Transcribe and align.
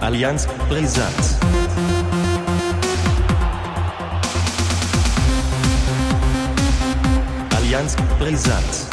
Allianz 0.00 0.46
Brisant. 0.68 1.14
Allianz 7.56 7.96
Brisant. 8.18 8.86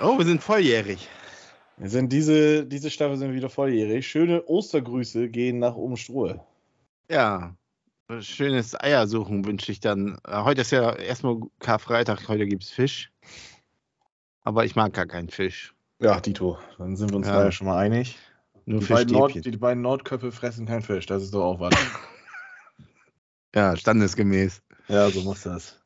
Oh, 0.00 0.16
wir 0.16 0.24
sind 0.24 0.42
volljährig. 0.42 1.08
Wir 1.76 1.90
sind 1.90 2.12
diese, 2.12 2.64
diese 2.66 2.90
Staffel 2.90 3.16
sind 3.16 3.34
wieder 3.34 3.48
volljährig. 3.48 4.06
Schöne 4.06 4.44
Ostergrüße 4.44 5.28
gehen 5.28 5.58
nach 5.58 5.74
Obenstruhe. 5.74 6.40
Ja, 7.10 7.54
schönes 8.20 8.80
Eiersuchen 8.80 9.44
wünsche 9.44 9.70
ich 9.72 9.80
dann. 9.80 10.18
Äh, 10.26 10.42
Heute 10.42 10.62
ist 10.62 10.72
ja 10.72 10.94
erstmal 10.94 11.40
Karfreitag, 11.58 12.28
heute 12.28 12.46
gibt 12.46 12.64
es 12.64 12.70
Fisch. 12.70 13.10
Aber 14.42 14.64
ich 14.64 14.76
mag 14.76 14.92
gar 14.92 15.06
keinen 15.06 15.28
Fisch. 15.28 15.74
Ja, 16.00 16.20
Dito, 16.20 16.58
dann 16.78 16.96
sind 16.96 17.10
wir 17.10 17.16
uns 17.16 17.26
Ja. 17.26 17.34
da 17.34 17.44
ja 17.44 17.52
schon 17.52 17.66
mal 17.66 17.78
einig. 17.78 18.16
Nur 18.66 18.80
Die 18.80 18.86
beiden, 18.86 19.12
Nord, 19.14 19.34
die 19.44 19.56
beiden 19.56 19.82
Nordköpfe 19.82 20.30
fressen 20.30 20.66
keinen 20.66 20.82
Fisch, 20.82 21.06
das 21.06 21.22
ist 21.22 21.34
doch 21.34 21.44
auch 21.44 21.60
was. 21.60 21.74
Ja, 23.54 23.74
standesgemäß. 23.76 24.62
ja, 24.88 25.08
so 25.10 25.22
muss 25.22 25.42
das. 25.42 25.80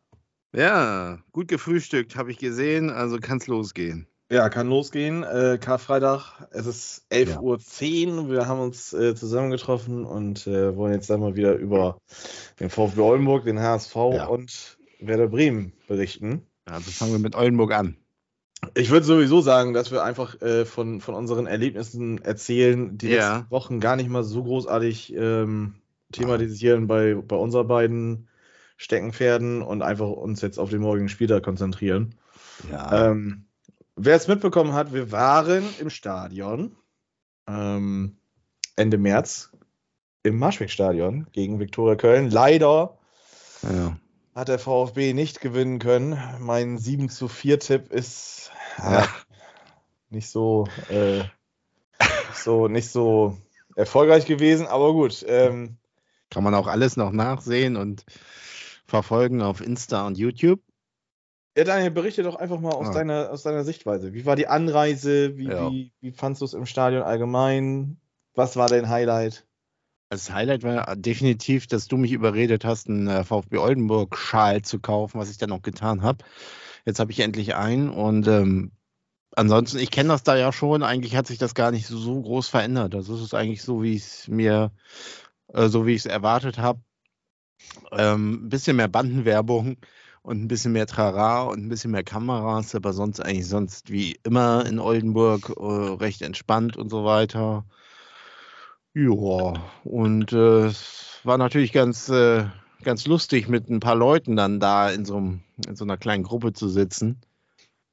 Ja, 0.54 1.18
gut 1.30 1.46
gefrühstückt, 1.48 2.16
habe 2.16 2.30
ich 2.32 2.38
gesehen, 2.38 2.90
also 2.90 3.18
kann 3.18 3.38
es 3.38 3.46
losgehen. 3.46 4.08
Ja, 4.30 4.48
kann 4.48 4.68
losgehen. 4.68 5.22
Äh, 5.22 5.58
Karfreitag, 5.60 6.48
es 6.50 6.66
ist 6.66 7.06
11.10 7.12 8.16
Uhr. 8.18 8.30
Wir 8.30 8.46
haben 8.48 8.60
uns 8.60 8.92
äh, 8.92 9.14
zusammengetroffen 9.14 10.04
und 10.04 10.46
äh, 10.46 10.74
wollen 10.76 10.92
jetzt 10.94 11.08
dann 11.08 11.20
mal 11.20 11.36
wieder 11.36 11.54
über 11.54 11.98
den 12.58 12.68
VfB 12.68 13.00
Oldenburg, 13.00 13.44
den 13.44 13.60
HSV 13.60 13.94
Ja. 14.14 14.26
und 14.26 14.78
Werder 15.00 15.28
Bremen 15.28 15.72
berichten. 15.86 16.46
Also 16.64 16.90
fangen 16.90 17.12
wir 17.12 17.18
mit 17.20 17.36
Oldenburg 17.36 17.72
an. 17.72 17.96
Ich 18.74 18.90
würde 18.90 19.04
sowieso 19.04 19.40
sagen, 19.40 19.74
dass 19.74 19.90
wir 19.90 20.02
einfach 20.04 20.40
äh, 20.40 20.64
von, 20.64 21.00
von 21.00 21.14
unseren 21.14 21.46
Erlebnissen 21.46 22.22
erzählen, 22.22 22.96
die 22.96 23.08
Ja. 23.08 23.36
letzten 23.38 23.50
Wochen 23.50 23.80
gar 23.80 23.96
nicht 23.96 24.08
mal 24.08 24.24
so 24.24 24.44
großartig 24.44 25.14
ähm, 25.14 25.74
thematisieren 26.12 26.86
bei, 26.86 27.14
bei 27.14 27.36
unseren 27.36 27.66
beiden 27.66 28.28
Steckenpferden 28.76 29.62
und 29.62 29.82
einfach 29.82 30.08
uns 30.08 30.40
jetzt 30.42 30.58
auf 30.58 30.70
den 30.70 30.80
morgigen 30.80 31.08
Spieltag 31.08 31.42
konzentrieren. 31.42 32.14
Ja. 32.70 33.10
Ähm, 33.10 33.44
wer 33.96 34.16
es 34.16 34.28
mitbekommen 34.28 34.72
hat, 34.72 34.92
wir 34.92 35.12
waren 35.12 35.64
im 35.80 35.90
Stadion 35.90 36.76
ähm, 37.48 38.16
Ende 38.76 38.98
März 38.98 39.50
im 40.22 40.38
Marschweg-Stadion 40.38 41.26
gegen 41.32 41.58
Viktoria 41.58 41.96
Köln. 41.96 42.30
Leider 42.30 42.98
ja. 43.62 43.96
Hat 44.34 44.48
der 44.48 44.58
VfB 44.58 45.12
nicht 45.12 45.40
gewinnen 45.40 45.78
können. 45.78 46.18
Mein 46.40 46.78
7 46.78 47.08
zu 47.08 47.28
4 47.28 47.58
Tipp 47.60 47.92
ist 47.92 48.50
Ja. 48.78 49.02
ah, 49.02 49.08
nicht 50.10 50.28
so, 50.28 50.66
äh, 50.88 51.24
so 52.34 52.68
nicht 52.68 52.90
so 52.90 53.36
erfolgreich 53.76 54.26
gewesen, 54.26 54.66
aber 54.66 54.92
gut. 54.92 55.24
Ähm, 55.28 55.76
Kann 56.30 56.44
man 56.44 56.54
auch 56.54 56.66
alles 56.66 56.96
noch 56.96 57.12
nachsehen 57.12 57.76
und 57.76 58.04
verfolgen 58.86 59.42
auf 59.42 59.60
Insta 59.60 60.06
und 60.06 60.18
YouTube. 60.18 60.60
ja, 61.56 61.64
Daniel, 61.64 61.90
berichte 61.90 62.22
doch 62.22 62.36
einfach 62.36 62.60
mal 62.60 62.72
aus, 62.72 62.86
Ja. 62.88 62.94
deiner, 62.94 63.30
aus 63.30 63.42
deiner 63.42 63.64
Sichtweise. 63.64 64.14
Wie 64.14 64.24
war 64.24 64.36
die 64.36 64.46
Anreise? 64.48 65.36
Wie, 65.36 65.48
Ja. 65.48 65.70
wie, 65.70 65.92
wie 66.00 66.12
fandst 66.12 66.40
du 66.40 66.46
es 66.46 66.54
im 66.54 66.64
Stadion 66.66 67.02
allgemein? 67.02 68.00
Was 68.34 68.56
war 68.56 68.68
dein 68.70 68.88
Highlight? 68.88 69.46
Das 70.12 70.30
Highlight 70.30 70.62
war 70.62 70.94
definitiv, 70.94 71.66
dass 71.68 71.88
du 71.88 71.96
mich 71.96 72.12
überredet 72.12 72.66
hast, 72.66 72.86
einen 72.86 73.08
äh, 73.08 73.24
VfB 73.24 73.56
Oldenburg-Schal 73.56 74.60
zu 74.60 74.78
kaufen, 74.78 75.18
was 75.18 75.30
ich 75.30 75.38
dann 75.38 75.52
auch 75.52 75.62
getan 75.62 76.02
habe. 76.02 76.22
Jetzt 76.84 77.00
habe 77.00 77.10
ich 77.12 77.20
endlich 77.20 77.54
einen 77.54 77.88
und 77.88 78.28
ähm, 78.28 78.72
ansonsten, 79.36 79.78
ich 79.78 79.90
kenne 79.90 80.10
das 80.10 80.22
da 80.22 80.36
ja 80.36 80.52
schon. 80.52 80.82
Eigentlich 80.82 81.16
hat 81.16 81.26
sich 81.26 81.38
das 81.38 81.54
gar 81.54 81.70
nicht 81.70 81.86
so, 81.86 81.96
so 81.96 82.20
groß 82.20 82.48
verändert. 82.48 82.94
Also 82.94 83.14
es 83.14 83.22
ist 83.22 83.32
eigentlich 83.32 83.62
so, 83.62 83.82
wie 83.82 83.94
ich 83.94 84.02
es 84.02 84.28
mir, 84.28 84.72
äh, 85.48 85.68
so 85.68 85.86
wie 85.86 85.94
ich 85.94 86.00
es 86.00 86.06
erwartet 86.06 86.58
habe. 86.58 86.82
Ähm, 87.92 88.44
ein 88.44 88.48
bisschen 88.50 88.76
mehr 88.76 88.88
Bandenwerbung 88.88 89.78
und 90.20 90.42
ein 90.42 90.48
bisschen 90.48 90.72
mehr 90.72 90.86
Trara 90.86 91.44
und 91.44 91.64
ein 91.64 91.68
bisschen 91.70 91.90
mehr 91.90 92.04
Kameras, 92.04 92.74
aber 92.74 92.92
sonst 92.92 93.20
eigentlich 93.20 93.48
sonst 93.48 93.90
wie 93.90 94.18
immer 94.24 94.66
in 94.66 94.78
Oldenburg 94.78 95.54
äh, 95.56 95.62
recht 95.62 96.20
entspannt 96.20 96.76
und 96.76 96.90
so 96.90 97.06
weiter. 97.06 97.64
Ja, 98.94 99.54
und 99.84 100.32
äh, 100.32 100.66
es 100.66 101.20
war 101.24 101.38
natürlich 101.38 101.72
ganz, 101.72 102.08
äh, 102.10 102.44
ganz 102.82 103.06
lustig, 103.06 103.48
mit 103.48 103.70
ein 103.70 103.80
paar 103.80 103.94
Leuten 103.94 104.36
dann 104.36 104.60
da 104.60 104.90
in 104.90 105.06
so, 105.06 105.16
einem, 105.16 105.42
in 105.66 105.76
so 105.76 105.84
einer 105.84 105.96
kleinen 105.96 106.24
Gruppe 106.24 106.52
zu 106.52 106.68
sitzen 106.68 107.20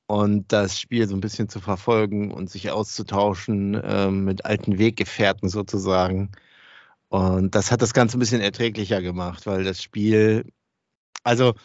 und 0.08 0.52
das 0.54 0.80
Spiel 0.80 1.08
so 1.08 1.16
ein 1.16 1.22
bisschen 1.22 1.50
zu 1.50 1.62
verfolgen 1.62 2.32
und 2.32 2.50
sich 2.50 2.72
auszutauschen 2.72 3.80
ähm, 3.84 4.26
mit 4.26 4.46
alten 4.46 4.80
Weggefährten 4.80 5.50
sozusagen. 5.50 6.32
Und 7.10 7.56
das 7.56 7.72
hat 7.72 7.82
das 7.82 7.94
Ganze 7.94 8.18
ein 8.18 8.22
bisschen 8.22 8.42
erträglicher 8.42 9.02
gemacht, 9.02 9.48
weil 9.48 9.64
das 9.64 9.82
Spiel, 9.84 10.46
also 11.24 11.56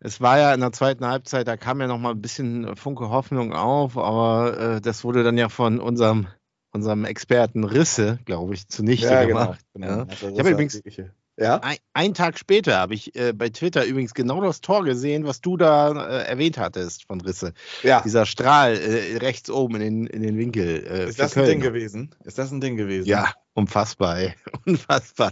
es 0.00 0.20
war 0.20 0.38
ja 0.38 0.54
in 0.54 0.60
der 0.60 0.72
zweiten 0.72 1.06
Halbzeit, 1.06 1.48
da 1.48 1.56
kam 1.56 1.80
ja 1.80 1.88
noch 1.88 1.98
mal 1.98 2.12
ein 2.12 2.22
bisschen 2.22 2.76
Funke 2.76 3.10
Hoffnung 3.10 3.52
auf, 3.54 3.98
aber 3.98 4.76
äh, 4.76 4.80
das 4.80 5.04
wurde 5.04 5.24
dann 5.24 5.38
ja 5.38 5.48
von 5.50 5.80
unserem 5.80 6.28
unserem 6.78 7.04
Experten 7.04 7.64
Risse, 7.64 8.18
glaube 8.24 8.54
ich, 8.54 8.68
zunichte 8.68 9.26
gemacht. 9.26 9.60
Ja. 9.78 10.06
Ich 10.10 10.38
habe 10.38 10.50
übrigens 10.50 10.80
Ja? 11.36 11.58
ein, 11.58 11.76
einen 11.92 12.14
Tag 12.14 12.38
später 12.38 12.76
habe 12.78 12.94
ich 12.94 13.14
äh, 13.14 13.32
bei 13.32 13.48
Twitter 13.48 13.84
übrigens 13.84 14.12
genau 14.14 14.40
das 14.40 14.60
Tor 14.60 14.84
gesehen, 14.84 15.24
was 15.24 15.40
du 15.40 15.56
da 15.56 15.92
äh, 15.92 16.24
erwähnt 16.24 16.58
hattest 16.58 17.04
von 17.06 17.20
Risse. 17.20 17.52
Ja. 17.82 18.00
Dieser 18.00 18.26
Strahl 18.26 18.76
äh, 18.76 19.18
rechts 19.18 19.48
oben 19.50 19.76
in 19.76 19.80
den, 19.80 20.06
in 20.08 20.22
den 20.22 20.36
Winkel. 20.38 20.84
Äh, 20.86 21.08
Ist 21.08 21.20
das 21.20 21.36
ein 21.36 21.44
Ding 21.44 21.60
Köln. 21.60 21.74
gewesen? 21.74 22.14
Ist 22.24 22.38
das 22.38 22.50
ein 22.50 22.60
Ding 22.60 22.76
gewesen? 22.76 23.06
Ja, 23.06 23.32
unfassbar, 23.54 24.18
ey. 24.18 24.34
unfassbar. 24.66 25.30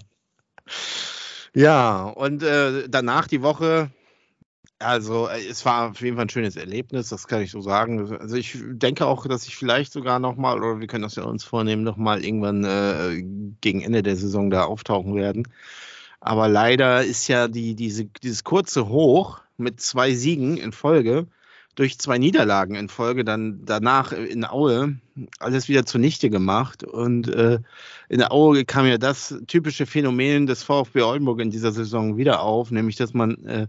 Ja, 1.55 2.03
und 2.05 2.43
äh, 2.43 2.89
danach 2.89 3.27
die 3.29 3.43
Woche, 3.43 3.91
also 4.79 5.29
äh, 5.29 5.47
es 5.47 5.65
war 5.65 5.91
auf 5.91 6.01
jeden 6.01 6.17
Fall 6.17 6.27
ein 6.27 6.31
schönes 6.31 6.57
Erlebnis, 6.57 7.09
das 7.09 7.27
kann 7.27 7.43
ich 7.43 7.51
so 7.51 7.61
sagen. 7.61 8.17
Also 8.19 8.37
ich 8.37 8.59
denke 8.63 9.07
auch, 9.07 9.27
dass 9.27 9.47
ich 9.47 9.57
vielleicht 9.57 9.93
sogar 9.93 10.19
nochmal, 10.19 10.59
oder 10.59 10.81
wir 10.81 10.87
können 10.87 11.03
das 11.03 11.17
ja 11.17 11.25
uns 11.25 11.45
vornehmen, 11.45 11.83
nochmal 11.83 12.25
irgendwann 12.25 12.65
äh, 12.65 13.23
gegen 13.61 13.83
Ende 13.83 14.03
der 14.03 14.17
Saison 14.17 14.51
da 14.51 14.65
auftauchen 14.65 15.15
werden. 15.15 15.49
Aber 16.21 16.49
leider 16.49 17.05
ist 17.05 17.29
ja 17.29 17.49
die, 17.49 17.75
diese, 17.75 18.07
dieses 18.07 18.45
kurze 18.45 18.89
Hoch 18.89 19.41
mit 19.57 19.81
zwei 19.81 20.15
Siegen 20.15 20.57
in 20.57 20.73
Folge 20.73 21.27
durch 21.77 21.99
zwei 21.99 22.17
Niederlagen 22.19 22.75
in 22.75 22.89
Folge 22.89 23.23
dann 23.23 23.61
danach 23.65 24.13
in 24.13 24.45
Aue 24.47 24.97
alles 25.39 25.69
wieder 25.69 25.85
zunichte 25.87 26.31
gemacht. 26.31 26.83
Und 26.83 27.29
äh, 27.29 27.61
in 28.09 28.25
Aue 28.25 28.65
kam 28.65 28.87
ja 28.87 28.99
das 28.99 29.35
typische 29.47 29.87
Phänomen 29.87 30.47
des 30.47 30.63
VfB 30.63 31.03
Oldenburg 31.03 31.41
in 31.41 31.51
dieser 31.51 31.73
Saison 31.73 32.17
wieder 32.17 32.41
auf, 32.41 32.71
nämlich 32.71 32.97
dass 32.97 33.15
man 33.15 33.45
äh, 33.45 33.67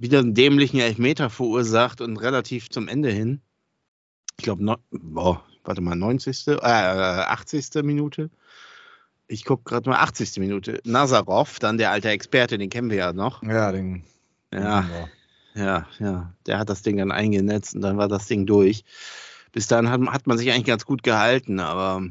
wieder 0.00 0.18
einen 0.18 0.34
dämlichen 0.34 0.80
Elfmeter 0.80 1.30
verursacht 1.30 2.00
und 2.00 2.16
relativ 2.16 2.70
zum 2.70 2.88
Ende 2.88 3.10
hin, 3.10 3.40
ich 4.38 4.44
glaube, 4.44 4.64
no, 4.64 4.76
boah, 4.90 5.44
warte 5.64 5.82
mal, 5.82 5.94
90. 5.94 6.48
Äh, 6.48 6.54
80. 6.54 7.82
Minute. 7.82 8.30
Ich 9.28 9.44
gucke 9.44 9.64
gerade 9.64 9.90
mal 9.90 9.98
80. 9.98 10.38
Minute. 10.38 10.80
Nazarov, 10.84 11.58
dann 11.58 11.76
der 11.76 11.90
alte 11.90 12.08
Experte, 12.08 12.56
den 12.56 12.70
kennen 12.70 12.88
wir 12.88 12.96
ja 12.96 13.12
noch. 13.12 13.42
Ja, 13.42 13.70
den. 13.70 14.02
Ja, 14.52 14.88
ja, 15.54 15.86
ja. 15.98 16.34
Der 16.46 16.58
hat 16.58 16.70
das 16.70 16.80
Ding 16.80 16.96
dann 16.96 17.12
eingenetzt 17.12 17.74
und 17.74 17.82
dann 17.82 17.98
war 17.98 18.08
das 18.08 18.26
Ding 18.26 18.46
durch. 18.46 18.84
Bis 19.52 19.66
dahin 19.66 19.90
hat, 19.90 20.00
hat 20.06 20.26
man 20.26 20.38
sich 20.38 20.50
eigentlich 20.50 20.64
ganz 20.64 20.86
gut 20.86 21.02
gehalten, 21.02 21.60
aber 21.60 22.02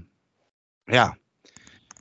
ja, 0.88 1.16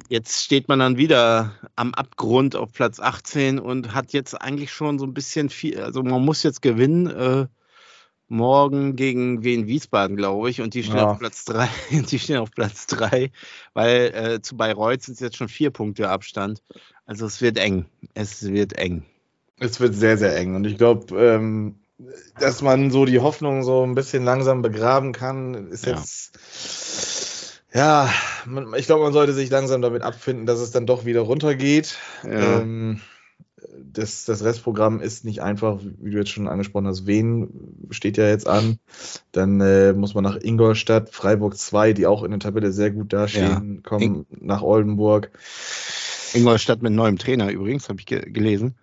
jetzt 0.09 0.43
steht 0.45 0.69
man 0.69 0.79
dann 0.79 0.97
wieder 0.97 1.53
am 1.77 1.95
Abgrund 1.95 2.57
auf 2.57 2.73
Platz 2.73 3.01
18 3.01 3.59
und 3.59 3.95
hat 3.95 4.13
jetzt 4.13 4.35
eigentlich 4.35 4.73
schon 4.73 4.99
so 4.99 5.07
ein 5.07 5.15
bisschen 5.15 5.51
viel, 5.51 5.81
also 5.81 6.03
man 6.03 6.25
muss 6.25 6.43
jetzt 6.43 6.63
gewinnen. 6.63 7.07
Äh, 7.07 7.47
morgen 8.31 8.95
gegen 8.95 9.43
Wien 9.43 9.67
Wiesbaden, 9.67 10.15
glaube 10.17 10.51
ich, 10.51 10.61
und 10.61 10.75
die 10.75 10.83
stehen 10.83 10.99
Ja. 10.99 11.13
auf 11.13 11.19
Platz 11.19 11.47
3, 11.47 11.67
die 12.11 12.19
stehen 12.19 12.37
auf 12.37 12.51
Platz 12.51 12.87
3, 12.87 13.31
weil 13.73 14.13
äh, 14.15 14.43
zu 14.43 14.55
Bayreuth 14.55 15.03
sind 15.03 15.15
es 15.15 15.21
jetzt 15.21 15.37
schon 15.39 15.49
vier 15.49 15.71
Punkte 15.71 16.11
Abstand. 16.11 16.63
Also 17.07 17.25
es 17.25 17.41
wird 17.41 17.57
eng. 17.57 17.87
Es 18.13 18.43
wird 18.47 18.75
eng. 18.75 19.05
Es 19.59 19.81
wird 19.81 19.95
sehr, 19.95 20.19
sehr 20.19 20.37
eng. 20.37 20.57
Und 20.57 20.67
ich 20.67 20.77
glaube, 20.77 21.19
ähm, 21.19 21.77
dass 22.39 22.61
man 22.61 22.91
so 22.91 23.07
die 23.07 23.19
Hoffnung 23.19 23.65
so 23.65 23.83
ein 23.83 23.95
bisschen 23.95 24.25
langsam 24.25 24.61
begraben 24.61 25.13
kann, 25.13 25.69
ist 25.69 25.87
Ja. 25.87 25.95
jetzt. 25.97 26.39
Ja, 27.73 28.11
man, 28.47 28.73
ich 28.75 28.87
glaube, 28.87 29.05
man 29.05 29.13
sollte 29.13 29.35
sich 29.35 29.51
langsam 29.51 29.83
damit 29.83 30.03
abfinden, 30.03 30.47
dass 30.47 30.61
es 30.61 30.71
dann 30.71 30.87
doch 30.87 31.05
wieder 31.05 31.21
runtergeht. 31.21 31.99
Ja. 32.25 32.61
Ähm, 32.61 33.01
das, 33.81 34.25
das 34.25 34.45
Restprogramm 34.45 35.01
ist 35.01 35.25
nicht 35.25 35.43
einfach, 35.43 35.81
wie 35.83 36.11
du 36.11 36.19
jetzt 36.19 36.31
schon 36.31 36.49
angesprochen 36.49 36.87
hast. 36.87 37.07
Wen 37.07 37.87
steht 37.91 38.17
ja 38.17 38.29
jetzt 38.29 38.47
an? 38.47 38.79
Dann 39.33 39.61
äh, 39.61 39.93
muss 39.93 40.15
man 40.15 40.25
nach 40.25 40.37
Ingolstadt, 40.41 41.11
Freiburg 41.11 41.57
2, 41.57 41.93
die 41.93 42.07
auch 42.07 42.23
in 42.23 42.31
der 42.31 42.41
Tabelle 42.41 42.73
sehr 42.73 42.91
gut 42.91 43.13
dastehen, 43.13 43.83
kommen 43.83 44.27
nach 44.31 44.63
Oldenburg. 44.63 45.31
Ingolstadt 46.35 46.83
mit 46.83 46.93
neuem 46.93 47.19
Trainer 47.19 47.51
übrigens, 47.51 47.89
habe 47.89 48.01
ich 48.01 48.07
ge 48.07 48.31
gelesen. 48.31 48.77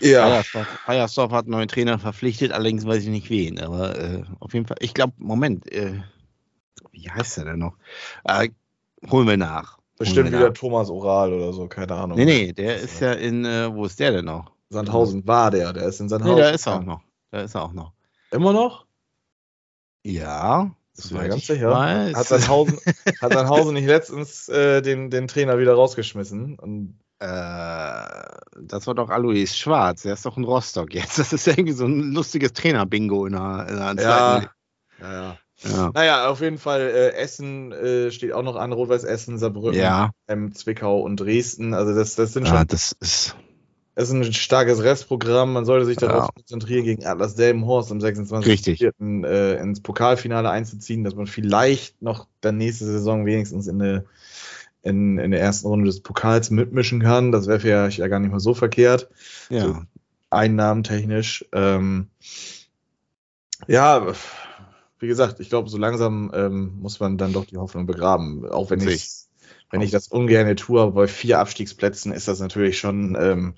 Ja, 0.00 0.26
Bayersdorf, 0.26 0.66
Bayersdorf 0.86 1.32
hat 1.32 1.44
einen 1.44 1.52
neuen 1.52 1.68
Trainer 1.68 1.98
verpflichtet, 1.98 2.52
allerdings 2.52 2.86
weiß 2.86 3.02
ich 3.02 3.10
nicht 3.10 3.28
wen. 3.28 3.60
Aber 3.60 3.98
äh, 3.98 4.22
auf 4.40 4.54
jeden 4.54 4.66
Fall, 4.66 4.78
ich 4.80 4.94
glaube, 4.94 5.12
Moment, 5.18 5.70
äh, 5.70 5.92
wie 6.92 7.10
heißt 7.10 7.38
der 7.38 7.44
denn 7.46 7.58
noch? 7.58 7.74
Äh, 8.24 8.48
holen 9.10 9.26
wir 9.28 9.36
nach. 9.36 9.78
bestimmt 9.98 10.30
wir 10.30 10.38
wieder 10.38 10.48
nach. 10.48 10.54
Thomas 10.54 10.88
Oral 10.90 11.32
oder 11.32 11.52
so, 11.52 11.66
keine 11.68 11.94
Ahnung. 11.94 12.16
Nee, 12.16 12.24
nee, 12.24 12.52
der 12.52 12.76
ist 12.78 13.00
ja 13.00 13.12
in, 13.12 13.44
äh, 13.44 13.74
wo 13.74 13.84
ist 13.86 13.98
der 13.98 14.12
denn 14.12 14.24
noch? 14.26 14.52
Sandhausen 14.70 15.26
war 15.26 15.50
der, 15.50 15.72
der 15.72 15.84
ist 15.84 16.00
in 16.00 16.06
Nee, 16.06 16.10
Sandhausen. 16.10 16.36
da 16.38 16.50
ist 16.50 16.66
er 16.66 16.74
auch 16.76 16.82
noch. 16.84 17.00
Da 17.30 17.40
ist 17.42 17.54
er 17.54 17.62
auch 17.62 17.72
noch. 17.72 17.92
Immer 18.30 18.52
noch? 18.52 18.86
Ja. 20.04 20.70
Das 20.96 21.12
war 21.14 21.22
ganz 21.26 21.36
ich 21.42 21.46
sicher. 21.46 21.70
weiß. 21.70 22.14
Hat 22.16 22.26
Sandhausen, 22.26 22.78
hat 23.20 23.32
Sandhausen 23.32 23.74
nicht 23.74 23.86
letztens 23.86 24.48
äh, 24.48 24.82
den, 24.82 25.10
den 25.10 25.28
Trainer 25.28 25.58
wieder 25.58 25.74
rausgeschmissen? 25.74 26.58
Und 26.58 26.98
Äh, 27.18 27.26
das 28.62 28.86
war 28.86 28.94
doch 28.94 29.08
Alois 29.10 29.46
Schwarz, 29.54 30.02
der 30.02 30.14
ist 30.14 30.26
doch 30.26 30.36
in 30.36 30.44
Rostock 30.44 30.92
jetzt. 30.94 31.18
Das 31.18 31.32
ist 31.32 31.46
irgendwie 31.46 31.72
so 31.72 31.86
ein 31.86 32.12
lustiges 32.12 32.52
Trainer-Bingo 32.52 33.26
in 33.26 33.32
der, 33.32 33.66
in 33.68 33.76
der 33.76 33.94
ja, 34.04 34.42
ja, 35.00 35.12
ja. 35.12 35.38
Ja. 35.64 35.90
Naja, 35.94 36.28
auf 36.28 36.40
jeden 36.40 36.58
Fall, 36.58 36.80
äh, 36.80 37.12
Essen 37.14 37.72
äh, 37.72 38.10
steht 38.10 38.32
auch 38.32 38.42
noch 38.42 38.56
an, 38.56 38.72
Rot-Weiß 38.72 39.04
Essen, 39.04 39.38
Saarbrücken, 39.38 39.78
Ja. 39.78 40.10
ähm, 40.28 40.54
Zwickau 40.54 41.00
und 41.00 41.16
Dresden. 41.20 41.74
Also 41.74 41.94
das, 41.94 42.14
das 42.16 42.32
sind 42.32 42.46
schon 42.46 42.56
ja, 42.56 42.64
das 42.64 42.92
ist. 43.00 43.36
Das 43.94 44.08
ist 44.08 44.14
ein 44.14 44.32
starkes 44.32 44.82
Restprogramm. 44.82 45.52
Man 45.52 45.66
sollte 45.66 45.84
sich 45.84 45.98
darauf 45.98 46.24
Ja. 46.24 46.28
konzentrieren, 46.34 46.84
gegen 46.84 47.04
Atlas 47.04 47.34
Delmenhorst 47.34 47.92
am 47.92 47.98
26.04. 47.98 48.46
Richtig. 48.46 48.80
Äh, 48.80 49.60
ins 49.60 49.82
Pokalfinale 49.82 50.48
einzuziehen, 50.48 51.04
dass 51.04 51.14
man 51.14 51.26
vielleicht 51.26 52.00
noch 52.00 52.26
dann 52.40 52.56
nächste 52.56 52.86
Saison 52.86 53.26
wenigstens 53.26 53.66
in, 53.66 53.82
eine, 53.82 54.06
in, 54.82 55.18
in 55.18 55.30
der 55.30 55.40
ersten 55.40 55.66
Runde 55.68 55.84
des 55.84 56.00
Pokals 56.00 56.50
mitmischen 56.50 57.00
kann. 57.00 57.32
Das 57.32 57.46
wäre 57.46 57.60
vielleicht 57.60 57.98
ja 57.98 58.08
gar 58.08 58.18
nicht 58.18 58.30
mal 58.32 58.40
so 58.40 58.54
verkehrt, 58.54 59.10
Ja, 59.50 59.82
einnahmentechnisch. 60.30 61.44
Ähm, 61.52 62.08
ja, 63.68 64.06
wie 65.02 65.08
gesagt, 65.08 65.40
ich 65.40 65.48
glaube, 65.48 65.68
so 65.68 65.78
langsam 65.78 66.30
ähm, 66.32 66.78
muss 66.80 67.00
man 67.00 67.18
dann 67.18 67.32
doch 67.32 67.44
die 67.44 67.58
Hoffnung 67.58 67.86
begraben. 67.86 68.48
Auch 68.48 68.70
wenn 68.70 68.80
ich, 68.86 69.08
wenn 69.70 69.80
ich 69.80 69.90
das 69.90 70.08
ungern 70.08 70.56
tue, 70.56 70.80
aber 70.80 70.92
bei 70.92 71.08
vier 71.08 71.40
Abstiegsplätzen 71.40 72.12
ist 72.12 72.28
das 72.28 72.38
natürlich 72.38 72.78
schon, 72.78 73.16
ähm, 73.20 73.54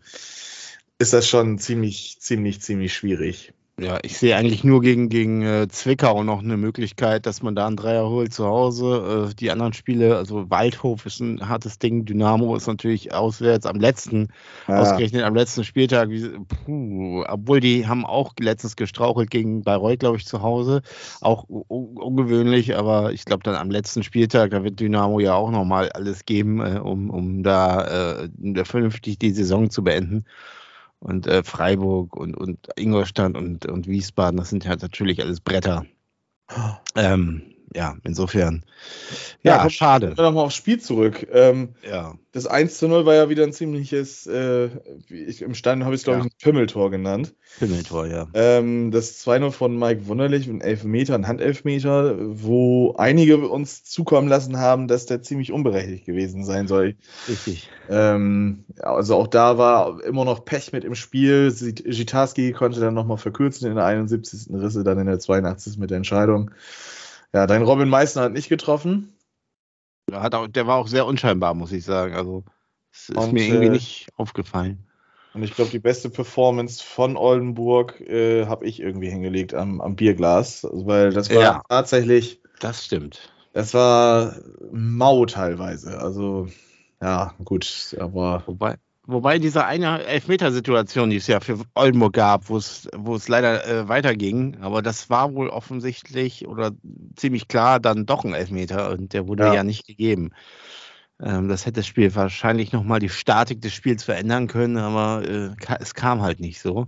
ist 0.99 1.13
das 1.13 1.29
schon 1.29 1.59
ziemlich, 1.59 2.17
ziemlich, 2.19 2.63
ziemlich 2.63 2.95
schwierig. 2.95 3.53
Ja, 3.77 3.99
ich 4.03 4.17
sehe 4.19 4.37
eigentlich 4.37 4.63
nur 4.63 4.81
gegen, 4.83 5.09
gegen 5.09 5.43
äh, 5.43 5.67
Zwickau 5.69 6.23
noch 6.23 6.41
eine 6.41 6.57
Möglichkeit, 6.57 7.27
dass 7.27 7.43
man 7.43 7.57
da 7.57 7.67
einen 7.67 7.77
Dreier 7.77 8.09
holt 8.09 8.33
zu 8.33 8.47
Hause. 8.47 9.31
Äh, 9.31 9.35
die 9.35 9.51
anderen 9.51 9.73
Spiele, 9.73 10.17
also 10.17 10.49
Waldhof 10.49 11.05
ist 11.07 11.19
ein 11.19 11.49
hartes 11.49 11.81
Ding, 11.81 12.05
Dynamo 12.05 12.55
ist 12.55 12.69
natürlich 12.69 13.13
auswärts 13.13 13.67
am 13.67 13.81
letzten, 13.81 14.29
ausgerechnet 14.79 15.25
am 15.25 15.35
letzten 15.35 15.65
Spieltag. 15.65 16.09
Wie, 16.11 16.29
puh, 16.65 17.25
obwohl 17.27 17.59
die 17.59 17.87
haben 17.89 18.07
auch 18.07 18.33
letztens 18.39 18.77
gestrauchelt 18.77 19.31
gegen 19.31 19.65
Bayreuth, 19.65 19.99
glaube 19.99 20.19
ich, 20.19 20.27
zu 20.27 20.41
Hause. 20.41 20.83
Auch 21.21 21.49
u- 21.49 21.65
u- 21.69 22.01
ungewöhnlich, 22.01 22.77
aber 22.77 23.13
ich 23.13 23.25
glaube 23.25 23.43
dann 23.43 23.57
am 23.57 23.73
letzten 23.73 24.05
Spieltag, 24.05 24.53
da 24.53 24.63
wird 24.63 24.79
Dynamo 24.79 25.19
ja 25.19 25.35
auch 25.35 25.51
nochmal 25.51 25.91
alles 25.91 26.25
geben, 26.27 26.61
äh, 26.61 26.79
um, 26.79 27.11
um 27.11 27.43
da 27.43 28.23
äh, 28.23 28.65
vernünftig 28.65 29.19
die 29.19 29.33
Saison 29.33 29.69
zu 29.69 29.83
beenden. 29.83 30.25
Und 31.05 31.27
äh, 31.27 31.45
Freiburg 31.45 32.17
und, 32.17 32.35
und 32.35 32.67
Ingolstadt 32.77 33.37
und, 33.37 33.67
und 33.67 33.87
Wiesbaden, 33.87 34.39
das 34.39 34.49
sind 34.49 34.65
ja 34.65 34.75
natürlich 34.75 35.21
alles 35.21 35.39
Bretter. 35.39 35.85
Ähm, 36.97 37.43
ja, 37.75 37.97
insofern. 38.05 38.65
Ja, 39.43 39.57
Ja, 39.57 39.59
komm, 39.63 39.71
schade. 39.71 40.07
Kommen 40.09 40.19
wir 40.19 40.23
nochmal 40.25 40.45
aufs 40.45 40.55
Spiel 40.55 40.81
zurück. 40.81 41.27
Ähm, 41.33 41.71
Ja. 41.89 42.15
das 42.33 42.47
1 42.47 42.79
zu 42.79 42.89
0 42.89 43.05
war 43.07 43.15
ja 43.15 43.29
wieder 43.29 43.43
ein 43.45 43.53
ziemliches, 43.53 44.27
äh, 44.27 44.71
wie 45.09 45.25
ich, 45.25 45.43
im 45.43 45.55
Stein 45.55 45.85
habe 45.85 45.95
ich 45.95 46.01
es, 46.01 46.05
glaube 46.05 46.21
Ja. 46.21 46.25
ich, 46.27 46.33
ein 46.33 46.37
Pimmeltor 46.43 46.91
genannt. 46.91 47.35
Himmeltor, 47.59 48.07
ja. 48.07 48.29
Ähm, 48.35 48.91
das 48.91 49.19
2-0 49.25 49.51
von 49.51 49.79
Mike 49.79 50.07
Wunderlich, 50.07 50.47
ein 50.49 50.61
Elfmeter, 50.61 51.15
ein 51.15 51.27
Handelfmeter, 51.27 52.17
wo 52.21 52.95
einige 52.97 53.39
uns 53.49 53.85
zukommen 53.85 54.29
lassen 54.29 54.59
haben, 54.59 54.89
dass 54.89 55.07
der 55.07 55.23
ziemlich 55.23 55.53
unberechtigt 55.53 56.05
gewesen 56.07 56.45
sein 56.45 56.67
soll. 56.67 56.97
Richtig. 57.29 57.69
Ähm, 57.89 58.65
also 58.81 59.17
auch 59.17 59.27
da 59.27 59.59
war 59.59 60.03
immer 60.05 60.25
noch 60.25 60.45
Pech 60.45 60.73
mit 60.73 60.85
im 60.85 60.95
Spiel. 60.95 61.53
Gitarski 61.53 62.53
konnte 62.53 62.81
dann 62.81 62.95
nochmal 62.95 63.19
verkürzen 63.19 63.69
in 63.69 63.77
der 63.77 63.85
71. 63.85 64.47
Risse, 64.55 64.85
dann 64.85 64.99
in 64.99 65.07
der 65.07 65.19
82. 65.19 65.79
mit 65.79 65.91
der 65.91 65.99
Entscheidung. 65.99 66.51
Ja, 67.35 67.49
dein 67.49 67.63
Robin 67.63 67.89
Meissner 67.89 68.23
hat 68.23 68.33
nicht 68.33 68.49
getroffen. 68.49 69.13
Der, 70.09 70.23
hat 70.23 70.35
auch, 70.35 70.47
der 70.47 70.67
war 70.69 70.77
auch 70.77 70.87
sehr 70.87 71.05
unscheinbar, 71.05 71.53
muss 71.55 71.73
ich 71.73 71.85
sagen. 71.85 72.15
Also, 72.15 72.45
es 72.93 73.09
ist 73.09 73.17
Und, 73.17 73.33
mir 73.33 73.45
irgendwie 73.45 73.67
äh, 73.67 73.71
nicht 73.71 74.09
aufgefallen. 74.17 74.87
Und 75.33 75.43
ich 75.43 75.53
glaube, 75.55 75.73
die 75.73 75.81
beste 75.81 76.11
Performance 76.11 76.83
von 76.83 77.17
Oldenburg 77.17 78.01
äh, 78.03 78.47
habe 78.47 78.67
ich 78.67 78.79
irgendwie 78.79 79.11
hingelegt 79.11 79.53
am, 79.53 79.81
am 79.81 79.97
Bierglas, 79.97 80.65
Also, 80.65 80.87
weil 80.87 81.11
das 81.11 81.29
war 81.35 81.43
Ja. 81.43 81.63
tatsächlich, 81.69 82.41
Das 82.61 82.85
stimmt. 82.85 83.33
das 83.53 83.75
war 83.75 84.37
mau 84.73 85.27
teilweise. 85.27 85.99
Also, 85.99 86.47
ja, 87.03 87.35
gut, 87.45 87.97
aber 87.99 88.45
Wobei, 88.47 88.77
wobei 89.07 89.39
diese 89.39 89.65
eine 89.65 90.05
Elfmetersituation, 90.05 91.11
die 91.11 91.17
es 91.17 91.27
ja 91.27 91.41
für 91.41 91.59
Oldenburg 91.75 92.15
gab, 92.15 92.49
wo 92.49 92.57
es, 92.57 92.89
wo 92.95 93.15
es 93.15 93.29
leider 93.29 93.67
äh, 93.67 93.89
weiterging, 93.89 94.59
aber 94.61 94.83
das 94.83 95.11
war 95.11 95.35
wohl 95.35 95.49
offensichtlich 95.49 96.47
oder 96.47 96.73
ziemlich 97.17 97.49
klar 97.49 97.81
dann 97.81 98.07
doch 98.07 98.25
ein 98.25 98.35
Elfmeter 98.35 98.91
und 98.91 99.13
der 99.13 99.29
wurde 99.29 99.45
Ja. 99.45 99.55
ja, 99.55 99.65
nicht 99.65 99.87
gegeben. 99.87 100.31
Ähm, 101.21 101.49
das 101.49 101.67
hätte 101.67 101.81
das 101.81 101.87
Spiel 101.87 102.15
wahrscheinlich 102.15 102.73
nochmal 102.73 103.01
die 103.01 103.09
Statik 103.09 103.61
des 103.61 103.73
Spiels 103.73 104.05
verändern 104.05 104.49
können, 104.49 104.77
aber 104.77 105.23
äh, 105.29 105.51
es 105.81 105.95
kam 105.95 106.23
halt 106.23 106.41
nicht 106.41 106.61
so. 106.61 106.87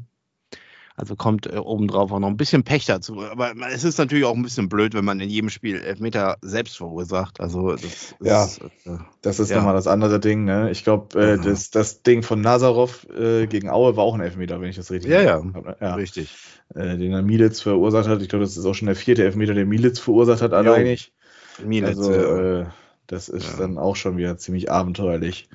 Also 0.99 1.15
kommt 1.15 1.47
äh, 1.47 1.59
obendrauf 1.59 2.11
auch 2.11 2.19
noch 2.19 2.29
ein 2.29 2.39
bisschen 2.39 2.65
Pech 2.65 2.87
dazu. 2.87 3.21
Aber 3.23 3.53
es 3.71 3.85
ist 3.85 3.99
natürlich 3.99 4.25
auch 4.25 4.35
ein 4.35 4.43
bisschen 4.43 4.71
blöd, 4.71 4.95
wenn 4.95 5.05
man 5.05 5.21
in 5.21 5.29
jedem 5.29 5.51
Spiel 5.51 5.77
Elfmeter 5.79 6.39
selbst 6.41 6.79
verursacht. 6.79 7.39
Also 7.39 7.73
das 7.77 8.15
Ja. 8.23 8.45
ist, 8.45 8.63
äh, 8.87 8.97
das 9.21 9.39
ist 9.39 9.51
Ja. 9.51 9.59
nochmal 9.59 9.75
das 9.75 9.87
andere 9.87 10.21
Ding. 10.21 10.45
Ne? 10.45 10.71
Ich 10.71 10.85
glaube, 10.85 11.21
äh, 11.21 11.37
Mhm. 11.37 11.43
das, 11.43 11.71
das 11.71 12.03
Ding 12.03 12.23
von 12.23 12.41
Nazarov 12.41 13.07
äh, 13.15 13.47
gegen 13.47 13.69
Aue 13.69 13.97
war 13.97 14.05
auch 14.05 14.15
ein 14.15 14.23
Elfmeter, 14.23 14.59
wenn 14.61 14.71
ich 14.71 14.77
das 14.77 14.91
richtig 14.91 15.11
Ja, 15.11 15.21
ja. 15.21 15.35
hab, 15.53 15.65
ne? 15.67 15.77
ja. 15.81 15.95
richtig. 15.97 16.35
Äh, 16.75 16.97
den 16.97 17.13
er 17.13 17.21
Militz 17.23 17.61
verursacht 17.61 18.09
hat. 18.09 18.23
Ich 18.23 18.29
glaube, 18.31 18.45
das 18.47 18.57
ist 18.57 18.65
auch 18.65 18.75
schon 18.75 18.87
der 18.87 18.97
vierte 18.97 19.23
Elfmeter, 19.23 19.53
den 19.53 19.69
Militz 19.69 19.99
verursacht 20.01 20.41
hat, 20.41 20.53
alleinig. 20.55 21.13
Mielitz, 21.63 21.99
Also, 21.99 22.13
ja. 22.13 22.61
äh, 22.63 22.67
das 23.07 23.29
ist 23.29 23.51
Ja. 23.51 23.57
dann 23.59 23.77
auch 23.79 23.97
schon 23.97 24.17
wieder 24.17 24.39
ziemlich 24.39 24.71
abenteuerlich. 24.71 25.49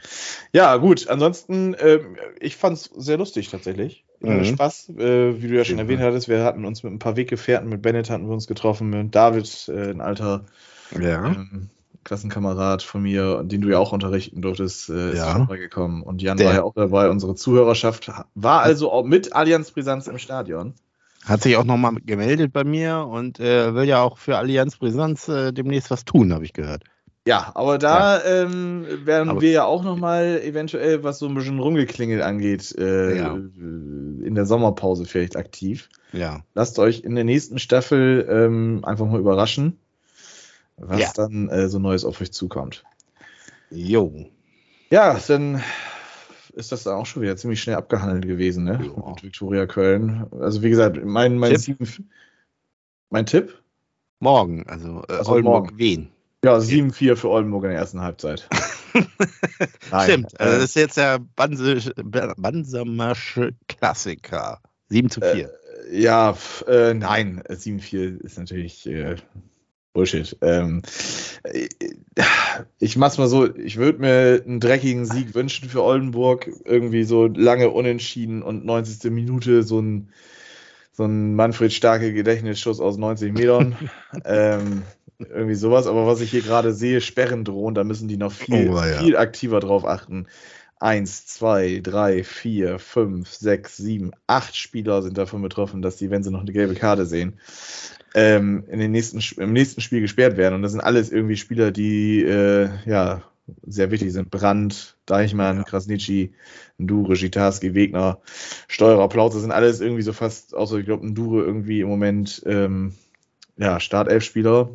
Ja, 0.54 0.78
gut. 0.78 1.08
Ansonsten, 1.10 1.76
ähm, 1.80 2.16
ich 2.40 2.56
fand 2.56 2.78
es 2.78 2.84
sehr 2.96 3.18
lustig 3.18 3.50
tatsächlich. 3.50 4.06
Hatte 4.24 4.34
Mhm. 4.34 4.46
Spaß, 4.46 4.90
äh, 4.98 5.42
wie 5.42 5.48
du 5.48 5.56
ja 5.56 5.64
schon 5.66 5.80
erwähnt 5.80 6.02
hattest. 6.02 6.28
Wir 6.30 6.44
hatten 6.44 6.64
uns 6.66 6.84
mit 6.84 6.94
ein 6.94 7.00
paar 7.00 7.16
Weggefährten, 7.16 7.70
mit 7.70 7.82
Bennett 7.82 8.10
hatten 8.10 8.28
wir 8.28 8.34
uns 8.34 8.46
getroffen, 8.48 8.90
mit 8.90 9.16
David, 9.16 9.68
äh, 9.74 9.90
ein 9.90 10.02
alter 10.02 10.46
ja. 11.00 11.26
ähm, 11.28 11.70
Klassenkamerad 12.04 12.84
von 12.84 13.02
mir, 13.04 13.44
den 13.44 13.62
du 13.62 13.70
ja 13.70 13.78
auch 13.80 13.92
unterrichten 13.94 14.42
durftest, 14.42 14.90
äh, 14.90 15.12
ist 15.12 15.18
Ja. 15.18 15.36
vorbeigekommen. 15.38 16.04
Und 16.04 16.22
Jan 16.22 16.38
Der- 16.38 16.48
war 16.48 16.54
ja 16.56 16.64
auch 16.64 16.74
dabei. 16.74 17.10
Unsere 17.10 17.36
Zuhörerschaft 17.36 18.12
war 18.36 18.62
also 18.62 18.92
auch 18.92 19.04
mit 19.06 19.34
Allianz 19.34 19.72
Brisanz 19.72 20.08
im 20.08 20.18
Stadion. 20.18 20.74
Hat 21.26 21.44
sich 21.44 21.56
auch 21.58 21.64
nochmal 21.64 21.94
gemeldet 22.04 22.52
bei 22.52 22.64
mir 22.64 23.08
und 23.08 23.40
äh, 23.40 23.76
will 23.76 23.84
ja 23.84 24.02
auch 24.02 24.18
für 24.18 24.38
Allianz 24.38 24.78
Brisanz 24.78 25.28
äh, 25.30 25.52
demnächst 25.52 25.92
was 25.92 26.04
tun, 26.04 26.34
habe 26.34 26.44
ich 26.46 26.54
gehört. 26.54 26.84
Ja, 27.28 27.52
aber 27.54 27.78
da 27.78 28.24
ähm, 28.24 28.86
werden 29.06 29.30
Aber- 29.30 29.42
wir 29.42 29.52
ja 29.52 29.64
auch 29.66 29.84
nochmal 29.84 30.42
eventuell, 30.44 31.04
was 31.04 31.20
so 31.20 31.28
ein 31.28 31.36
bisschen 31.36 31.60
rumgeklingelt 31.60 32.24
angeht, 32.24 32.74
äh, 32.80 33.18
Ja. 33.18 33.34
in 33.36 34.34
der 34.34 34.46
Sommerpause 34.48 35.06
vielleicht 35.06 35.36
aktiv. 35.36 35.90
Ja. 36.14 36.44
Lasst 36.56 36.80
euch 36.80 37.02
in 37.02 37.14
der 37.14 37.24
nächsten 37.24 37.60
Staffel 37.60 38.28
ähm, 38.28 38.82
einfach 38.84 39.06
mal 39.06 39.20
überraschen, 39.20 39.78
was 40.78 41.00
Ja. 41.00 41.12
dann 41.16 41.48
äh, 41.50 41.70
so 41.70 41.78
Neues 41.78 42.06
auf 42.06 42.20
euch 42.22 42.32
zukommt. 42.34 42.84
Jo. 43.70 44.26
Ja, 44.90 45.18
dann 45.28 45.62
ist 46.54 46.72
das 46.72 46.84
dann 46.84 46.96
auch 46.96 47.06
schon 47.06 47.22
wieder 47.22 47.38
ziemlich 47.38 47.62
schnell 47.62 47.76
abgehandelt 47.76 48.26
gewesen, 48.26 48.64
ne? 48.64 48.82
Ja. 48.84 49.10
Mit 49.12 49.24
Viktoria 49.24 49.68
Köln. 49.68 50.26
Also 50.40 50.64
wie 50.64 50.72
gesagt, 50.72 51.00
mein, 51.06 51.38
mein, 51.38 51.54
Tipp? 51.56 51.78
mein 53.12 53.28
Tipp? 53.28 53.60
Morgen, 54.20 54.66
also 54.68 55.04
äh, 55.08 55.14
Also 55.20 55.34
Oldenburg 55.34 55.66
morgen. 55.66 55.78
Wien. 55.78 56.10
Ja, 56.44 56.58
7-4 56.58 57.16
für 57.16 57.30
Oldenburg 57.30 57.66
in 57.66 57.70
der 57.70 57.80
ersten 57.80 58.02
Halbzeit. 58.02 58.50
Stimmt, 60.04 60.40
also 60.40 60.56
äh, 60.56 60.60
das 60.60 60.64
ist 60.64 60.76
jetzt 60.76 60.98
der 60.98 61.20
Bansamasche 62.38 63.52
Klassiker. 63.68 64.60
7 64.90 65.10
zu 65.10 65.22
4. 65.22 65.52
Ja, 65.92 66.34
pf, 66.34 66.66
äh, 66.68 66.94
nein, 66.94 67.44
äh, 67.48 67.54
7-4 67.54 68.22
ist 68.22 68.40
natürlich 68.40 68.88
äh, 68.88 69.18
Bullshit. 69.94 70.38
Ähm, 70.42 70.82
äh, 71.44 71.68
ich 72.80 72.98
mach's 72.98 73.18
mal 73.18 73.28
so, 73.28 73.54
ich 73.56 73.78
würde 73.78 74.00
mir 74.00 74.44
einen 74.46 74.60
dreckigen 74.60 75.06
Sieg 75.06 75.36
wünschen 75.36 75.70
für 75.70 75.84
Oldenburg. 75.84 76.50
Irgendwie 76.66 77.04
so 77.04 77.28
lange 77.28 77.70
unentschieden 77.70 78.42
und 78.42 78.66
90. 78.66 79.12
Minute 79.12 79.64
so 79.64 79.80
ein, 79.80 80.10
so 80.92 81.06
ein 81.06 81.36
Manfred 81.36 81.74
Starke 81.74 82.14
Gedächtnisschuss 82.14 82.80
aus 82.80 82.98
90 82.98 83.34
Metern. 83.34 83.76
ähm, 84.26 84.84
irgendwie 85.30 85.56
sowas, 85.56 85.88
aber 85.88 86.08
was 86.08 86.22
ich 86.22 86.32
hier 86.32 86.42
gerade 86.42 86.74
sehe, 86.74 87.02
Sperren 87.02 87.44
drohen, 87.44 87.76
da 87.76 87.84
müssen 87.84 88.08
die 88.08 88.18
noch 88.18 88.32
viel, 88.32 88.70
Oh, 88.70 88.78
ja. 88.78 89.02
viel 89.02 89.18
aktiver 89.18 89.60
drauf 89.60 89.86
achten. 89.86 90.28
eins, 90.80 91.28
zwei, 91.28 91.80
drei, 91.84 92.24
vier, 92.24 92.80
fünf, 92.80 93.30
sechs, 93.30 93.78
sieben, 93.78 94.12
acht 94.26 94.56
Spieler 94.58 95.04
sind 95.04 95.16
davon 95.18 95.42
betroffen, 95.44 95.82
dass 95.84 96.00
sie, 96.00 96.10
wenn 96.10 96.24
sie 96.24 96.32
noch 96.32 96.42
eine 96.42 96.52
gelbe 96.54 96.74
Karte 96.74 97.06
sehen, 97.06 97.40
ähm, 98.16 98.64
in 98.68 98.80
den 98.80 98.92
nächsten, 98.92 99.22
im 99.40 99.54
nächsten 99.54 99.82
Spiel 99.82 100.02
gesperrt 100.02 100.38
werden. 100.38 100.56
Und 100.56 100.64
das 100.64 100.72
sind 100.72 100.82
alles 100.82 101.12
irgendwie 101.12 101.38
Spieler, 101.38 101.72
die 101.72 102.24
äh, 102.24 102.70
ja 102.88 103.22
sehr 103.66 103.92
wichtig 103.92 104.12
sind. 104.12 104.32
Brand, 104.32 104.98
Deichmann, 105.06 105.58
ja. 105.58 105.64
Krasnitschi, 105.64 106.34
Ndure, 106.80 107.14
Gitarski, 107.14 107.76
Wegner, 107.76 108.20
Steuerer, 108.68 109.08
Plauze 109.08 109.40
sind 109.40 109.52
alles 109.52 109.82
irgendwie 109.82 110.04
so 110.04 110.14
fast, 110.14 110.56
außer 110.56 110.78
ich 110.78 110.86
glaube, 110.86 111.06
Ndure 111.06 111.44
irgendwie 111.44 111.82
im 111.82 111.90
Moment 111.90 112.42
ähm, 112.46 112.94
ja, 113.58 113.80
Startelf-Spieler. 113.80 114.72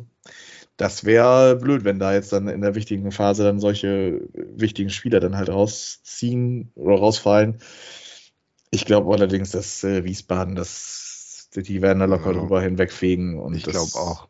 Das 0.77 1.05
wäre 1.05 1.55
blöd, 1.55 1.83
wenn 1.83 1.99
da 1.99 2.13
jetzt 2.13 2.31
dann 2.31 2.47
in 2.47 2.61
der 2.61 2.75
wichtigen 2.75 3.11
Phase 3.11 3.43
dann 3.43 3.59
solche 3.59 4.21
wichtigen 4.33 4.91
Spieler 4.91 5.19
dann 5.19 5.35
halt 5.35 5.49
rausziehen 5.49 6.71
oder 6.75 6.97
rausfallen. 6.97 7.57
Ich 8.69 8.85
glaube 8.85 9.11
allerdings, 9.13 9.51
dass 9.51 9.83
äh, 9.83 10.03
Wiesbaden, 10.03 10.55
das, 10.55 11.49
die 11.55 11.81
werden 11.81 11.99
da 11.99 12.05
locker 12.05 12.31
ja. 12.33 12.39
drüber 12.39 12.61
hinwegfegen. 12.61 13.39
Und 13.39 13.55
ich 13.55 13.63
glaube 13.63 13.95
auch 13.95 14.27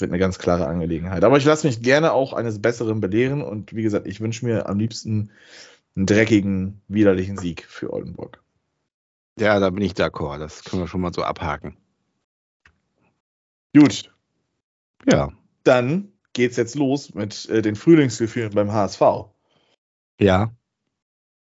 wird 0.00 0.10
eine 0.10 0.18
ganz 0.18 0.38
klare 0.38 0.66
Angelegenheit. 0.66 1.24
Aber 1.24 1.36
ich 1.36 1.44
lasse 1.44 1.66
mich 1.66 1.82
gerne 1.82 2.12
auch 2.12 2.32
eines 2.32 2.60
Besseren 2.60 3.00
belehren 3.00 3.42
und 3.42 3.74
wie 3.74 3.82
gesagt, 3.82 4.06
ich 4.06 4.20
wünsche 4.20 4.44
mir 4.44 4.68
am 4.68 4.78
liebsten 4.78 5.30
einen 5.96 6.06
dreckigen, 6.06 6.80
widerlichen 6.88 7.36
Sieg 7.36 7.64
für 7.64 7.92
Oldenburg. 7.92 8.42
Ja, 9.38 9.58
da 9.58 9.70
bin 9.70 9.82
ich 9.82 9.92
d'accord. 9.92 10.38
Das 10.38 10.64
können 10.64 10.82
wir 10.82 10.88
schon 10.88 11.00
mal 11.00 11.12
so 11.12 11.22
abhaken. 11.22 11.76
Gut. 13.74 14.12
Ja. 15.10 15.30
Dann 15.64 16.12
geht's 16.32 16.56
jetzt 16.56 16.74
los 16.74 17.14
mit 17.14 17.48
äh, 17.48 17.62
den 17.62 17.76
Frühlingsgefühlen 17.76 18.52
beim 18.52 18.72
HSV. 18.72 19.02
Ja. 20.20 20.50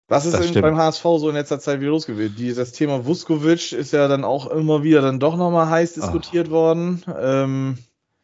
Was 0.08 0.26
ist 0.26 0.54
denn 0.54 0.62
beim 0.62 0.78
HSV 0.78 1.02
so 1.02 1.30
in 1.30 1.36
letzter 1.36 1.60
Zeit 1.60 1.80
wieder 1.80 1.92
los 1.92 2.06
gewesen? 2.06 2.56
das 2.56 2.72
Thema 2.72 3.06
Vuskovic 3.06 3.72
ist 3.72 3.94
ja 3.94 4.08
dann 4.08 4.24
auch 4.24 4.48
immer 4.48 4.84
wieder 4.84 5.02
dann 5.02 5.20
doch 5.20 5.38
nochmal 5.38 5.70
heiß 5.70 5.94
diskutiert 5.94 6.48
Ach. 6.50 6.52
worden. 6.52 7.04
Ähm, 7.20 7.78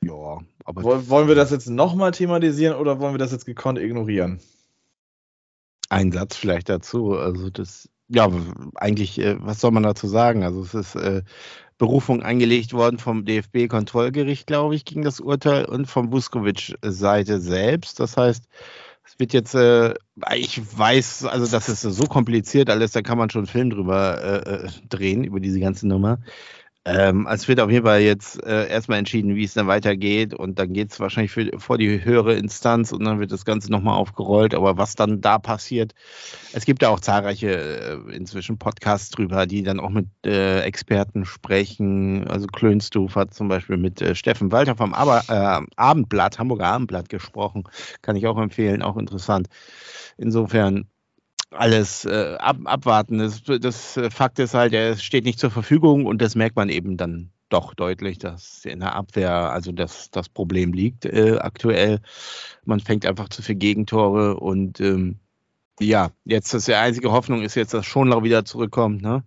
ja, 0.03 0.39
aber. 0.65 1.09
Wollen 1.09 1.27
wir 1.27 1.35
das 1.35 1.51
jetzt 1.51 1.69
nochmal 1.69 2.11
thematisieren 2.11 2.77
oder 2.77 2.99
wollen 2.99 3.13
wir 3.13 3.19
das 3.19 3.31
jetzt 3.31 3.45
gekonnt 3.45 3.79
ignorieren? 3.79 4.39
Ein 5.89 6.11
Satz 6.11 6.35
vielleicht 6.35 6.69
dazu. 6.69 7.13
Also, 7.17 7.49
das, 7.49 7.89
ja, 8.07 8.29
eigentlich, 8.75 9.19
äh, 9.19 9.37
was 9.39 9.59
soll 9.59 9.71
man 9.71 9.83
dazu 9.83 10.07
sagen? 10.07 10.43
Also, 10.43 10.61
es 10.61 10.73
ist 10.73 10.95
äh, 10.95 11.23
Berufung 11.79 12.21
eingelegt 12.21 12.73
worden 12.73 12.99
vom 12.99 13.25
DFB-Kontrollgericht, 13.25 14.45
glaube 14.45 14.75
ich, 14.75 14.85
gegen 14.85 15.01
das 15.01 15.19
Urteil 15.19 15.65
und 15.65 15.87
vom 15.87 16.11
Vuskovic-Seite 16.11 17.39
selbst. 17.39 17.99
Das 17.99 18.17
heißt, 18.17 18.43
es 19.05 19.17
wird 19.17 19.33
jetzt, 19.33 19.55
äh, 19.55 19.95
ich 20.35 20.61
weiß, 20.77 21.25
also 21.25 21.47
das 21.47 21.69
ist 21.69 21.81
so 21.81 22.03
kompliziert 22.03 22.69
alles, 22.69 22.91
da 22.91 23.01
kann 23.01 23.17
man 23.17 23.29
schon 23.31 23.39
einen 23.39 23.47
Film 23.47 23.69
drüber 23.71 24.21
äh, 24.21 24.65
äh 24.65 24.69
drehen, 24.89 25.23
über 25.23 25.39
diese 25.39 25.59
ganze 25.59 25.87
Nummer. 25.87 26.19
Ähm, 26.89 27.27
es 27.29 27.47
wird 27.47 27.59
auf 27.59 27.69
jeden 27.69 27.85
Fall 27.85 28.01
jetzt 28.01 28.43
äh, 28.43 28.67
erstmal 28.67 28.97
entschieden, 28.97 29.35
wie 29.35 29.43
es 29.43 29.53
dann 29.53 29.67
weitergeht 29.67 30.33
und 30.33 30.57
dann 30.57 30.73
geht 30.73 30.91
es 30.91 30.99
wahrscheinlich 30.99 31.31
für, 31.31 31.51
vor 31.59 31.77
die 31.77 32.03
höhere 32.03 32.33
Instanz 32.33 32.91
und 32.91 33.03
dann 33.03 33.19
wird 33.19 33.31
das 33.31 33.45
Ganze 33.45 33.71
nochmal 33.71 33.95
aufgerollt. 33.95 34.55
Aber 34.55 34.77
was 34.77 34.95
dann 34.95 35.21
da 35.21 35.37
passiert, 35.37 35.93
es 36.51 36.65
gibt 36.65 36.81
ja 36.81 36.89
auch 36.89 36.99
zahlreiche 36.99 37.51
äh, 38.09 38.15
inzwischen 38.15 38.57
Podcasts 38.57 39.11
drüber, 39.11 39.45
die 39.45 39.61
dann 39.61 39.79
auch 39.79 39.91
mit 39.91 40.07
äh, 40.25 40.61
Experten 40.61 41.25
sprechen. 41.25 42.27
Also 42.27 42.47
Klönstuf 42.47 43.15
hat 43.15 43.35
zum 43.35 43.49
Beispiel 43.49 43.77
mit 43.77 44.01
äh, 44.01 44.15
Steffen 44.15 44.51
Walter 44.51 44.75
vom 44.75 44.95
Aber, 44.95 45.21
äh, 45.27 45.65
Abendblatt, 45.75 46.39
Hamburger 46.39 46.67
Abendblatt 46.67 47.09
gesprochen. 47.09 47.65
Kann 48.01 48.15
ich 48.15 48.25
auch 48.25 48.37
empfehlen, 48.39 48.81
auch 48.81 48.97
interessant. 48.97 49.47
Insofern 50.17 50.87
alles 51.51 52.05
äh, 52.05 52.35
ab, 52.39 52.57
abwarten. 52.65 53.19
Das, 53.19 53.43
das 53.43 53.97
äh, 53.97 54.09
Fakt 54.09 54.39
ist 54.39 54.53
halt, 54.53 54.73
er 54.73 54.97
steht 54.97 55.25
nicht 55.25 55.39
zur 55.39 55.51
Verfügung 55.51 56.05
und 56.05 56.21
das 56.21 56.35
merkt 56.35 56.55
man 56.55 56.69
eben 56.69 56.97
dann 56.97 57.31
doch 57.49 57.73
deutlich, 57.73 58.19
dass 58.19 58.63
in 58.65 58.79
der 58.79 58.95
Abwehr 58.95 59.31
also 59.31 59.71
das, 59.71 60.11
das 60.11 60.29
Problem 60.29 60.71
liegt 60.71 61.05
äh, 61.05 61.37
aktuell. 61.39 61.99
Man 62.63 62.79
fängt 62.79 63.05
einfach 63.05 63.29
zu 63.29 63.41
viel 63.41 63.55
Gegentore 63.55 64.37
und 64.37 64.79
ähm, 64.79 65.19
ja, 65.79 66.11
jetzt 66.25 66.53
ist 66.53 66.67
die 66.67 66.75
einzige 66.75 67.11
Hoffnung 67.11 67.41
ist 67.41 67.55
jetzt, 67.55 67.73
dass 67.73 67.85
Schonlau 67.85 68.23
wieder 68.23 68.45
zurückkommt. 68.45 69.01
Ne? 69.01 69.23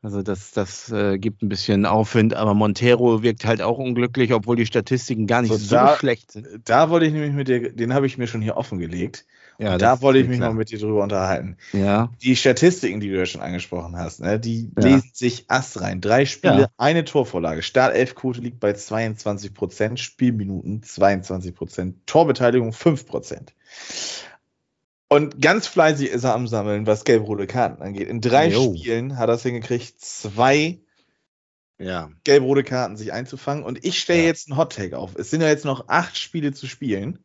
Also 0.00 0.22
das, 0.22 0.52
das 0.52 0.92
äh, 0.92 1.18
gibt 1.18 1.42
ein 1.42 1.48
bisschen 1.48 1.84
Aufwind, 1.84 2.34
aber 2.34 2.54
Montero 2.54 3.22
wirkt 3.22 3.44
halt 3.44 3.60
auch 3.60 3.78
unglücklich, 3.78 4.32
obwohl 4.32 4.54
die 4.54 4.66
Statistiken 4.66 5.26
gar 5.26 5.42
nicht 5.42 5.50
so, 5.50 5.56
so 5.56 5.74
da, 5.74 5.96
schlecht 5.96 6.30
sind. 6.30 6.46
Da 6.64 6.90
wollte 6.90 7.06
ich 7.06 7.12
nämlich 7.12 7.32
mit 7.32 7.48
dir, 7.48 7.72
den 7.72 7.94
habe 7.94 8.06
ich 8.06 8.16
mir 8.18 8.28
schon 8.28 8.42
hier 8.42 8.56
offengelegt. 8.56 9.26
Ja, 9.60 9.76
da 9.76 10.00
wollte 10.00 10.20
ich 10.20 10.28
mich 10.28 10.38
klar. 10.38 10.50
noch 10.50 10.56
mit 10.56 10.70
dir 10.70 10.78
drüber 10.78 11.02
unterhalten. 11.02 11.56
Ja. 11.72 12.12
Die 12.22 12.36
Statistiken, 12.36 13.00
die 13.00 13.08
du 13.08 13.16
ja 13.16 13.26
schon 13.26 13.40
angesprochen 13.40 13.96
hast, 13.96 14.20
ne, 14.20 14.38
die 14.38 14.70
ja. 14.76 14.84
lesen 14.84 15.10
sich 15.12 15.46
astrein. 15.48 16.00
Drei 16.00 16.26
Spiele, 16.26 16.60
ja. 16.60 16.68
eine 16.76 17.04
Torvorlage. 17.04 17.62
Startelfquote 17.62 18.40
liegt 18.40 18.60
bei 18.60 18.72
22 18.72 19.52
Prozent, 19.54 19.98
Spielminuten 19.98 20.84
22 20.84 21.56
Prozent, 21.56 22.06
Torbeteiligung 22.06 22.72
5 22.72 23.04
Prozent. 23.04 23.52
Und 25.08 25.42
ganz 25.42 25.66
fleißig 25.66 26.08
ist 26.10 26.22
er 26.22 26.34
am 26.34 26.46
Sammeln, 26.46 26.86
was 26.86 27.04
gelb-rote 27.04 27.48
Karten 27.48 27.82
angeht. 27.82 28.08
In 28.08 28.20
drei 28.20 28.50
jo. 28.50 28.74
Spielen 28.76 29.18
hat 29.18 29.28
er 29.28 29.36
es 29.36 29.42
hingekriegt, 29.42 30.00
zwei 30.00 30.78
ja. 31.78 32.10
gelb-rote 32.22 32.62
Karten 32.62 32.96
sich 32.96 33.12
einzufangen. 33.12 33.64
Und 33.64 33.84
ich 33.84 33.98
stelle 33.98 34.20
ja. 34.20 34.26
jetzt 34.26 34.48
einen 34.48 34.56
Hot-Take 34.56 34.96
auf. 34.96 35.16
Es 35.16 35.30
sind 35.30 35.40
ja 35.40 35.48
jetzt 35.48 35.64
noch 35.64 35.88
acht 35.88 36.16
Spiele 36.16 36.52
zu 36.52 36.68
spielen. 36.68 37.18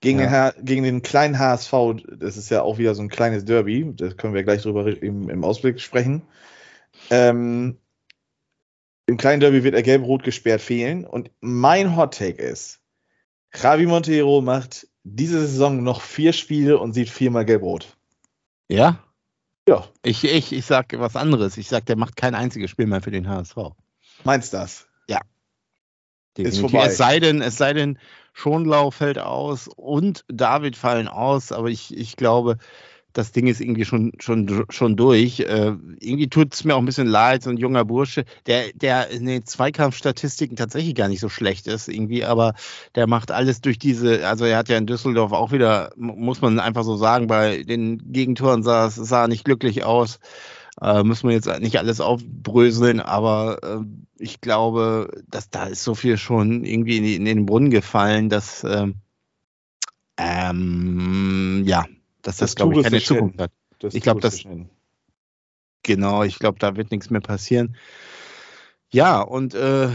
Gegen, 0.00 0.20
ja. 0.20 0.52
den, 0.52 0.64
gegen 0.64 0.82
den 0.84 1.02
kleinen 1.02 1.38
HSV, 1.38 1.72
das 2.18 2.36
ist 2.36 2.50
ja 2.50 2.62
auch 2.62 2.78
wieder 2.78 2.94
so 2.94 3.02
ein 3.02 3.08
kleines 3.08 3.44
Derby, 3.44 3.92
das 3.96 4.16
können 4.16 4.34
wir 4.34 4.44
gleich 4.44 4.62
drüber 4.62 4.86
im, 4.86 5.28
im 5.28 5.44
Ausblick 5.44 5.80
sprechen. 5.80 6.22
Ähm, 7.10 7.78
Im 9.06 9.16
kleinen 9.16 9.40
Derby 9.40 9.64
wird 9.64 9.74
er 9.74 9.82
gelb-rot 9.82 10.22
gesperrt 10.22 10.60
fehlen. 10.60 11.04
Und 11.04 11.30
mein 11.40 11.96
Hot 11.96 12.16
Take 12.16 12.40
ist, 12.40 12.80
Javi 13.54 13.86
Montero 13.86 14.40
macht 14.40 14.86
diese 15.02 15.40
Saison 15.40 15.82
noch 15.82 16.02
vier 16.02 16.32
Spiele 16.32 16.78
und 16.78 16.92
sieht 16.92 17.08
viermal 17.08 17.44
gelb-rot. 17.44 17.96
Ja? 18.68 19.02
Ja. 19.68 19.88
Ich, 20.02 20.24
ich, 20.24 20.52
ich 20.52 20.64
sag 20.64 20.98
was 20.98 21.16
anderes. 21.16 21.56
Ich 21.56 21.68
sag, 21.68 21.86
der 21.86 21.96
macht 21.96 22.16
kein 22.16 22.34
einziges 22.34 22.70
Spiel 22.70 22.86
mehr 22.86 23.02
für 23.02 23.10
den 23.10 23.28
HSV. 23.28 23.56
Meinst 24.24 24.52
du 24.52 24.58
das? 24.58 24.86
Ja. 25.08 25.20
Definitiv. 26.36 26.64
Ist 26.64 26.70
vorbei. 26.70 26.86
Es 26.86 26.96
sei 26.96 27.20
denn, 27.20 27.42
es 27.42 27.56
sei 27.56 27.72
denn, 27.72 27.98
Schonlau 28.38 28.92
fällt 28.92 29.18
aus 29.18 29.68
und 29.74 30.24
David 30.28 30.76
fallen 30.76 31.08
aus, 31.08 31.50
aber 31.50 31.70
ich, 31.70 31.96
ich 31.96 32.14
glaube, 32.14 32.58
das 33.12 33.32
Ding 33.32 33.48
ist 33.48 33.60
irgendwie 33.60 33.84
schon, 33.84 34.12
schon, 34.20 34.64
schon 34.70 34.96
durch. 34.96 35.40
Äh, 35.40 35.74
irgendwie 35.98 36.28
tut 36.28 36.54
es 36.54 36.62
mir 36.62 36.76
auch 36.76 36.78
ein 36.78 36.84
bisschen 36.84 37.08
leid, 37.08 37.42
so 37.42 37.50
ein 37.50 37.56
junger 37.56 37.84
Bursche, 37.84 38.24
der, 38.46 38.72
der 38.74 39.10
in 39.10 39.26
den 39.26 39.44
Zweikampfstatistiken 39.44 40.56
tatsächlich 40.56 40.94
gar 40.94 41.08
nicht 41.08 41.18
so 41.18 41.28
schlecht 41.28 41.66
ist, 41.66 41.88
irgendwie, 41.88 42.24
aber 42.24 42.54
der 42.94 43.08
macht 43.08 43.32
alles 43.32 43.60
durch 43.60 43.76
diese, 43.80 44.24
also 44.28 44.44
er 44.44 44.58
hat 44.58 44.68
ja 44.68 44.78
in 44.78 44.86
Düsseldorf 44.86 45.32
auch 45.32 45.50
wieder, 45.50 45.90
muss 45.96 46.40
man 46.40 46.60
einfach 46.60 46.84
so 46.84 46.96
sagen, 46.96 47.26
bei 47.26 47.64
den 47.64 48.12
Gegentoren 48.12 48.62
sah, 48.62 48.88
sah 48.88 49.26
nicht 49.26 49.44
glücklich 49.44 49.82
aus. 49.82 50.20
Äh, 50.80 51.02
müssen 51.02 51.28
wir 51.28 51.34
jetzt 51.34 51.48
nicht 51.60 51.78
alles 51.78 52.00
aufbröseln, 52.00 53.00
aber 53.00 53.58
äh, 53.62 53.84
ich 54.18 54.40
glaube, 54.40 55.22
dass 55.28 55.50
da 55.50 55.66
ist 55.66 55.82
so 55.82 55.94
viel 55.94 56.16
schon 56.16 56.64
irgendwie 56.64 56.98
in, 56.98 57.02
die, 57.02 57.16
in 57.16 57.24
den 57.24 57.46
Brunnen 57.46 57.70
gefallen, 57.70 58.28
dass 58.28 58.62
ähm, 58.64 58.96
ähm, 60.16 61.62
ja, 61.66 61.84
dass 62.22 62.36
das, 62.36 62.50
das 62.50 62.56
glaube 62.56 62.76
ich, 62.76 62.82
keine 62.82 63.00
Zukunft 63.00 63.40
hat. 63.40 63.52
Das 63.80 63.94
ich 63.94 64.02
glaube, 64.02 64.20
das 64.20 64.44
genau, 65.82 66.22
ich 66.24 66.38
glaube, 66.38 66.58
da 66.58 66.76
wird 66.76 66.90
nichts 66.90 67.10
mehr 67.10 67.20
passieren. 67.20 67.76
Ja, 68.90 69.20
und 69.20 69.54
äh, 69.54 69.88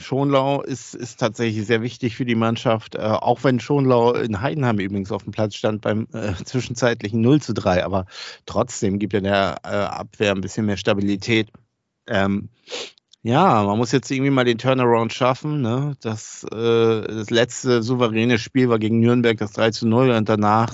Schonlau 0.00 0.62
ist, 0.62 0.94
ist 0.94 1.18
tatsächlich 1.18 1.66
sehr 1.66 1.82
wichtig 1.82 2.16
für 2.16 2.24
die 2.24 2.36
Mannschaft, 2.36 2.94
äh, 2.94 3.00
auch 3.00 3.42
wenn 3.42 3.58
Schonlau 3.58 4.12
in 4.12 4.40
Heidenheim 4.40 4.78
übrigens 4.78 5.10
auf 5.10 5.24
dem 5.24 5.32
Platz 5.32 5.56
stand 5.56 5.80
beim 5.80 6.06
äh, 6.12 6.34
zwischenzeitlichen 6.44 7.20
0 7.20 7.42
zu 7.42 7.52
3, 7.52 7.84
aber 7.84 8.06
trotzdem 8.46 8.98
gibt 8.98 9.14
er 9.14 9.20
der 9.20 9.56
äh, 9.64 9.68
Abwehr 9.68 10.32
ein 10.32 10.40
bisschen 10.40 10.66
mehr 10.66 10.76
Stabilität. 10.76 11.50
Ähm, 12.06 12.48
ja, 13.22 13.64
man 13.64 13.76
muss 13.76 13.90
jetzt 13.90 14.10
irgendwie 14.10 14.30
mal 14.30 14.44
den 14.44 14.58
Turnaround 14.58 15.12
schaffen. 15.12 15.60
Ne? 15.60 15.96
Das, 16.00 16.44
äh, 16.44 17.02
das 17.02 17.30
letzte 17.30 17.82
souveräne 17.82 18.38
Spiel 18.38 18.68
war 18.68 18.78
gegen 18.78 19.00
Nürnberg 19.00 19.36
das 19.36 19.52
3 19.52 19.72
zu 19.72 19.88
0 19.88 20.10
und 20.10 20.28
danach 20.28 20.72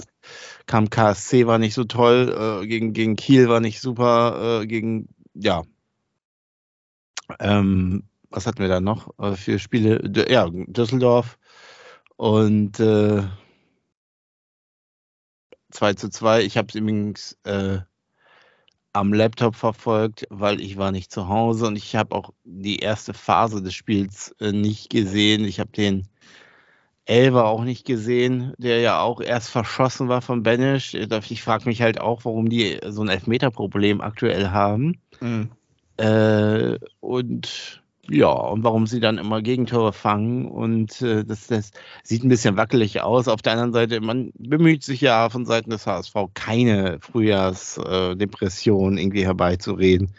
kam 0.67 0.91
KSC, 0.91 1.47
war 1.47 1.59
nicht 1.59 1.75
so 1.75 1.85
toll, 1.85 2.63
äh, 2.63 2.67
gegen, 2.67 2.93
gegen 2.93 3.17
Kiel 3.17 3.49
war 3.49 3.61
nicht 3.61 3.81
super, 3.81 4.61
äh, 4.63 4.67
gegen, 4.67 5.09
ja, 5.35 5.63
ähm, 7.41 8.05
was 8.35 8.47
hatten 8.47 8.59
wir 8.59 8.69
da 8.69 8.81
noch 8.81 9.17
äh, 9.19 9.37
für 9.37 9.59
Spiele? 9.59 10.01
D 10.01 10.31
ja, 10.31 10.49
Düsseldorf 10.51 11.39
und 12.17 12.81
äh, 12.81 13.23
2 15.71 15.95
zu 15.95 16.09
2. 16.09 16.43
Ich 16.43 16.57
habe 16.57 16.69
es 16.69 16.75
übrigens 16.75 17.39
äh, 17.45 17.79
am 18.93 19.13
Laptop 19.13 19.57
verfolgt, 19.57 20.27
weil 20.31 20.61
ich 20.61 20.77
war 20.77 20.93
nicht 20.93 21.13
zu 21.13 21.29
Hause 21.29 21.67
und 21.67 21.77
ich 21.77 21.97
habe 21.97 22.15
auch 22.15 22.31
die 22.45 22.79
erste 22.79 23.15
Phase 23.15 23.63
des 23.63 23.75
Spiels 23.75 24.35
äh, 24.41 24.53
nicht 24.53 24.91
gesehen. 24.91 25.45
Ich 25.45 25.61
habe 25.61 25.71
den 25.71 26.09
Elver 27.07 27.47
auch 27.47 27.65
nicht 27.65 27.85
gesehen, 27.85 28.55
der 28.57 28.81
ja 28.81 29.01
auch 29.01 29.21
erst 29.21 29.51
verschossen 29.51 30.09
war 30.09 30.23
von 30.23 30.43
Benisch. 30.43 30.95
Ich 30.95 31.43
frage 31.43 31.67
mich 31.67 31.83
halt 31.83 32.01
auch, 32.01 32.25
warum 32.25 32.49
die 32.49 32.79
so 32.89 33.03
ein 33.03 33.09
Elfmeterproblem 33.09 34.01
aktuell 34.01 34.51
haben. 34.51 35.01
Mhm. 35.21 35.51
Äh, 35.99 36.79
und 37.01 37.84
ja, 38.09 38.29
und 38.29 38.65
warum 38.65 38.87
sie 38.87 39.01
dann 39.01 39.19
immer 39.19 39.41
Gegentore 39.41 39.93
fangen. 39.93 40.47
Und 40.47 41.01
äh, 41.01 41.25
das, 41.25 41.47
das 41.47 41.71
sieht 42.03 42.23
ein 42.23 42.29
bisschen 42.29 42.57
wackelig 42.57 43.01
aus. 43.01 43.29
Auf 43.29 43.41
der 43.41 43.53
anderen 43.53 43.73
Seite, 43.73 44.01
man 44.01 44.31
bemüht 44.39 44.83
sich 44.83 45.01
ja 45.01 45.31
von 45.31 45.47
Seiten 45.47 45.71
des 45.71 45.87
HSV, 45.87 46.15
keine 46.35 46.99
Frühjahrsdepression 47.01 48.99
äh, 48.99 49.01
irgendwie 49.01 49.25
herbeizureden. 49.25 50.11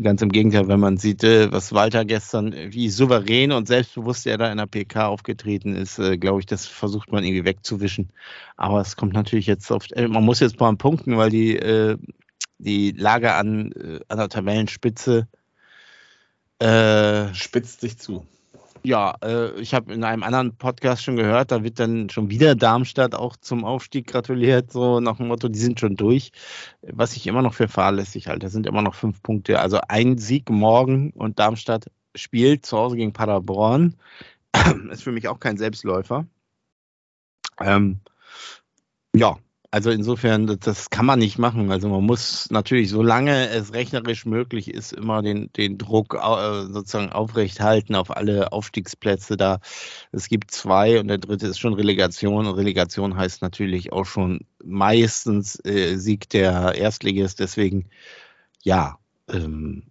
Ganz 0.00 0.22
im 0.22 0.30
Gegenteil, 0.30 0.68
wenn 0.68 0.80
man 0.80 0.96
sieht, 0.96 1.22
äh, 1.24 1.52
was 1.52 1.72
Walter 1.72 2.04
gestern, 2.04 2.54
wie 2.70 2.88
souverän 2.88 3.52
und 3.52 3.68
selbstbewusst 3.68 4.26
er 4.26 4.38
da 4.38 4.50
in 4.50 4.58
der 4.58 4.66
PK 4.66 5.06
aufgetreten 5.06 5.76
ist, 5.76 5.98
äh, 5.98 6.18
glaube 6.18 6.40
ich, 6.40 6.46
das 6.46 6.66
versucht 6.66 7.12
man 7.12 7.24
irgendwie 7.24 7.44
wegzuwischen. 7.44 8.10
Aber 8.56 8.80
es 8.80 8.96
kommt 8.96 9.12
natürlich 9.12 9.46
jetzt 9.46 9.70
oft, 9.70 9.92
äh, 9.92 10.08
man 10.08 10.24
muss 10.24 10.40
jetzt 10.40 10.56
paar 10.56 10.74
punkten, 10.76 11.16
weil 11.16 11.30
die, 11.30 11.56
äh, 11.56 11.96
die 12.58 12.90
Lage 12.92 13.34
an, 13.34 13.72
äh, 13.72 14.00
an 14.08 14.18
der 14.18 14.28
Tabellenspitze 14.28 15.28
äh, 16.58 17.32
spitzt 17.34 17.80
sich 17.80 17.98
zu. 17.98 18.26
Ja, 18.84 19.16
äh, 19.22 19.60
ich 19.60 19.74
habe 19.74 19.92
in 19.92 20.04
einem 20.04 20.22
anderen 20.22 20.56
Podcast 20.56 21.02
schon 21.02 21.16
gehört, 21.16 21.50
da 21.50 21.62
wird 21.64 21.80
dann 21.80 22.10
schon 22.10 22.30
wieder 22.30 22.54
Darmstadt 22.54 23.14
auch 23.14 23.36
zum 23.36 23.64
Aufstieg 23.64 24.06
gratuliert, 24.06 24.72
so 24.72 25.00
nach 25.00 25.16
dem 25.16 25.28
Motto, 25.28 25.48
die 25.48 25.58
sind 25.58 25.80
schon 25.80 25.96
durch. 25.96 26.30
Was 26.82 27.16
ich 27.16 27.26
immer 27.26 27.42
noch 27.42 27.54
für 27.54 27.68
fahrlässig 27.68 28.28
halte, 28.28 28.46
das 28.46 28.52
sind 28.52 28.66
immer 28.66 28.82
noch 28.82 28.94
fünf 28.94 29.22
Punkte. 29.22 29.60
Also 29.60 29.80
ein 29.88 30.18
Sieg 30.18 30.48
morgen 30.50 31.10
und 31.10 31.38
Darmstadt 31.38 31.90
spielt 32.14 32.66
zu 32.66 32.78
Hause 32.78 32.96
gegen 32.96 33.12
Paderborn. 33.12 33.96
ist 34.90 35.02
für 35.02 35.12
mich 35.12 35.28
auch 35.28 35.40
kein 35.40 35.58
Selbstläufer. 35.58 36.26
Ähm, 37.60 38.00
ja, 39.14 39.36
also 39.70 39.90
insofern, 39.90 40.58
das 40.60 40.88
kann 40.88 41.04
man 41.04 41.18
nicht 41.18 41.38
machen. 41.38 41.70
Also 41.70 41.88
man 41.88 42.04
muss 42.04 42.50
natürlich, 42.50 42.88
solange 42.88 43.48
es 43.50 43.74
rechnerisch 43.74 44.24
möglich 44.24 44.72
ist, 44.72 44.92
immer 44.92 45.20
den, 45.20 45.52
den 45.52 45.76
Druck 45.76 46.14
äh, 46.14 46.64
sozusagen 46.72 47.12
aufrechthalten 47.12 47.94
auf 47.94 48.16
alle 48.16 48.52
Aufstiegsplätze 48.52 49.36
da. 49.36 49.60
Es 50.10 50.28
gibt 50.28 50.52
zwei 50.52 50.98
und 50.98 51.08
der 51.08 51.18
dritte 51.18 51.48
ist 51.48 51.58
schon 51.58 51.74
Relegation. 51.74 52.46
Und 52.46 52.54
Relegation 52.54 53.16
heißt 53.16 53.42
natürlich 53.42 53.92
auch 53.92 54.06
schon 54.06 54.40
meistens 54.64 55.62
äh, 55.66 55.96
Sieg 55.96 56.30
der 56.30 56.74
Erstligist. 56.74 57.38
Deswegen, 57.38 57.90
ja, 58.62 58.98
ähm, 59.28 59.87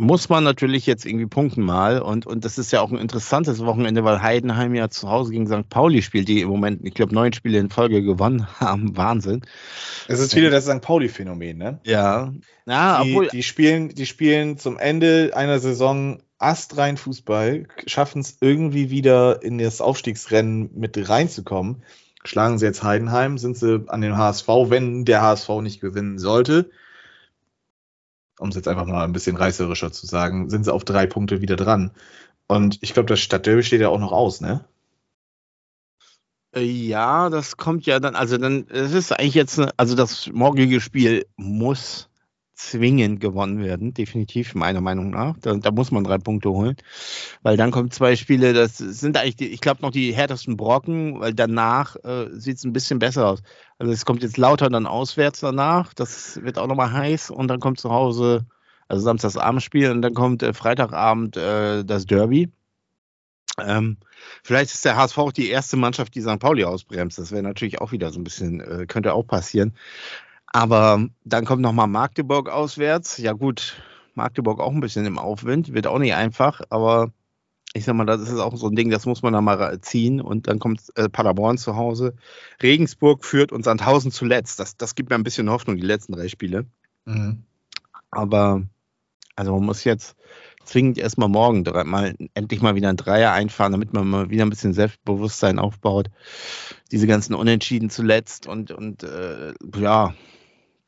muss 0.00 0.30
man 0.30 0.44
natürlich 0.44 0.86
jetzt 0.86 1.04
irgendwie 1.04 1.26
punkten 1.26 1.62
mal. 1.62 2.00
Und, 2.00 2.26
und 2.26 2.46
das 2.46 2.56
ist 2.56 2.72
ja 2.72 2.80
auch 2.80 2.90
ein 2.90 2.96
interessantes 2.96 3.62
Wochenende, 3.64 4.02
weil 4.02 4.22
Heidenheim 4.22 4.74
ja 4.74 4.88
zu 4.88 5.10
Hause 5.10 5.32
gegen 5.32 5.46
St. 5.46 5.68
Pauli 5.68 6.00
spielt, 6.00 6.26
die 6.26 6.40
im 6.40 6.48
Moment, 6.48 6.80
ich 6.84 6.94
glaube, 6.94 7.14
neun 7.14 7.34
Spiele 7.34 7.58
in 7.58 7.68
Folge 7.68 8.02
gewonnen 8.02 8.46
haben. 8.60 8.96
Wahnsinn. 8.96 9.42
Es 10.08 10.18
ist 10.18 10.34
wieder 10.34 10.48
das 10.48 10.64
St. 10.64 10.80
Pauli-Phänomen, 10.80 11.58
ne? 11.58 11.80
Ja. 11.84 12.32
ja 12.66 13.04
die, 13.04 13.10
obwohl, 13.10 13.28
die, 13.28 13.42
spielen, 13.42 13.90
die 13.90 14.06
spielen 14.06 14.56
zum 14.56 14.78
Ende 14.78 15.32
einer 15.34 15.58
Saison 15.58 16.22
astrein 16.38 16.96
Fußball, 16.96 17.66
schaffen 17.86 18.22
es 18.22 18.38
irgendwie 18.40 18.88
wieder 18.88 19.42
in 19.42 19.58
das 19.58 19.82
Aufstiegsrennen 19.82 20.70
mit 20.74 20.96
reinzukommen. 21.10 21.82
Schlagen 22.24 22.58
sie 22.58 22.64
jetzt 22.64 22.82
Heidenheim, 22.82 23.36
sind 23.36 23.58
sie 23.58 23.84
an 23.88 24.00
den 24.00 24.16
HSV, 24.16 24.48
wenn 24.68 25.04
der 25.04 25.20
HSV 25.20 25.48
nicht 25.60 25.82
gewinnen 25.82 26.18
sollte 26.18 26.70
um 28.40 28.48
es 28.48 28.56
jetzt 28.56 28.68
einfach 28.68 28.86
mal 28.86 29.04
ein 29.04 29.12
bisschen 29.12 29.36
reißerischer 29.36 29.92
zu 29.92 30.06
sagen, 30.06 30.50
sind 30.50 30.64
sie 30.64 30.72
auf 30.72 30.84
drei 30.84 31.06
Punkte 31.06 31.40
wieder 31.40 31.56
dran. 31.56 31.92
Und 32.48 32.78
ich 32.80 32.94
glaube, 32.94 33.08
das 33.08 33.20
Stadtderby 33.20 33.62
steht 33.62 33.80
ja 33.80 33.88
auch 33.88 34.00
noch 34.00 34.12
aus, 34.12 34.40
ne? 34.40 34.64
Äh, 36.52 36.62
ja, 36.62 37.30
das 37.30 37.56
kommt 37.56 37.86
ja 37.86 38.00
dann, 38.00 38.16
also 38.16 38.36
dann, 38.38 38.66
es 38.68 38.92
ist 38.92 39.12
eigentlich 39.12 39.34
jetzt, 39.34 39.60
also 39.76 39.94
das 39.94 40.28
morgige 40.32 40.80
Spiel 40.80 41.26
muss 41.36 42.09
zwingend 42.60 43.20
gewonnen 43.20 43.62
werden, 43.62 43.94
definitiv, 43.94 44.54
meiner 44.54 44.80
Meinung 44.80 45.10
nach. 45.10 45.36
Da, 45.40 45.54
da, 45.54 45.70
muss 45.70 45.90
man 45.90 46.04
drei 46.04 46.18
Punkte 46.18 46.50
holen, 46.50 46.76
weil 47.42 47.56
dann 47.56 47.70
kommen 47.70 47.90
zwei 47.90 48.16
Spiele, 48.16 48.52
das 48.52 48.78
sind 48.78 49.16
eigentlich, 49.16 49.36
die, 49.36 49.48
ich 49.48 49.60
glaube, 49.60 49.82
noch 49.82 49.90
die 49.90 50.12
härtesten 50.12 50.56
Brocken, 50.56 51.20
weil 51.20 51.34
danach 51.34 51.96
äh, 52.04 52.28
sieht 52.32 52.58
es 52.58 52.64
ein 52.64 52.72
bisschen 52.72 52.98
besser 52.98 53.28
aus. 53.28 53.42
Also 53.78 53.92
es 53.92 54.04
kommt 54.04 54.22
jetzt 54.22 54.36
lauter 54.36 54.68
dann 54.68 54.86
auswärts 54.86 55.40
danach, 55.40 55.94
das 55.94 56.42
wird 56.42 56.58
auch 56.58 56.66
nochmal 56.66 56.92
heiß 56.92 57.30
und 57.30 57.48
dann 57.48 57.60
kommt 57.60 57.80
zu 57.80 57.90
Hause, 57.90 58.46
also 58.88 59.02
Samstags 59.02 59.36
Abendspiel 59.36 59.90
und 59.90 60.02
dann 60.02 60.14
kommt 60.14 60.42
äh, 60.42 60.52
Freitagabend 60.52 61.36
äh, 61.36 61.84
das 61.84 62.06
Derby. 62.06 62.50
Ähm, 63.58 63.96
vielleicht 64.42 64.72
ist 64.72 64.84
der 64.84 64.96
HSV 64.96 65.18
auch 65.18 65.32
die 65.32 65.48
erste 65.48 65.76
Mannschaft, 65.76 66.14
die 66.14 66.22
St. 66.22 66.38
Pauli 66.38 66.64
ausbremst. 66.64 67.18
Das 67.18 67.32
wäre 67.32 67.42
natürlich 67.42 67.80
auch 67.80 67.92
wieder 67.92 68.10
so 68.10 68.20
ein 68.20 68.24
bisschen, 68.24 68.60
äh, 68.60 68.86
könnte 68.86 69.14
auch 69.14 69.26
passieren. 69.26 69.74
Aber 70.50 71.06
dann 71.24 71.44
kommt 71.44 71.62
nochmal 71.62 71.86
Magdeburg 71.86 72.48
auswärts. 72.48 73.18
Ja 73.18 73.32
gut, 73.32 73.80
Magdeburg 74.14 74.60
auch 74.60 74.72
ein 74.72 74.80
bisschen 74.80 75.06
im 75.06 75.18
Aufwind, 75.18 75.72
wird 75.72 75.86
auch 75.86 75.98
nicht 75.98 76.14
einfach, 76.14 76.60
aber 76.70 77.12
ich 77.72 77.84
sag 77.84 77.94
mal, 77.94 78.04
das 78.04 78.22
ist 78.22 78.38
auch 78.38 78.56
so 78.56 78.66
ein 78.66 78.74
Ding, 78.74 78.90
das 78.90 79.06
muss 79.06 79.22
man 79.22 79.32
da 79.32 79.40
mal 79.40 79.80
ziehen. 79.80 80.20
Und 80.20 80.48
dann 80.48 80.58
kommt 80.58 80.80
äh, 80.96 81.08
Paderborn 81.08 81.56
zu 81.56 81.76
Hause. 81.76 82.14
Regensburg 82.62 83.24
führt 83.24 83.52
und 83.52 83.64
Sandhausen 83.64 84.10
zuletzt. 84.10 84.58
Das, 84.58 84.76
das 84.76 84.94
gibt 84.94 85.10
mir 85.10 85.16
ein 85.16 85.22
bisschen 85.22 85.50
Hoffnung, 85.50 85.76
die 85.76 85.86
letzten 85.86 86.12
drei 86.12 86.26
Spiele. 86.26 86.66
Mhm. 87.04 87.44
Aber, 88.10 88.62
also 89.36 89.54
man 89.54 89.66
muss 89.66 89.84
jetzt 89.84 90.16
zwingend 90.64 90.98
erstmal 90.98 91.28
morgen 91.28 91.62
mal, 91.88 92.16
endlich 92.34 92.60
mal 92.60 92.74
wieder 92.74 92.88
ein 92.88 92.96
Dreier 92.96 93.32
einfahren, 93.32 93.72
damit 93.72 93.92
man 93.92 94.08
mal 94.08 94.30
wieder 94.30 94.44
ein 94.44 94.50
bisschen 94.50 94.72
Selbstbewusstsein 94.72 95.60
aufbaut. 95.60 96.08
Diese 96.90 97.06
ganzen 97.06 97.34
Unentschieden 97.34 97.88
zuletzt 97.88 98.48
und, 98.48 98.72
und 98.72 99.04
äh, 99.04 99.54
ja, 99.76 100.12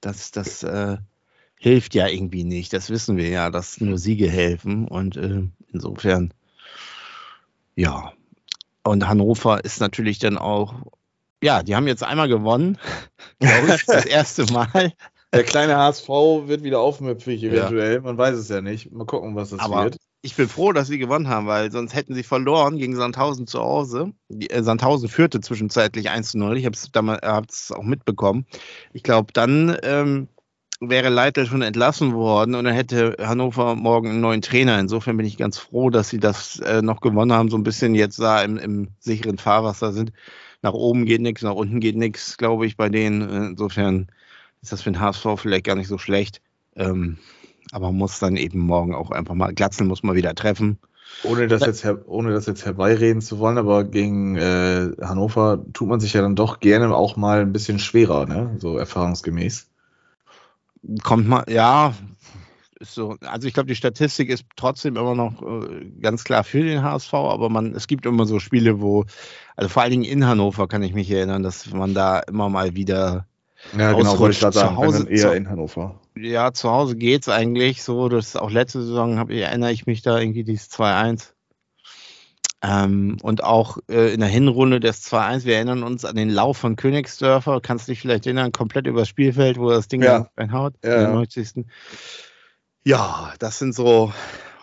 das, 0.03 0.31
das 0.31 0.63
äh, 0.63 0.99
hilft 1.59 1.95
ja 1.95 2.09
irgendwie 2.09 2.45
nicht. 2.45 2.73
Das 2.73 2.91
wissen 2.91 3.17
wir 3.17 3.29
ja, 3.29 3.51
dass 3.51 3.81
nur 3.81 3.97
Siege 3.97 4.29
helfen. 4.29 4.87
Und 4.87 5.17
äh, 5.17 5.43
insofern, 5.73 6.35
ja. 7.77 8.13
Und 8.85 9.09
Hannover 9.09 9.65
ist 9.65 9.81
natürlich 9.81 10.19
dann 10.19 10.37
auch, 10.37 10.75
ja, 11.43 11.63
die 11.63 11.77
haben 11.77 11.87
jetzt 11.87 12.03
einmal 12.03 12.29
gewonnen, 12.29 12.79
glaube 13.39 13.75
ich, 13.77 13.87
das 13.87 14.05
erste 14.05 14.53
Mal. 14.53 14.93
Der 15.33 15.45
kleine 15.45 15.77
HSV 15.77 16.09
wird 16.09 16.63
wieder 16.63 16.81
aufmüpfig 16.81 17.43
eventuell. 17.43 17.95
Ja. 17.95 18.01
Man 18.01 18.19
weiß 18.19 18.37
es 18.37 18.49
ja 18.49 18.61
nicht. 18.61 18.93
Mal 18.93 19.07
gucken, 19.07 19.35
was 19.35 19.51
das 19.51 19.61
Aber 19.61 19.85
wird. 19.85 19.97
Ich 20.25 20.37
bin 20.37 20.49
froh, 20.49 20.73
dass 20.73 20.87
sie 20.87 20.99
gewonnen 20.99 21.29
haben, 21.29 21.49
weil 21.49 21.73
sonst 21.73 21.95
hätten 21.95 22.15
sie 22.15 22.23
verloren 22.23 22.79
gegen 22.79 22.95
Sandhausen 22.95 23.49
zu 23.49 23.59
Hause. 23.59 24.13
Äh, 24.31 24.63
Sandhausen 24.63 25.09
führte 25.09 25.41
zwischenzeitlich 25.41 26.11
1 26.11 26.31
zu 26.31 26.39
0. 26.39 26.57
Ich 26.57 26.65
habe 26.65 26.77
es 27.49 27.73
auch 27.73 27.83
mitbekommen. 27.83 28.47
Ich 28.93 29.03
glaube, 29.03 29.33
dann 29.33 29.77
ähm, 29.83 30.29
wäre 30.81 31.09
Leitl 31.09 31.47
schon 31.47 31.63
entlassen 31.63 32.15
worden 32.15 32.55
und 32.55 32.65
dann 32.65 32.75
hätte 32.75 33.17
Hannover 33.19 33.75
morgen 33.75 34.11
einen 34.11 34.21
neuen 34.21 34.43
Trainer. 34.43 34.79
Insofern 34.79 35.17
bin 35.17 35.27
ich 35.27 35.39
ganz 35.39 35.59
froh, 35.59 35.91
dass 35.91 36.11
sie 36.11 36.21
das 36.21 36.61
äh, 36.61 36.83
noch 36.83 37.01
gewonnen 37.01 37.33
haben, 37.33 37.51
so 37.51 37.57
ein 37.57 37.65
bisschen 37.65 37.97
jetzt 37.97 38.21
da 38.21 38.43
im, 38.43 38.59
im 38.59 38.89
sicheren 39.01 39.39
Fahrwasser 39.39 39.93
sind. 39.93 40.13
Nach 40.63 40.73
oben 40.73 41.05
geht 41.05 41.21
nichts, 41.21 41.43
nach 41.43 41.55
unten 41.55 41.81
geht 41.81 41.97
nichts, 41.97 42.37
glaube 42.37 42.67
ich, 42.67 42.77
bei 42.77 42.89
denen. 42.89 43.29
Insofern 43.51 44.07
ist 44.61 44.71
das 44.71 44.83
für 44.83 44.93
den 44.93 45.01
HSV 45.01 45.27
vielleicht 45.37 45.65
gar 45.65 45.75
nicht 45.75 45.89
so 45.89 45.99
schlecht. 45.99 46.41
Ähm, 46.77 47.19
aber 47.73 47.91
muss 47.91 48.21
dann 48.21 48.37
eben 48.37 48.61
morgen 48.61 48.95
auch 48.95 49.11
einfach 49.11 49.35
mal, 49.35 49.53
Glatzeln 49.53 49.89
muss 49.89 50.05
man 50.05 50.15
wieder 50.15 50.35
treffen. 50.35 50.79
Ohne 51.25 51.49
das, 51.49 51.67
jetzt, 51.67 51.87
ohne 52.07 52.33
das 52.33 52.47
jetzt 52.47 52.65
herbeireden 52.65 53.21
zu 53.21 53.39
wollen, 53.39 53.59
aber 53.59 53.85
gegen 53.85 54.37
äh, 54.37 54.91
Hannover 55.01 55.65
tut 55.73 55.89
man 55.89 55.99
sich 55.99 56.13
ja 56.13 56.23
dann 56.23 56.37
doch 56.37 56.61
gerne 56.61 56.95
auch 56.95 57.17
mal 57.17 57.41
ein 57.41 57.53
bisschen 57.53 57.79
schwerer, 57.79 58.27
ne? 58.27 58.57
so 58.59 58.79
erfahrungsgemäß. 58.79 59.69
Kommt 61.03 61.29
mal, 61.29 61.45
ja, 61.49 61.95
so, 62.81 63.17
also 63.21 63.49
ich 63.49 63.55
glaube, 63.55 63.69
die 63.69 63.77
Statistik 63.77 64.29
ist 64.29 64.45
trotzdem 64.57 64.97
immer 64.97 65.15
noch 65.15 65.43
äh, 65.43 65.91
ganz 66.01 66.25
klar 66.25 66.45
für 66.45 66.63
den 66.63 66.83
HSV, 66.83 67.15
aber 67.15 67.49
man, 67.49 67.75
es 67.75 67.87
gibt 67.87 68.05
immer 68.05 68.27
so 68.27 68.39
Spiele, 68.39 68.81
wo, 68.81 69.05
also 69.57 69.69
vor 69.69 69.83
allen 69.83 69.93
Dingen 69.93 70.05
in 70.05 70.27
Hannover 70.27 70.69
kann 70.69 70.83
ich 70.83 70.93
mich 70.93 71.11
erinnern, 71.11 71.43
dass 71.43 71.71
man 71.73 71.95
da 71.95 72.21
immer 72.21 72.49
mal 72.49 72.75
wieder 72.75 73.27
ja, 73.79 73.93
genau, 73.93 74.31
sagen, 74.33 74.77
Hause, 74.77 75.09
eher 75.09 75.31
zu, 75.31 75.37
in 75.37 75.49
Hannover. 75.49 76.01
Ja, 76.23 76.53
zu 76.53 76.71
Hause 76.71 76.97
geht 76.97 77.23
es 77.23 77.29
eigentlich 77.29 77.83
so. 77.83 78.09
Das 78.09 78.29
ist 78.29 78.37
auch 78.37 78.51
letzte 78.51 78.83
Saison 78.83 79.19
hab, 79.19 79.31
erinnere 79.31 79.73
ich 79.73 79.87
mich 79.87 80.03
da 80.03 80.19
irgendwie 80.19 80.45
dieses 80.45 80.71
2-1. 80.71 81.33
Ähm, 82.65 83.17
und 83.23 83.43
auch 83.43 83.79
äh, 83.91 84.15
in 84.15 84.21
der 84.21 84.29
Hinrunde 84.29 84.79
des 84.79 85.05
2-1, 85.11 85.45
wir 85.45 85.57
erinnern 85.57 85.83
uns 85.83 86.05
an 86.05 86.15
den 86.15 86.31
Lauf 86.31 86.59
von 86.59 86.77
Königsdörfer, 86.77 87.61
kannst 87.61 87.89
du 87.89 87.93
dich 87.93 88.01
vielleicht 88.01 88.27
erinnern, 88.27 88.53
komplett 88.53 88.87
übers 88.87 89.09
Spielfeld, 89.09 89.59
wo 89.59 89.71
das 89.71 89.89
Ding 89.89 90.03
ja. 90.03 90.29
reinhaut, 90.37 90.75
ja. 90.85 91.11
90. 91.11 91.65
Ja, 92.85 93.33
das 93.41 93.59
sind 93.59 93.75
so 93.75 94.13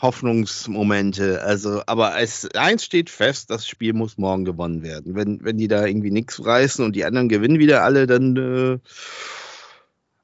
Hoffnungsmomente. 0.02 1.42
Also, 1.42 1.82
aber 1.88 2.18
es, 2.20 2.50
eins 2.56 2.86
steht 2.86 3.10
fest, 3.10 3.50
das 3.50 3.68
Spiel 3.68 3.92
muss 3.92 4.18
morgen 4.18 4.46
gewonnen 4.46 4.82
werden. 4.82 5.16
Wenn, 5.16 5.44
wenn 5.44 5.58
die 5.58 5.68
da 5.68 5.86
irgendwie 5.86 6.12
nichts 6.12 6.46
reißen 6.46 6.86
und 6.86 6.96
die 6.96 7.04
anderen 7.04 7.28
gewinnen 7.28 7.60
wieder 7.60 7.84
alle, 7.84 8.08
dann 8.08 8.38
äh, 8.38 8.80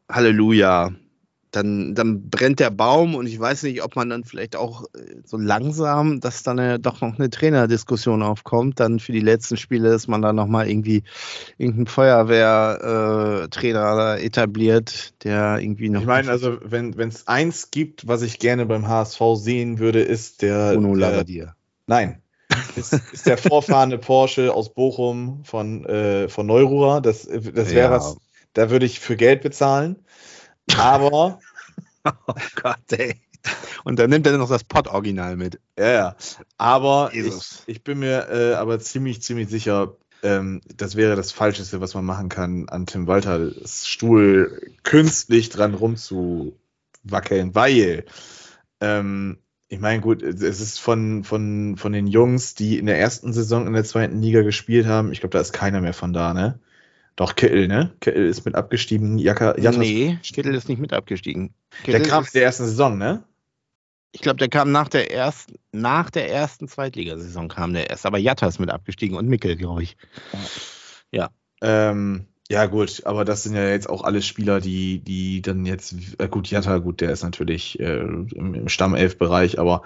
Halleluja. 0.10 0.94
Dann, 1.56 1.96
dann 1.96 2.30
brennt 2.30 2.60
der 2.60 2.70
Baum 2.70 3.16
und 3.16 3.28
ich 3.28 3.40
weiß 3.40 3.64
nicht, 3.64 3.84
ob 3.84 3.96
man 3.96 4.10
dann 4.10 4.24
vielleicht 4.24 4.56
auch 4.56 4.84
äh, 4.94 5.16
so 5.24 5.38
langsam, 5.38 6.20
dass 6.20 6.44
dann 6.44 6.58
ja 6.58 6.78
doch 6.78 7.02
noch 7.02 7.18
eine 7.18 7.30
Trainerdiskussion 7.30 8.22
aufkommt, 8.22 8.80
dann 8.80 9.00
für 9.00 9.12
die 9.12 9.22
letzten 9.22 9.58
Spiele, 9.58 9.90
dass 9.90 10.08
man 10.08 10.22
dann 10.22 10.36
nochmal 10.36 10.70
irgendwie 10.70 11.04
irgendeinen 11.58 11.88
Feuerwehrtrainer 11.88 14.18
äh, 14.18 14.26
etabliert, 14.26 15.14
der 15.24 15.60
irgendwie 15.60 15.90
noch. 15.90 16.02
Ich 16.02 16.08
meine, 16.08 16.30
also 16.30 16.58
wenn 16.64 16.94
es 17.00 17.28
eins 17.28 17.72
gibt, 17.72 18.08
was 18.08 18.22
ich 18.22 18.40
gerne 18.40 18.66
beim 18.66 18.88
HSV 18.88 19.22
sehen 19.36 19.80
würde, 19.80 20.02
ist 20.02 20.42
der. 20.42 20.74
Bruno 20.74 20.96
Labbadia. 20.96 21.56
Nein. 21.88 22.22
ist, 22.76 22.94
ist 23.12 23.26
der 23.26 23.38
vorfahrende 23.38 23.98
Porsche 23.98 24.54
aus 24.54 24.74
Bochum 24.74 25.44
von, 25.44 25.86
äh, 25.86 26.30
von 26.30 26.46
Neururer. 26.46 27.02
Das, 27.02 27.24
das 27.24 27.72
wäre 27.72 27.76
Ja. 27.76 27.92
was, 27.92 28.18
da 28.54 28.70
würde 28.70 28.86
ich 28.86 29.00
für 29.00 29.16
Geld 29.16 29.42
bezahlen. 29.42 29.98
Aber, 30.76 31.40
Oh 32.28 32.34
Gott, 32.62 32.92
ey. 32.92 33.20
Und 33.84 34.00
dann 34.00 34.10
nimmt 34.10 34.26
er 34.26 34.38
noch 34.38 34.50
das 34.50 34.64
Pott-Original 34.64 35.38
mit. 35.38 35.60
ja, 35.78 35.92
ja. 35.92 36.16
Aber 36.58 37.12
ich, 37.14 37.34
ich 37.68 37.84
bin 37.84 38.00
mir 38.00 38.28
äh, 38.30 38.54
aber 38.56 38.80
ziemlich, 38.80 39.22
ziemlich 39.22 39.50
sicher, 39.50 39.96
ähm, 40.24 40.62
das 40.76 40.96
wäre 40.96 41.16
das 41.16 41.32
Falscheste, 41.32 41.82
was 41.82 41.94
man 41.94 42.06
machen 42.06 42.30
kann, 42.30 42.70
an 42.70 42.86
Tim 42.86 43.08
Walters 43.08 43.88
Stuhl 43.88 44.74
künstlich 44.84 45.50
dran 45.50 45.76
rumzuwackeln, 45.76 47.54
weil 47.54 48.06
ähm, 48.82 49.38
ich 49.68 49.80
meine, 49.80 50.02
gut, 50.02 50.22
es 50.22 50.42
ist 50.42 50.80
von, 50.80 51.24
von, 51.24 51.76
von 51.78 51.92
den 51.92 52.08
Jungs, 52.08 52.56
die 52.56 52.78
in 52.78 52.86
der 52.86 53.00
ersten 53.00 53.34
Saison 53.34 53.66
in 53.68 53.74
der 53.74 53.84
zweiten 53.84 54.22
Liga 54.22 54.42
gespielt 54.42 54.86
haben, 54.86 55.12
ich 55.12 55.20
glaube, 55.20 55.34
da 55.34 55.42
ist 55.42 55.54
keiner 55.54 55.82
mehr 55.82 55.94
von 55.94 56.14
da, 56.14 56.34
ne? 56.34 56.60
Doch, 57.16 57.36
Kittel, 57.36 57.68
ne? 57.68 57.94
Kittel 58.02 58.26
ist 58.26 58.46
mit 58.46 58.56
abgestiegen. 58.56 59.18
Jaka, 59.18 59.58
Jatta, 59.58 59.80
nee, 59.80 60.18
Kittel 60.22 60.54
ist 60.54 60.68
nicht 60.68 60.80
mit 60.80 60.94
abgestiegen. 60.94 61.54
der 61.86 61.96
Kittel 61.96 62.10
kam 62.10 62.24
in 62.24 62.30
der 62.34 62.44
ersten 62.44 62.66
Saison, 62.66 62.98
ne? 62.98 63.24
Ich 64.12 64.22
glaube, 64.22 64.38
der 64.38 64.48
kam 64.48 64.72
nach 64.72 64.88
der 64.88 65.12
ersten, 65.12 65.56
nach 65.72 66.10
der 66.10 66.30
ersten 66.30 66.68
Zweitligasaison 66.68 67.50
kam 67.50 67.74
der 67.74 67.90
erst. 67.90 68.06
Aber 68.06 68.18
Jatta 68.18 68.48
ist 68.48 68.60
mit 68.60 68.70
abgestiegen 68.70 69.18
und 69.18 69.28
Mickel, 69.28 69.58
glaube 69.58 69.84
ich. 69.84 69.98
Ähm, 71.62 72.26
ja, 72.50 72.66
gut, 72.68 73.06
aber 73.06 73.26
das 73.26 73.44
sind 73.44 73.56
ja 73.56 73.68
jetzt 73.68 73.90
auch 73.90 74.04
alles 74.04 74.26
Spieler, 74.26 74.62
die, 74.62 75.00
die 75.00 75.42
dann 75.42 75.66
jetzt, 75.66 75.96
äh, 76.20 76.28
gut, 76.28 76.48
Jatta, 76.48 76.78
gut, 76.78 77.02
der 77.02 77.12
ist 77.12 77.24
natürlich 77.24 77.80
äh, 77.80 78.00
im, 78.00 78.54
im 78.54 78.70
Stammelf-Bereich, 78.70 79.58
aber 79.58 79.82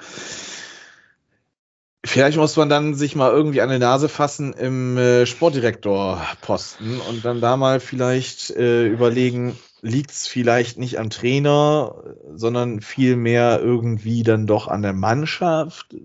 vielleicht 2.05 2.37
muss 2.37 2.55
man 2.55 2.69
dann 2.69 2.95
sich 2.95 3.15
mal 3.15 3.31
irgendwie 3.31 3.61
an 3.61 3.69
die 3.69 3.79
Nase 3.79 4.09
fassen 4.09 4.53
im 4.53 4.97
äh, 4.97 5.25
Sportdirektor-Posten 5.25 6.99
und 6.99 7.25
dann 7.25 7.41
da 7.41 7.57
mal 7.57 7.79
vielleicht 7.79 8.51
äh, 8.51 8.87
überlegen, 8.87 9.57
liegt 9.81 10.11
es 10.11 10.27
vielleicht 10.27 10.77
nicht 10.77 10.99
am 10.99 11.09
Trainer, 11.09 11.95
sondern 12.33 12.81
vielmehr 12.81 13.59
irgendwie 13.61 14.23
dann 14.23 14.47
doch 14.47 14.67
an 14.67 14.81
der 14.81 14.93
Mannschaft? 14.93 15.95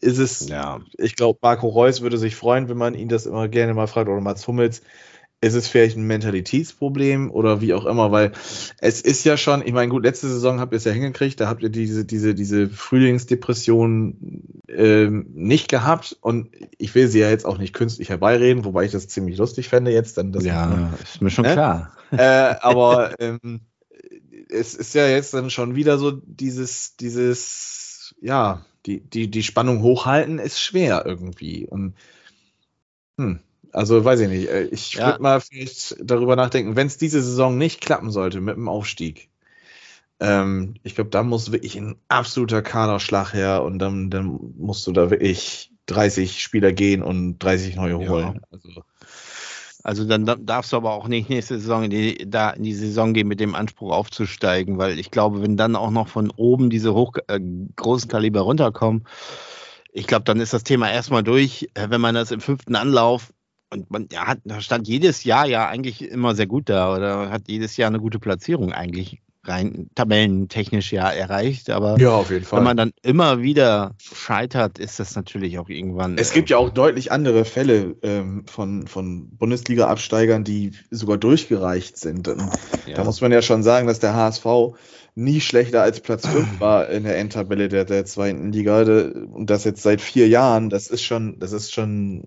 Ist 0.00 0.18
es 0.18 0.48
Ja. 0.48 0.80
ich 0.98 1.16
glaube, 1.16 1.38
Marco 1.42 1.68
Reus 1.68 2.02
würde 2.02 2.18
sich 2.18 2.36
freuen, 2.36 2.68
wenn 2.68 2.76
man 2.76 2.94
ihn 2.94 3.08
das 3.08 3.26
immer 3.26 3.48
gerne 3.48 3.74
mal 3.74 3.86
fragt, 3.86 4.08
oder 4.08 4.20
Mats 4.20 4.46
Hummels. 4.46 4.82
Ist 5.40 5.54
es 5.54 5.68
vielleicht 5.68 5.96
ein 5.96 6.06
Mentalitätsproblem 6.06 7.30
oder 7.30 7.60
wie 7.60 7.74
auch 7.74 7.84
immer, 7.84 8.10
weil 8.10 8.32
es 8.78 9.02
ist 9.02 9.24
ja 9.24 9.36
schon, 9.36 9.62
ich 9.64 9.72
meine, 9.72 9.90
gut, 9.90 10.02
letzte 10.04 10.28
Saison 10.28 10.60
habt 10.60 10.72
ihr 10.72 10.78
es 10.78 10.84
ja 10.84 10.92
hingekriegt, 10.92 11.38
da 11.40 11.48
habt 11.48 11.62
ihr 11.62 11.68
diese, 11.68 12.04
diese, 12.04 12.34
diese 12.34 12.68
Frühlingsdepression 12.68 14.42
ähm, 14.68 15.26
nicht 15.34 15.68
gehabt 15.68 16.16
und 16.20 16.48
ich 16.78 16.94
will 16.94 17.08
sie 17.08 17.20
ja 17.20 17.28
jetzt 17.28 17.44
auch 17.44 17.58
nicht 17.58 17.74
künstlich 17.74 18.08
herbeireden, 18.08 18.64
wobei 18.64 18.84
ich 18.84 18.92
das 18.92 19.08
ziemlich 19.08 19.36
lustig 19.36 19.68
fände 19.68 19.90
jetzt, 19.90 20.16
dann 20.16 20.32
das 20.32 20.44
ja, 20.44 20.94
ist 21.02 21.20
mir 21.20 21.30
schon 21.30 21.44
Ne? 21.44 21.52
klar. 21.52 21.92
äh, 22.10 22.54
aber 22.60 23.20
ähm, 23.20 23.60
es 24.48 24.74
ist 24.74 24.94
ja 24.94 25.06
jetzt 25.06 25.34
dann 25.34 25.50
schon 25.50 25.74
wieder 25.74 25.98
so 25.98 26.12
dieses, 26.12 26.96
dieses, 26.96 28.14
ja, 28.20 28.64
die, 28.86 29.00
die, 29.00 29.30
die 29.30 29.42
Spannung 29.42 29.82
hochhalten 29.82 30.38
ist 30.38 30.60
schwer 30.60 31.04
irgendwie. 31.06 31.66
Und 31.66 31.94
hm, 33.18 33.40
also 33.76 34.04
weiß 34.04 34.20
ich 34.20 34.28
nicht. 34.28 34.48
äh, 34.48 34.64
Ich 34.64 34.94
Ja. 34.94 35.06
würde 35.06 35.22
mal 35.22 35.40
vielleicht 35.40 35.96
darüber 36.02 36.34
nachdenken, 36.36 36.76
wenn 36.76 36.86
es 36.86 36.96
diese 36.98 37.22
Saison 37.22 37.58
nicht 37.58 37.80
klappen 37.80 38.10
sollte 38.10 38.40
mit 38.40 38.56
dem 38.56 38.68
Aufstieg. 38.68 39.28
Ähm, 40.18 40.74
ich 40.82 40.94
glaube, 40.94 41.10
da 41.10 41.22
muss 41.22 41.52
wirklich 41.52 41.76
ein 41.76 41.96
absoluter 42.08 42.62
Kaderschlag 42.62 43.34
her 43.34 43.62
und 43.62 43.78
dann, 43.78 44.08
dann 44.10 44.38
musst 44.56 44.86
du 44.86 44.92
da 44.92 45.10
wirklich 45.10 45.72
30 45.86 46.42
Spieler 46.42 46.72
gehen 46.72 47.02
und 47.02 47.38
30 47.38 47.76
neue 47.76 47.98
Ja. 48.00 48.10
holen. 48.10 48.40
Also, 48.50 48.68
Also 49.82 50.04
dann 50.04 50.24
da- 50.24 50.36
darfst 50.36 50.72
du 50.72 50.76
aber 50.78 50.92
auch 50.94 51.06
nicht 51.06 51.28
nächste 51.28 51.58
Saison 51.60 51.84
in 51.84 51.90
die, 51.90 52.28
da 52.28 52.50
in 52.50 52.64
die 52.64 52.74
Saison 52.74 53.12
gehen 53.14 53.28
mit 53.28 53.38
dem 53.38 53.54
Anspruch 53.54 53.92
aufzusteigen, 53.92 54.78
weil 54.78 54.98
ich 54.98 55.10
glaube, 55.12 55.42
wenn 55.42 55.56
dann 55.56 55.76
auch 55.76 55.90
noch 55.90 56.08
von 56.08 56.32
oben 56.36 56.70
diese 56.70 56.92
hoch, 56.94 57.12
äh, 57.28 57.38
großen 57.76 58.08
Kaliber 58.08 58.40
runterkommen, 58.40 59.06
ich 59.92 60.06
glaube, 60.06 60.24
dann 60.24 60.40
ist 60.40 60.52
das 60.52 60.64
Thema 60.64 60.90
erstmal 60.90 61.22
durch, 61.22 61.68
äh, 61.74 61.88
wenn 61.90 62.00
man 62.00 62.14
das 62.14 62.30
im 62.32 62.40
fünften 62.40 62.74
Anlauf 62.74 63.32
und 63.70 63.90
man 63.90 64.08
ja, 64.12 64.26
hat, 64.26 64.38
da 64.44 64.60
stand 64.60 64.86
jedes 64.88 65.24
Jahr 65.24 65.46
ja 65.46 65.68
eigentlich 65.68 66.02
immer 66.02 66.34
sehr 66.34 66.46
gut 66.46 66.68
da 66.68 66.94
oder 66.94 67.30
hat 67.30 67.48
jedes 67.48 67.76
Jahr 67.76 67.88
eine 67.88 68.00
gute 68.00 68.18
Platzierung 68.18 68.72
eigentlich 68.72 69.20
rein 69.48 69.88
tabellentechnisch 69.94 70.92
ja 70.92 71.08
erreicht, 71.08 71.70
aber 71.70 71.98
ja, 71.98 72.10
auf 72.10 72.30
jeden 72.30 72.44
Fall. 72.44 72.58
wenn 72.58 72.64
man 72.64 72.76
dann 72.76 72.92
immer 73.02 73.42
wieder 73.42 73.94
scheitert, 73.98 74.78
ist 74.78 74.98
das 74.98 75.14
natürlich 75.14 75.58
auch 75.58 75.68
irgendwann. 75.68 76.18
Es 76.18 76.32
äh, 76.32 76.34
gibt 76.34 76.50
ja 76.50 76.58
auch 76.58 76.70
deutlich 76.70 77.12
andere 77.12 77.44
Fälle 77.44 77.96
ähm, 78.02 78.44
von, 78.46 78.86
von 78.86 79.30
Bundesliga-Absteigern, 79.36 80.44
die 80.44 80.72
sogar 80.90 81.16
durchgereicht 81.16 81.96
sind. 81.96 82.26
Ja. 82.26 82.34
Da 82.94 83.04
muss 83.04 83.20
man 83.20 83.32
ja 83.32 83.42
schon 83.42 83.62
sagen, 83.62 83.86
dass 83.86 84.00
der 84.00 84.14
HSV 84.14 84.46
nie 85.14 85.40
schlechter 85.40 85.82
als 85.82 86.00
Platz 86.00 86.26
5 86.26 86.60
war 86.60 86.88
in 86.88 87.04
der 87.04 87.18
Endtabelle 87.18 87.68
der, 87.68 87.84
der 87.84 88.04
zweiten 88.04 88.52
Liga. 88.52 88.80
Und 88.80 89.48
das 89.48 89.64
jetzt 89.64 89.82
seit 89.82 90.00
vier 90.00 90.28
Jahren, 90.28 90.70
das 90.70 90.88
ist 90.88 91.02
schon, 91.02 91.38
das 91.38 91.52
ist 91.52 91.72
schon 91.72 92.24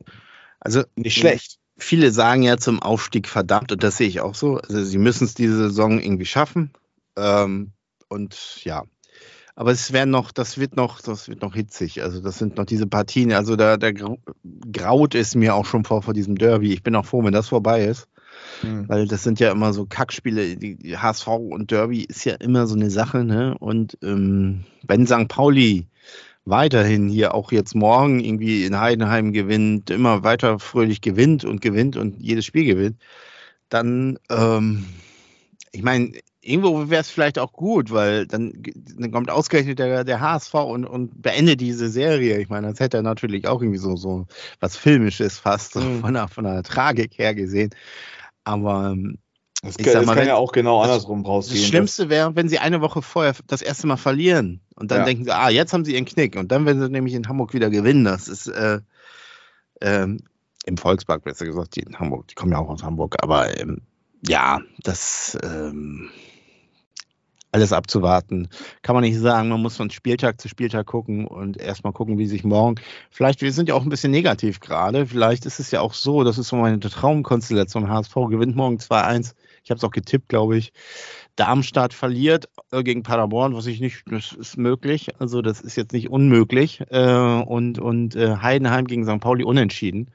also 0.60 0.84
nicht 0.96 1.18
schlecht. 1.18 1.58
viele 1.78 2.12
sagen 2.12 2.44
ja 2.44 2.58
zum 2.58 2.82
Aufstieg 2.82 3.28
verdammt 3.28 3.72
und 3.72 3.84
das 3.84 3.98
sehe 3.98 4.08
ich 4.08 4.22
auch 4.22 4.36
so. 4.36 4.58
Also 4.58 4.84
sie 4.84 4.98
müssen 4.98 5.26
es 5.26 5.34
diese 5.34 5.56
Saison 5.56 6.00
irgendwie 6.00 6.26
schaffen. 6.26 6.72
Ähm, 7.16 7.72
und 8.08 8.64
ja. 8.64 8.84
Aber 9.56 9.72
es 9.72 9.92
werden 9.92 10.10
noch, 10.10 10.32
das 10.32 10.58
wird 10.58 10.78
noch, 10.78 11.02
das 11.02 11.28
wird 11.28 11.42
noch 11.42 11.54
hitzig. 11.54 12.02
Also 12.02 12.22
das 12.22 12.38
sind 12.38 12.56
noch 12.56 12.66
diese 12.66 12.88
Partien. 12.88 13.34
Also 13.34 13.58
da, 13.58 13.76
da 13.76 13.92
grau- 13.92 14.20
graut 14.72 15.16
es 15.16 15.36
mir 15.36 15.54
auch 15.54 15.66
schon 15.66 15.84
vor, 15.84 16.02
vor 16.02 16.14
diesem 16.14 16.38
Derby. 16.38 16.72
Ich 16.74 16.82
bin 16.82 16.96
auch 16.96 17.06
froh, 17.06 17.24
wenn 17.24 17.34
das 17.34 17.50
vorbei 17.50 17.84
ist. 17.84 18.08
Hm. 18.62 18.88
Weil 18.88 19.06
das 19.08 19.24
sind 19.24 19.40
ja 19.42 19.52
immer 19.52 19.74
so 19.74 19.86
Kackspiele. 19.86 20.56
Die 20.56 20.98
HSV 20.98 21.28
und 21.28 21.72
Derby 21.72 22.04
ist 22.04 22.24
ja 22.24 22.36
immer 22.36 22.68
so 22.68 22.76
eine 22.76 22.90
Sache, 22.90 23.26
ne? 23.26 23.58
Und 23.60 23.98
ähm, 24.02 24.64
wenn 24.88 25.06
St. 25.06 25.28
Pauli 25.28 25.88
weiterhin 26.46 27.10
hier 27.10 27.34
auch 27.36 27.52
jetzt 27.52 27.76
morgen 27.76 28.20
irgendwie 28.20 28.66
in 28.66 28.80
Heidenheim 28.80 29.34
gewinnt, 29.34 29.90
immer 29.90 30.24
weiter 30.24 30.60
fröhlich 30.60 31.02
gewinnt 31.02 31.46
und 31.46 31.62
gewinnt 31.62 31.98
und 31.98 32.20
jedes 32.22 32.46
Spiel 32.46 32.66
gewinnt, 32.66 32.98
dann, 33.70 34.18
ähm, 34.30 34.86
ich 35.72 35.84
meine, 35.84 36.14
irgendwo 36.42 36.90
wäre 36.90 37.02
es 37.02 37.10
vielleicht 37.10 37.38
auch 37.40 37.54
gut, 37.54 37.92
weil 37.92 38.26
dann, 38.28 38.54
dann 38.98 39.12
kommt 39.12 39.30
ausgerechnet 39.30 39.80
der, 39.80 40.04
der 40.04 40.20
HSV 40.22 40.54
und, 40.56 40.86
und 40.86 41.22
beendet 41.22 41.62
diese 41.62 41.90
Serie. 41.90 42.40
Ich 42.40 42.50
meine, 42.50 42.70
das 42.70 42.80
hätte 42.80 42.98
er 42.98 43.04
natürlich 43.04 43.48
auch 43.48 43.62
irgendwie 43.62 43.80
so, 43.80 43.96
so 43.96 44.26
was 44.60 44.76
Filmisches 44.78 45.38
fast, 45.40 45.76
Mhm. 45.76 46.02
von, 46.02 46.14
der, 46.14 46.28
von 46.28 46.44
der 46.46 46.64
Tragik 46.64 47.18
her 47.20 47.36
gesehen. 47.36 47.72
Aber 48.44 48.92
ähm, 48.94 49.20
Das, 49.62 49.76
kann, 49.78 49.86
das 49.94 50.06
mal, 50.06 50.14
kann 50.14 50.22
wenn- 50.22 50.28
ja 50.30 50.36
auch 50.36 50.52
genau 50.54 50.82
das- 50.82 50.92
andersrum 50.92 51.26
rausgehen. 51.26 51.60
das 51.60 51.68
Schlimmste 51.68 52.10
wäre, 52.10 52.36
wenn 52.36 52.48
sie 52.48 52.60
eine 52.60 52.80
Woche 52.82 53.02
vorher 53.02 53.34
das 53.48 53.62
erste 53.62 53.88
Mal 53.88 53.98
verlieren 53.98 54.62
und 54.76 54.90
dann 54.92 55.00
Ja. 55.00 55.06
denken 55.06 55.26
sie, 55.26 55.32
ah, 55.32 55.50
jetzt 55.50 55.74
haben 55.74 55.84
sie 55.84 55.94
ihren 55.96 56.06
Knick 56.06 56.38
und 56.38 56.52
dann, 56.52 56.66
wenn 56.66 56.80
sie 56.80 56.90
nämlich 56.90 57.14
in 57.14 57.28
Hamburg 57.28 57.54
wieder 57.54 57.70
gewinnen, 57.70 58.06
das 58.06 58.28
ist 58.30 58.48
äh, 58.48 58.80
ähm, 59.82 60.22
im 60.66 60.78
Volkspark, 60.78 61.24
besser 61.24 61.46
gesagt, 61.46 61.76
die 61.76 61.82
in 61.82 62.00
Hamburg, 62.00 62.28
die 62.30 62.36
kommen 62.36 62.52
ja 62.54 62.60
auch 62.60 62.70
aus 62.70 62.84
Hamburg, 62.84 63.18
aber 63.22 63.60
ähm, 63.60 63.82
ja, 64.26 64.62
das 64.84 65.38
ähm, 65.44 66.10
alles 67.52 67.74
abzuwarten, 67.74 68.48
kann 68.84 68.94
man 68.94 69.04
nicht 69.04 69.18
sagen. 69.18 69.50
Man 69.50 69.62
muss 69.62 69.76
von 69.76 69.90
Spieltag 69.90 70.40
zu 70.40 70.48
Spieltag 70.48 70.86
gucken 70.86 71.26
und 71.26 71.58
erstmal 71.58 71.94
gucken, 71.94 72.20
wie 72.20 72.28
sich 72.28 72.44
morgen. 72.44 72.76
Vielleicht, 73.10 73.42
wir 73.42 73.52
sind 73.52 73.70
ja 73.70 73.76
auch 73.76 73.82
ein 73.82 73.90
bisschen 73.90 74.12
negativ 74.12 74.60
gerade. 74.60 75.08
Vielleicht 75.08 75.48
ist 75.48 75.60
es 75.60 75.72
ja 75.72 75.82
auch 75.82 75.96
so, 75.96 76.24
das 76.24 76.38
ist 76.38 76.50
so 76.50 76.58
meine 76.58 76.80
Traumkonstellation. 76.80 77.90
HSV 77.90 78.14
gewinnt 78.30 78.56
morgen 78.56 78.78
2-1. 78.78 79.34
Ich 79.70 79.72
habe 79.72 79.78
es 79.78 79.84
auch 79.84 79.92
getippt, 79.92 80.30
glaube 80.30 80.58
ich. 80.58 80.74
Darmstadt 81.36 81.94
verliert 81.94 82.50
äh, 82.72 82.82
gegen 82.82 83.04
Paderborn, 83.04 83.54
was 83.54 83.68
ich 83.68 83.80
nicht, 83.80 84.02
das 84.08 84.32
ist 84.32 84.58
möglich. 84.58 85.10
Also, 85.20 85.44
das 85.44 85.62
ist 85.62 85.76
jetzt 85.76 85.94
nicht 85.94 86.10
unmöglich. 86.10 86.82
Äh, 86.90 87.44
und 87.44 87.78
und 87.78 88.16
äh, 88.16 88.38
Heidenheim 88.38 88.88
gegen 88.88 89.06
St. 89.06 89.20
Pauli 89.20 89.44
unentschieden. 89.44 90.10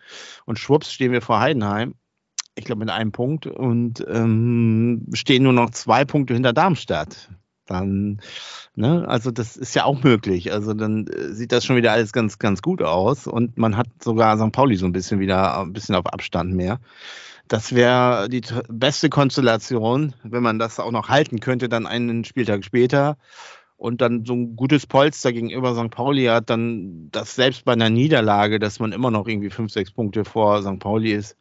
Und 0.44 0.58
schwupps 0.58 0.92
stehen 0.92 1.12
wir 1.12 1.22
vor 1.22 1.38
Heidenheim. 1.38 1.94
Ich 2.56 2.64
glaube, 2.64 2.80
mit 2.80 2.90
einem 2.90 3.12
Punkt 3.12 3.46
und 3.46 4.04
ähm, 4.08 5.06
stehen 5.12 5.44
nur 5.44 5.52
noch 5.52 5.70
zwei 5.70 6.04
Punkte 6.04 6.34
hinter 6.34 6.52
Darmstadt. 6.52 7.30
Dann, 7.66 8.20
ne, 8.74 9.06
also 9.06 9.30
das 9.30 9.56
ist 9.56 9.76
ja 9.76 9.84
auch 9.84 10.02
möglich. 10.02 10.52
Also 10.52 10.74
dann 10.74 11.06
äh, 11.06 11.32
sieht 11.32 11.52
das 11.52 11.64
schon 11.64 11.76
wieder 11.76 11.92
alles 11.92 12.12
ganz, 12.12 12.40
ganz 12.40 12.60
gut 12.60 12.82
aus 12.82 13.28
und 13.28 13.56
man 13.56 13.76
hat 13.76 13.86
sogar 14.02 14.36
St. 14.36 14.50
Pauli 14.50 14.74
so 14.74 14.86
ein 14.86 14.92
bisschen 14.92 15.20
wieder 15.20 15.60
ein 15.60 15.72
bisschen 15.72 15.94
auf 15.94 16.06
Abstand 16.06 16.54
mehr. 16.54 16.80
Das 17.48 17.74
wäre 17.74 18.28
die 18.28 18.42
beste 18.68 19.10
Konstellation, 19.10 20.14
wenn 20.22 20.42
man 20.42 20.58
das 20.58 20.80
auch 20.80 20.90
noch 20.90 21.08
halten 21.08 21.40
könnte, 21.40 21.68
dann 21.68 21.86
einen 21.86 22.24
Spieltag 22.24 22.64
später 22.64 23.18
und 23.76 24.00
dann 24.00 24.24
so 24.24 24.34
ein 24.34 24.56
gutes 24.56 24.86
Polster 24.86 25.32
gegenüber 25.32 25.74
St. 25.74 25.90
Pauli 25.90 26.24
hat, 26.24 26.48
dann 26.48 27.10
das 27.10 27.34
selbst 27.34 27.64
bei 27.64 27.72
einer 27.72 27.90
Niederlage, 27.90 28.58
dass 28.58 28.80
man 28.80 28.92
immer 28.92 29.10
noch 29.10 29.28
irgendwie 29.28 29.50
fünf, 29.50 29.72
sechs 29.72 29.90
Punkte 29.90 30.24
vor 30.24 30.62
St. 30.62 30.78
Pauli 30.78 31.12
ist, 31.12 31.36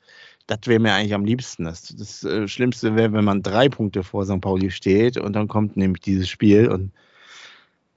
das 0.47 0.59
wäre 0.65 0.79
mir 0.79 0.93
eigentlich 0.93 1.13
am 1.13 1.25
liebsten. 1.25 1.63
Das, 1.63 1.95
das 1.95 2.23
äh, 2.23 2.47
Schlimmste 2.47 2.95
wäre, 2.95 3.13
wenn 3.13 3.23
man 3.23 3.43
drei 3.43 3.69
Punkte 3.69 4.03
vor 4.03 4.25
St. 4.25 4.41
Pauli 4.41 4.71
steht 4.71 5.17
und 5.17 5.33
dann 5.33 5.47
kommt 5.47 5.77
nämlich 5.77 6.01
dieses 6.01 6.29
Spiel 6.29 6.69
und 6.69 6.91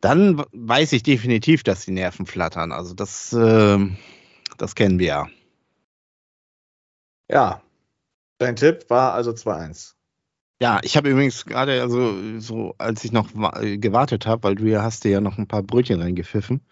dann 0.01 0.45
weiß 0.53 0.93
ich 0.93 1.03
definitiv, 1.03 1.63
dass 1.65 1.85
die 1.85 1.91
Nerven 1.91 2.27
flattern. 2.27 2.71
Also 2.71 2.95
das, 2.95 3.33
äh, 3.33 3.79
das 4.59 4.75
kennen 4.75 4.99
wir 4.99 5.07
ja. 5.07 5.29
Ja, 7.29 7.63
dein 8.39 8.57
Tipp 8.57 8.87
war 8.89 9.15
also 9.15 9.31
2-1. 9.31 9.95
Ja, 10.61 10.81
ich 10.83 10.97
habe 10.97 11.11
übrigens 11.11 11.45
gerade, 11.45 11.83
also 11.83 12.15
so, 12.39 12.75
als 12.79 13.05
ich 13.05 13.13
noch 13.13 13.31
gewartet 13.33 14.27
habe, 14.27 14.43
weil 14.45 14.55
du 14.55 14.65
ja 14.65 14.83
hast 14.83 15.05
dir 15.05 15.11
ja 15.11 15.21
noch 15.21 15.37
ein 15.37 15.47
paar 15.47 15.63
Brötchen 15.63 16.01
reingepfiffen. 16.01 16.63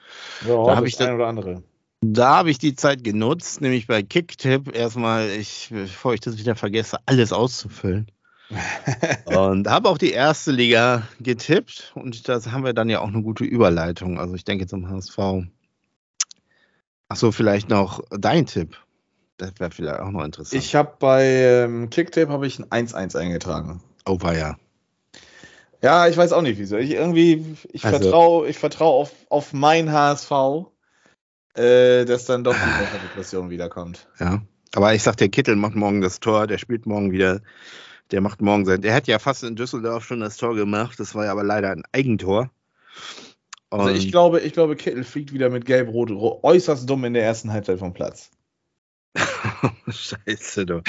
Ja, 0.46 0.64
da 0.64 0.77
habe 0.77 0.88
ich 0.88 0.96
das 0.96 1.09
ein 1.09 1.14
oder 1.14 1.27
andere. 1.27 1.62
Da 2.00 2.37
habe 2.37 2.50
ich 2.50 2.59
die 2.59 2.74
Zeit 2.74 3.05
genutzt, 3.05 3.61
nämlich 3.61 3.87
bei 3.87 4.03
Kicktip 4.03 4.74
erstmal, 4.74 5.29
ich, 5.29 5.68
bevor 5.70 6.14
ich 6.14 6.20
das 6.20 6.38
wieder 6.38 6.55
vergesse, 6.55 6.98
alles 7.07 7.33
auszufüllen. 7.33 8.07
und 9.24 9.68
habe 9.68 9.88
auch 9.88 9.98
die 9.98 10.12
erste 10.12 10.53
Liga 10.53 11.09
getippt 11.18 11.92
und 11.94 12.29
das 12.29 12.50
haben 12.53 12.64
wir 12.64 12.74
dann 12.74 12.90
ja 12.90 13.00
auch 13.00 13.09
eine 13.09 13.22
gute 13.22 13.44
Überleitung. 13.44 14.18
Also 14.18 14.35
ich 14.35 14.44
denke 14.44 14.66
zum 14.66 14.88
HSV. 14.88 15.46
Achso, 17.09 17.33
vielleicht 17.33 17.70
noch 17.70 18.03
dein 18.11 18.46
Tipp. 18.46 18.79
Das 19.37 19.53
wäre 19.59 19.70
vielleicht 19.70 20.01
auch 20.01 20.11
noch 20.11 20.25
interessant. 20.25 20.62
Ich 20.62 20.75
habe 20.75 20.94
bei 20.99 21.25
ähm, 21.25 21.90
Kicktape 21.90 22.31
habe 22.31 22.47
ich 22.47 22.59
ein 22.59 22.87
1-1 22.87 23.16
eingetragen. 23.16 23.83
Oh, 24.07 24.18
war 24.20 24.37
ja. 24.37 24.57
Ja, 25.83 26.09
ich 26.09 26.16
weiß 26.16 26.33
auch 26.33 26.42
nicht 26.42 26.59
wieso. 26.59 26.77
Ich 26.77 26.92
irgendwie, 26.92 27.57
ich 27.70 27.85
also, 27.85 27.99
vertraue, 27.99 28.49
ich 28.49 28.59
vertraue 28.59 29.03
auf, 29.03 29.12
auf 29.29 29.53
mein 29.53 29.92
HSV, 29.92 30.31
äh, 31.55 32.05
dass 32.05 32.25
dann 32.25 32.44
doch 32.44 32.55
die 32.55 33.01
Depression 33.09 33.51
wiederkommt. 33.51 34.09
Ja. 34.18 34.42
Aber 34.75 34.94
ich 34.94 35.03
sag, 35.03 35.16
der 35.16 35.29
Kittel 35.29 35.57
macht 35.57 35.75
morgen 35.75 36.01
das 36.01 36.20
Tor, 36.20 36.47
der 36.47 36.59
spielt 36.59 36.87
morgen 36.87 37.12
wieder, 37.12 37.42
der 38.11 38.20
macht 38.20 38.40
morgen 38.40 38.64
sein. 38.64 38.81
Der 38.81 38.94
hat 38.94 39.07
ja 39.07 39.18
fast 39.18 39.44
in 39.44 39.57
Düsseldorf 39.57 40.05
schon 40.05 40.20
das 40.20 40.37
Tor 40.37 40.55
gemacht, 40.55 40.99
das 40.99 41.14
war 41.14 41.27
ja 41.27 41.33
aber 41.33 41.44
leider 41.44 41.70
ein 41.70 41.85
Eigentor. 41.92 42.51
also 43.70 43.90
ich 43.90 44.11
glaube, 44.11 44.40
ich 44.40 44.53
glaube, 44.53 44.77
Kittel 44.77 45.05
fliegt 45.05 45.33
wieder 45.33 45.51
mit 45.51 45.64
Gelb-Rot 45.64 46.11
äußerst 46.42 46.88
dumm 46.88 47.05
in 47.05 47.14
der 47.14 47.25
ersten 47.25 47.53
Halbzeit 47.53 47.79
vom 47.79 47.92
Platz. 47.92 48.31
Scheiße, 49.88 50.66
du. 50.66 50.83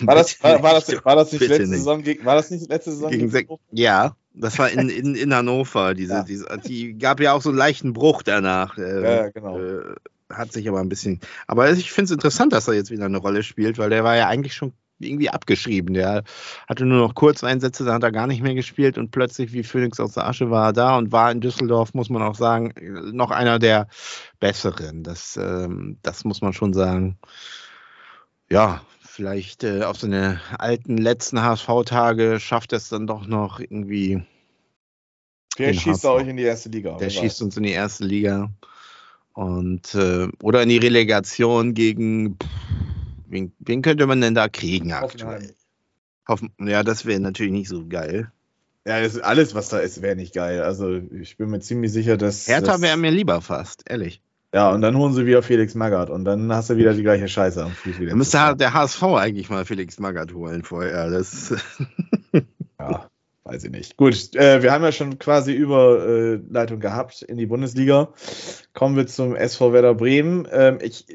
War 0.00 0.14
das, 0.14 0.42
war, 0.42 0.62
war 0.62 0.74
das, 0.74 1.04
war 1.04 1.16
das 1.16 1.32
nicht 1.32 1.40
letzte 1.40 1.62
nicht. 1.62 1.78
Saison 1.78 2.02
gegen, 2.02 2.24
war 2.24 2.34
das 2.34 2.50
nicht 2.50 2.68
letzte 2.68 2.92
Saison 2.92 3.10
gegen, 3.10 3.30
gegen 3.30 3.56
Ja, 3.70 4.16
das 4.34 4.58
war 4.58 4.70
in, 4.70 4.88
in, 4.88 5.14
in 5.14 5.34
Hannover. 5.34 5.94
Diese, 5.94 6.12
ja. 6.12 6.22
diese, 6.22 6.46
die 6.66 6.98
gab 6.98 7.20
ja 7.20 7.32
auch 7.32 7.42
so 7.42 7.48
einen 7.50 7.58
leichten 7.58 7.92
Bruch 7.92 8.22
danach. 8.22 8.76
Äh, 8.76 9.02
ja, 9.02 9.30
genau. 9.30 9.58
Äh, 9.58 9.94
hat 10.28 10.52
sich 10.52 10.68
aber 10.68 10.80
ein 10.80 10.88
bisschen. 10.88 11.20
Aber 11.46 11.70
ich 11.70 11.92
finde 11.92 12.06
es 12.06 12.10
interessant, 12.10 12.52
dass 12.52 12.68
er 12.68 12.74
jetzt 12.74 12.90
wieder 12.90 13.04
eine 13.04 13.18
Rolle 13.18 13.42
spielt, 13.42 13.78
weil 13.78 13.90
der 13.90 14.04
war 14.04 14.16
ja 14.16 14.26
eigentlich 14.26 14.54
schon 14.54 14.72
irgendwie 14.98 15.30
abgeschrieben. 15.30 15.94
Der 15.94 16.24
hatte 16.68 16.86
nur 16.86 16.98
noch 16.98 17.14
Kurzeinsätze, 17.14 17.84
da 17.84 17.94
hat 17.94 18.02
er 18.02 18.12
gar 18.12 18.26
nicht 18.26 18.42
mehr 18.42 18.54
gespielt 18.54 18.98
und 18.98 19.10
plötzlich 19.10 19.52
wie 19.52 19.62
Phoenix 19.62 20.00
aus 20.00 20.12
der 20.12 20.26
Asche 20.26 20.50
war 20.50 20.66
er 20.66 20.72
da 20.72 20.98
und 20.98 21.12
war 21.12 21.30
in 21.30 21.40
Düsseldorf, 21.40 21.94
muss 21.94 22.10
man 22.10 22.22
auch 22.22 22.34
sagen, 22.34 22.72
noch 23.12 23.30
einer 23.30 23.58
der 23.58 23.88
besseren. 24.40 25.02
Das, 25.02 25.36
ähm, 25.36 25.98
das 26.02 26.24
muss 26.24 26.40
man 26.40 26.52
schon 26.52 26.72
sagen. 26.72 27.18
Ja, 28.48 28.82
vielleicht 29.00 29.64
äh, 29.64 29.82
auf 29.82 29.98
seine 29.98 30.40
alten 30.58 30.98
letzten 30.98 31.42
HSV-Tage 31.42 32.38
schafft 32.40 32.72
er 32.72 32.78
es 32.78 32.88
dann 32.88 33.06
doch 33.06 33.26
noch 33.26 33.60
irgendwie. 33.60 34.22
Der 35.58 35.72
schießt 35.72 36.04
HSV. 36.04 36.04
euch 36.04 36.28
in 36.28 36.36
die 36.36 36.42
erste 36.44 36.68
Liga. 36.68 36.96
Der 36.96 37.10
schießt 37.10 37.42
uns 37.42 37.56
in 37.56 37.62
die 37.62 37.72
erste 37.72 38.04
Liga. 38.04 38.50
Und 39.32 39.94
äh, 39.94 40.28
oder 40.42 40.62
in 40.62 40.68
die 40.68 40.78
Relegation 40.78 41.74
gegen 41.74 42.36
pff, 42.36 42.46
Wen, 43.36 43.52
wen 43.58 43.82
könnte 43.82 44.06
man 44.06 44.22
denn 44.22 44.34
da 44.34 44.48
kriegen 44.48 44.92
aktuell? 44.92 45.54
Hoffen, 46.26 46.50
ja, 46.58 46.82
das 46.82 47.04
wäre 47.04 47.20
natürlich 47.20 47.52
nicht 47.52 47.68
so 47.68 47.86
geil. 47.86 48.32
Ja, 48.86 48.94
alles, 48.94 49.54
was 49.54 49.68
da 49.68 49.78
ist, 49.78 50.00
wäre 50.00 50.16
nicht 50.16 50.32
geil. 50.32 50.62
Also 50.62 50.94
ich 50.94 51.36
bin 51.36 51.50
mir 51.50 51.60
ziemlich 51.60 51.92
sicher, 51.92 52.16
dass. 52.16 52.48
Hertha 52.48 52.80
wäre 52.80 52.96
mir 52.96 53.10
lieber 53.10 53.42
fast, 53.42 53.82
ehrlich. 53.90 54.22
Ja, 54.54 54.70
und 54.70 54.80
dann 54.80 54.96
holen 54.96 55.12
sie 55.12 55.26
wieder 55.26 55.42
Felix 55.42 55.74
Magath 55.74 56.08
und 56.08 56.24
dann 56.24 56.50
hast 56.50 56.70
du 56.70 56.78
wieder 56.78 56.94
die 56.94 57.02
gleiche 57.02 57.28
Scheiße 57.28 57.62
am 57.62 57.72
Fuß 57.72 57.98
wieder. 57.98 58.10
Da 58.10 58.16
müsste 58.16 58.56
der 58.56 58.72
HSV 58.72 59.02
eigentlich 59.02 59.50
mal 59.50 59.66
Felix 59.66 59.98
Magath 59.98 60.32
holen 60.32 60.62
vorher. 60.62 61.10
Das 61.10 61.54
ja, 62.80 63.10
weiß 63.44 63.64
ich 63.64 63.70
nicht. 63.70 63.98
Gut, 63.98 64.34
äh, 64.34 64.62
wir 64.62 64.72
haben 64.72 64.82
ja 64.82 64.92
schon 64.92 65.18
quasi 65.18 65.52
Überleitung 65.52 66.78
äh, 66.78 66.80
gehabt 66.80 67.20
in 67.20 67.36
die 67.36 67.46
Bundesliga. 67.46 68.14
Kommen 68.72 68.96
wir 68.96 69.06
zum 69.06 69.36
SV 69.36 69.74
Werder 69.74 69.94
Bremen. 69.94 70.48
Ähm, 70.50 70.78
ich, 70.80 71.06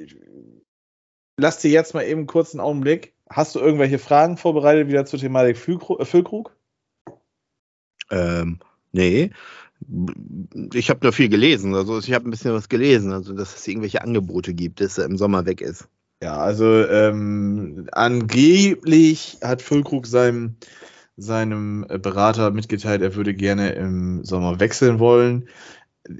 lass 1.42 1.60
dir 1.60 1.72
jetzt 1.72 1.94
mal 1.94 2.04
eben 2.04 2.28
kurz 2.28 2.54
einen 2.54 2.62
Augenblick. 2.62 3.14
Hast 3.30 3.56
du 3.56 3.60
irgendwelche 3.60 4.00
Fragen 4.00 4.38
vorbereitet 4.38 4.88
wieder 4.88 5.06
zur 5.06 5.20
Thematik 5.20 5.58
äh, 5.58 6.06
Füllkrug? 6.06 6.56
Ähm, 8.10 8.60
nee. 8.92 9.32
Ich 10.74 10.90
habe 10.90 11.00
nur 11.04 11.14
viel 11.14 11.30
gelesen. 11.30 11.74
Also 11.74 12.00
ich 12.00 12.14
habe 12.14 12.28
ein 12.28 12.32
bisschen 12.32 12.54
was 12.54 12.70
gelesen, 12.70 13.14
also 13.14 13.34
dass 13.34 13.56
es 13.56 13.68
irgendwelche 13.68 14.04
Angebote 14.04 14.54
gibt, 14.54 14.80
dass 14.80 14.98
er 14.98 15.06
im 15.06 15.18
Sommer 15.18 15.46
weg 15.46 15.62
ist. 15.62 15.88
Ja, 16.22 16.38
also 16.38 16.86
ähm, 16.86 17.88
angeblich 17.94 19.40
hat 19.42 19.64
Füllkrug 19.64 20.06
seinem, 20.06 20.58
seinem 21.18 21.88
Berater 21.88 22.52
mitgeteilt, 22.52 23.02
er 23.02 23.16
würde 23.16 23.34
gerne 23.34 23.72
im 23.72 24.24
Sommer 24.24 24.60
wechseln 24.60 25.00
wollen 25.00 25.50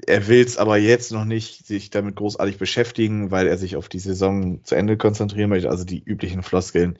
er 0.06 0.28
will 0.28 0.44
es 0.44 0.58
aber 0.58 0.76
jetzt 0.76 1.12
noch 1.12 1.24
nicht 1.24 1.66
sich 1.66 1.90
damit 1.90 2.16
großartig 2.16 2.58
beschäftigen, 2.58 3.30
weil 3.30 3.46
er 3.46 3.58
sich 3.58 3.76
auf 3.76 3.88
die 3.88 3.98
Saison 3.98 4.62
zu 4.64 4.74
Ende 4.74 4.96
konzentrieren 4.96 5.50
möchte, 5.50 5.70
also 5.70 5.84
die 5.84 6.02
üblichen 6.02 6.42
Floskeln. 6.42 6.98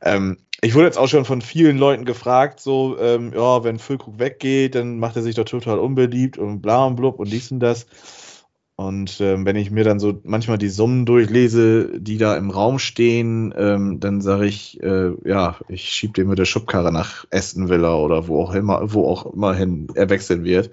Ähm, 0.00 0.38
ich 0.62 0.74
wurde 0.74 0.86
jetzt 0.86 0.98
auch 0.98 1.08
schon 1.08 1.26
von 1.26 1.42
vielen 1.42 1.76
Leuten 1.76 2.06
gefragt, 2.06 2.60
so, 2.60 2.96
ähm, 2.98 3.32
ja, 3.34 3.64
wenn 3.64 3.78
Füllkrug 3.78 4.18
weggeht, 4.18 4.74
dann 4.74 4.98
macht 4.98 5.16
er 5.16 5.22
sich 5.22 5.34
doch 5.34 5.44
total 5.44 5.78
unbeliebt 5.78 6.38
und 6.38 6.62
bla 6.62 6.86
und 6.86 6.96
blub 6.96 7.18
und 7.18 7.30
dies 7.30 7.50
und 7.52 7.60
das. 7.60 7.86
Und 8.76 9.20
ähm, 9.20 9.46
wenn 9.46 9.54
ich 9.54 9.70
mir 9.70 9.84
dann 9.84 10.00
so 10.00 10.18
manchmal 10.24 10.58
die 10.58 10.68
Summen 10.68 11.06
durchlese, 11.06 12.00
die 12.00 12.18
da 12.18 12.36
im 12.36 12.50
Raum 12.50 12.80
stehen, 12.80 13.54
ähm, 13.56 14.00
dann 14.00 14.20
sage 14.20 14.46
ich, 14.46 14.82
äh, 14.82 15.12
ja, 15.24 15.58
ich 15.68 15.90
schieb 15.90 16.14
den 16.14 16.26
mit 16.26 16.40
der 16.40 16.44
Schubkarre 16.44 16.92
nach 16.92 17.24
Aston 17.30 17.68
Villa 17.68 17.94
oder 17.94 18.26
wo 18.26 18.42
auch 18.42 18.52
immer, 18.52 18.92
wo 18.92 19.06
auch 19.06 19.32
immer 19.32 19.56
er 19.56 20.10
wechseln 20.10 20.42
wird. 20.42 20.70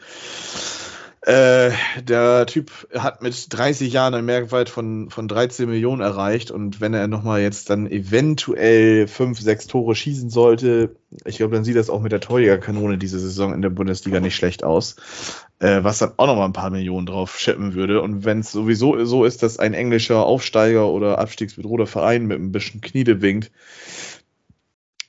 Äh, 1.23 1.69
der 2.01 2.47
Typ 2.47 2.71
hat 2.95 3.21
mit 3.21 3.53
30 3.53 3.93
Jahren 3.93 4.15
ein 4.15 4.25
Merkwert 4.25 4.69
von, 4.69 5.11
von 5.11 5.27
13 5.27 5.69
Millionen 5.69 6.01
erreicht 6.01 6.49
und 6.49 6.81
wenn 6.81 6.95
er 6.95 7.07
nochmal 7.07 7.41
jetzt 7.41 7.69
dann 7.69 7.85
eventuell 7.91 9.07
5, 9.07 9.39
6 9.39 9.67
Tore 9.67 9.93
schießen 9.93 10.31
sollte, 10.31 10.95
ich 11.25 11.37
glaube, 11.37 11.53
dann 11.53 11.63
sieht 11.63 11.75
das 11.75 11.91
auch 11.91 12.01
mit 12.01 12.11
der 12.11 12.21
Torjägerkanone 12.21 12.97
diese 12.97 13.19
Saison 13.19 13.53
in 13.53 13.61
der 13.61 13.69
Bundesliga 13.69 14.19
nicht 14.19 14.35
schlecht 14.35 14.63
aus, 14.63 14.95
äh, 15.59 15.83
was 15.83 15.99
dann 15.99 16.13
auch 16.17 16.25
nochmal 16.25 16.47
ein 16.47 16.53
paar 16.53 16.71
Millionen 16.71 17.05
drauf 17.05 17.37
schippen 17.37 17.75
würde. 17.75 18.01
Und 18.01 18.25
wenn 18.25 18.39
es 18.39 18.51
sowieso 18.51 19.05
so 19.05 19.23
ist, 19.23 19.43
dass 19.43 19.59
ein 19.59 19.75
englischer 19.75 20.25
Aufsteiger 20.25 20.87
oder 20.87 21.19
abstiegsbedrohter 21.19 21.85
Verein 21.85 22.25
mit 22.25 22.39
ein 22.39 22.51
bisschen 22.51 22.81
Knie 22.81 23.05
winkt, 23.05 23.51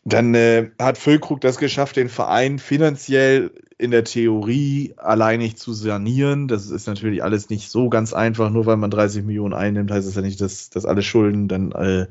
dann 0.05 0.35
äh, 0.35 0.71
hat 0.79 0.99
Füllkrug 0.99 1.41
das 1.41 1.59
geschafft, 1.59 1.97
den 1.97 2.09
Verein 2.09 2.59
finanziell 2.59 3.53
in 3.79 3.91
der 3.91 4.05
Theorie 4.05 4.95
alleinig 4.97 5.57
zu 5.57 5.73
sanieren. 5.73 6.49
Das 6.49 6.71
ist 6.71 6.87
natürlich 6.87 7.23
alles 7.23 7.51
nicht 7.51 7.71
so 7.71 7.89
ganz 7.89 8.13
einfach. 8.13 8.51
Nur 8.51 8.67
weil 8.67 8.77
man 8.77 8.91
30 8.91 9.25
Millionen 9.25 9.55
einnimmt, 9.55 9.91
heißt 9.91 10.07
es 10.09 10.15
ja 10.15 10.23
nicht, 10.23 10.41
dass, 10.41 10.71
dass 10.71 10.87
alle 10.87 11.03
Schulden 11.03 11.49
dann 11.49 11.73
äh, 11.73 12.07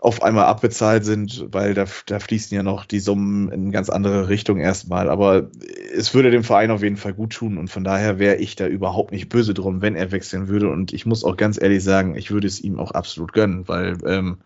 auf 0.00 0.22
einmal 0.22 0.44
abbezahlt 0.44 1.04
sind, 1.04 1.46
weil 1.50 1.74
da, 1.74 1.84
da 2.06 2.20
fließen 2.20 2.54
ja 2.54 2.62
noch 2.62 2.84
die 2.84 3.00
Summen 3.00 3.50
in 3.50 3.72
ganz 3.72 3.90
andere 3.90 4.28
Richtung 4.28 4.58
erstmal. 4.58 5.10
Aber 5.10 5.50
es 5.92 6.14
würde 6.14 6.30
dem 6.30 6.44
Verein 6.44 6.70
auf 6.70 6.84
jeden 6.84 6.96
Fall 6.96 7.14
gut 7.14 7.32
tun 7.32 7.58
und 7.58 7.68
von 7.68 7.82
daher 7.82 8.20
wäre 8.20 8.36
ich 8.36 8.54
da 8.54 8.68
überhaupt 8.68 9.10
nicht 9.10 9.28
böse 9.28 9.54
drum, 9.54 9.82
wenn 9.82 9.96
er 9.96 10.12
wechseln 10.12 10.46
würde. 10.46 10.70
Und 10.70 10.92
ich 10.92 11.04
muss 11.04 11.24
auch 11.24 11.36
ganz 11.36 11.60
ehrlich 11.60 11.82
sagen, 11.82 12.14
ich 12.14 12.30
würde 12.30 12.46
es 12.46 12.60
ihm 12.60 12.78
auch 12.78 12.92
absolut 12.92 13.32
gönnen, 13.32 13.66
weil 13.66 13.98
ähm, 14.06 14.38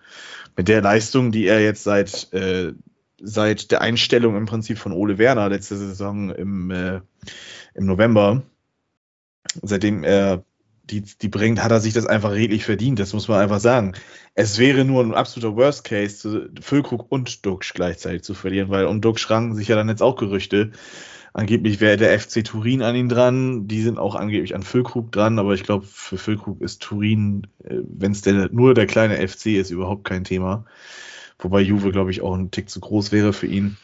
mit 0.57 0.69
der 0.69 0.81
Leistung, 0.81 1.33
die 1.33 1.47
er 1.47 1.61
jetzt 1.61 1.85
seit, 1.85 2.33
äh, 2.33 2.73
seit 3.21 3.71
der 3.73 3.83
Einstellung 3.83 4.37
im 4.37 4.47
Prinzip 4.47 4.79
von 4.79 4.93
Ole 4.93 5.19
Werner 5.19 5.51
letzte 5.51 5.77
Saison 5.77 6.31
im, 6.31 6.71
äh, 6.71 7.01
im 7.75 7.85
November, 7.85 8.43
seitdem 9.61 10.03
er 10.03 10.45
die, 10.93 11.01
die 11.01 11.29
bringt, 11.29 11.63
hat 11.63 11.73
er 11.73 11.81
sich 11.81 11.95
das 11.95 12.07
einfach 12.07 12.33
redlich 12.33 12.65
verdient. 12.65 12.99
Das 12.99 13.13
muss 13.13 13.29
man 13.29 13.41
einfach 13.41 13.61
sagen. 13.61 13.95
Es 14.35 14.59
wäre 14.59 14.85
nur 14.85 15.03
ein 15.03 15.15
absoluter 15.15 15.57
Worst 15.57 15.85
Case, 15.85 16.51
Füllkrug 16.61 17.11
und 17.11 17.45
Duxch 17.45 17.73
gleichzeitig 17.75 18.23
zu 18.23 18.35
verlieren, 18.35 18.71
weil 18.71 18.87
um 18.87 19.01
Duxch 19.01 19.29
ranken 19.31 19.55
sich 19.55 19.69
ja 19.69 19.77
dann 19.77 19.89
jetzt 19.89 20.03
auch 20.03 20.17
Gerüchte. 20.17 20.73
Angeblich 21.35 21.81
wäre 21.81 21.97
der 21.97 22.19
FC 22.21 22.45
Turin 22.45 22.83
an 22.83 22.95
ihn 22.95 23.09
dran. 23.09 23.67
Die 23.67 23.83
sind 23.83 23.99
auch 23.99 24.15
angeblich 24.15 24.55
an 24.55 24.63
Füllkrug 24.63 25.11
dran, 25.13 25.39
aber 25.39 25.55
ich 25.55 25.65
glaube, 25.65 25.87
für 25.87 26.19
Füllkrug 26.19 26.61
ist 26.61 26.83
Turin, 26.83 27.47
äh, 27.65 27.79
wenn 27.85 28.13
es 28.13 28.23
nur 28.53 28.75
der 28.75 28.87
kleine 28.87 29.17
FC 29.27 29.47
ist, 29.47 29.71
überhaupt 29.71 30.05
kein 30.05 30.25
Thema. 30.25 30.67
Wobei 31.39 31.63
Juve, 31.63 31.91
glaube 31.91 32.11
ich, 32.11 32.21
auch 32.21 32.35
ein 32.35 32.51
Tick 32.51 32.69
zu 32.69 32.81
groß 32.81 33.13
wäre 33.13 33.33
für 33.33 33.47
ihn. 33.47 33.79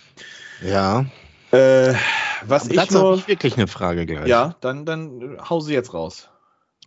Ja. 0.63 1.07
Äh, 1.51 1.95
was 2.47 2.65
Aber 2.65 2.71
ich 2.71 2.77
dazu 2.77 2.99
nur. 2.99 3.15
ich 3.15 3.29
wirklich 3.29 3.57
eine 3.57 3.67
Frage 3.67 4.05
gleich. 4.05 4.29
Ja, 4.29 4.55
dann, 4.61 4.85
dann 4.85 5.39
hau 5.49 5.61
sie 5.61 5.73
jetzt 5.73 5.95
raus. 5.95 6.29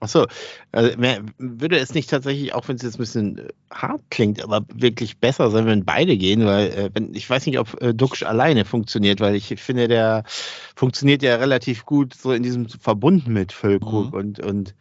Achso, 0.03 0.25
also, 0.71 0.97
würde 1.37 1.77
es 1.77 1.93
nicht 1.93 2.09
tatsächlich, 2.09 2.55
auch 2.55 2.67
wenn 2.67 2.75
es 2.75 2.81
jetzt 2.81 2.95
ein 2.95 2.97
bisschen 2.97 3.37
äh, 3.37 3.49
hart 3.71 4.01
klingt, 4.09 4.43
aber 4.43 4.65
wirklich 4.73 5.19
besser 5.19 5.51
sein, 5.51 5.67
wenn 5.67 5.85
beide 5.85 6.17
gehen, 6.17 6.43
weil 6.43 6.71
äh, 6.71 6.89
wenn, 6.95 7.13
ich 7.13 7.29
weiß 7.29 7.45
nicht, 7.45 7.59
ob 7.59 7.79
äh, 7.83 7.93
Duxch 7.93 8.23
alleine 8.23 8.65
funktioniert, 8.65 9.19
weil 9.19 9.35
ich 9.35 9.49
finde, 9.61 9.87
der 9.87 10.23
funktioniert 10.75 11.21
ja 11.21 11.35
relativ 11.35 11.85
gut 11.85 12.15
so 12.15 12.31
in 12.33 12.41
diesem 12.41 12.67
Verbund 12.67 13.27
mit 13.27 13.51
Füllkrug 13.51 14.07
Mhm. 14.13 14.19
und, 14.19 14.39
und 14.39 14.75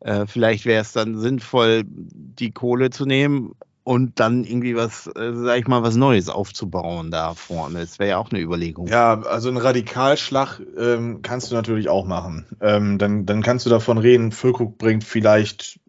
äh, 0.00 0.26
vielleicht 0.26 0.66
wäre 0.66 0.82
es 0.82 0.92
dann 0.92 1.18
sinnvoll, 1.18 1.84
die 1.86 2.50
Kohle 2.50 2.90
zu 2.90 3.06
nehmen 3.06 3.54
und 3.88 4.20
dann 4.20 4.44
irgendwie 4.44 4.76
was, 4.76 5.06
äh, 5.06 5.32
sag 5.32 5.60
ich 5.60 5.66
mal, 5.66 5.82
was 5.82 5.96
Neues 5.96 6.28
aufzubauen 6.28 7.10
da 7.10 7.32
vorne. 7.32 7.78
Das 7.80 7.98
wäre 7.98 8.10
ja 8.10 8.18
auch 8.18 8.30
eine 8.30 8.38
Überlegung. 8.38 8.86
Ja, 8.86 9.22
also 9.22 9.48
einen 9.48 9.56
Radikalschlag 9.56 10.60
ähm, 10.76 11.20
kannst 11.22 11.50
du 11.50 11.54
natürlich 11.54 11.88
auch 11.88 12.04
machen. 12.04 12.44
Ähm, 12.60 12.98
dann, 12.98 13.24
dann 13.24 13.42
kannst 13.42 13.64
du 13.64 13.70
davon 13.70 13.96
reden, 13.96 14.30
Füllkrug 14.30 14.76
bringt 14.76 15.04
vielleicht, 15.04 15.80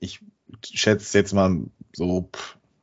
ich 0.00 0.20
schätze 0.64 1.18
jetzt 1.18 1.34
mal 1.34 1.64
so 1.94 2.30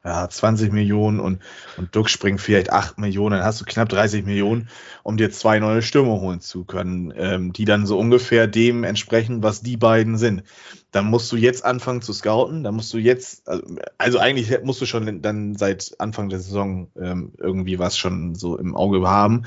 ja, 0.05 0.29
20 0.29 0.71
Millionen 0.71 1.19
und, 1.19 1.39
und 1.77 1.95
Duck 1.95 2.09
springt 2.09 2.39
vielleicht 2.39 2.71
8 2.71 2.99
Millionen, 2.99 3.37
dann 3.37 3.45
hast 3.45 3.59
du 3.59 3.65
knapp 3.65 3.89
30 3.89 4.23
Millionen, 4.23 4.69
um 5.03 5.17
dir 5.17 5.31
zwei 5.31 5.59
neue 5.59 5.81
Stürmer 5.81 6.21
holen 6.21 6.41
zu 6.41 6.63
können, 6.63 7.11
ähm, 7.17 7.53
die 7.53 7.65
dann 7.65 7.87
so 7.87 7.97
ungefähr 7.97 8.45
dem 8.45 8.83
entsprechen, 8.83 9.41
was 9.41 9.61
die 9.61 9.77
beiden 9.77 10.17
sind. 10.17 10.43
Dann 10.91 11.05
musst 11.05 11.31
du 11.31 11.37
jetzt 11.37 11.65
anfangen 11.65 12.03
zu 12.03 12.13
scouten, 12.13 12.63
dann 12.63 12.75
musst 12.75 12.93
du 12.93 12.99
jetzt, 12.99 13.47
also, 13.47 13.63
also 13.97 14.19
eigentlich 14.19 14.55
musst 14.63 14.79
du 14.79 14.85
schon 14.85 15.21
dann 15.23 15.55
seit 15.55 15.95
Anfang 15.97 16.29
der 16.29 16.39
Saison 16.39 16.91
ähm, 17.01 17.33
irgendwie 17.37 17.79
was 17.79 17.97
schon 17.97 18.35
so 18.35 18.57
im 18.57 18.75
Auge 18.75 19.01
haben. 19.07 19.43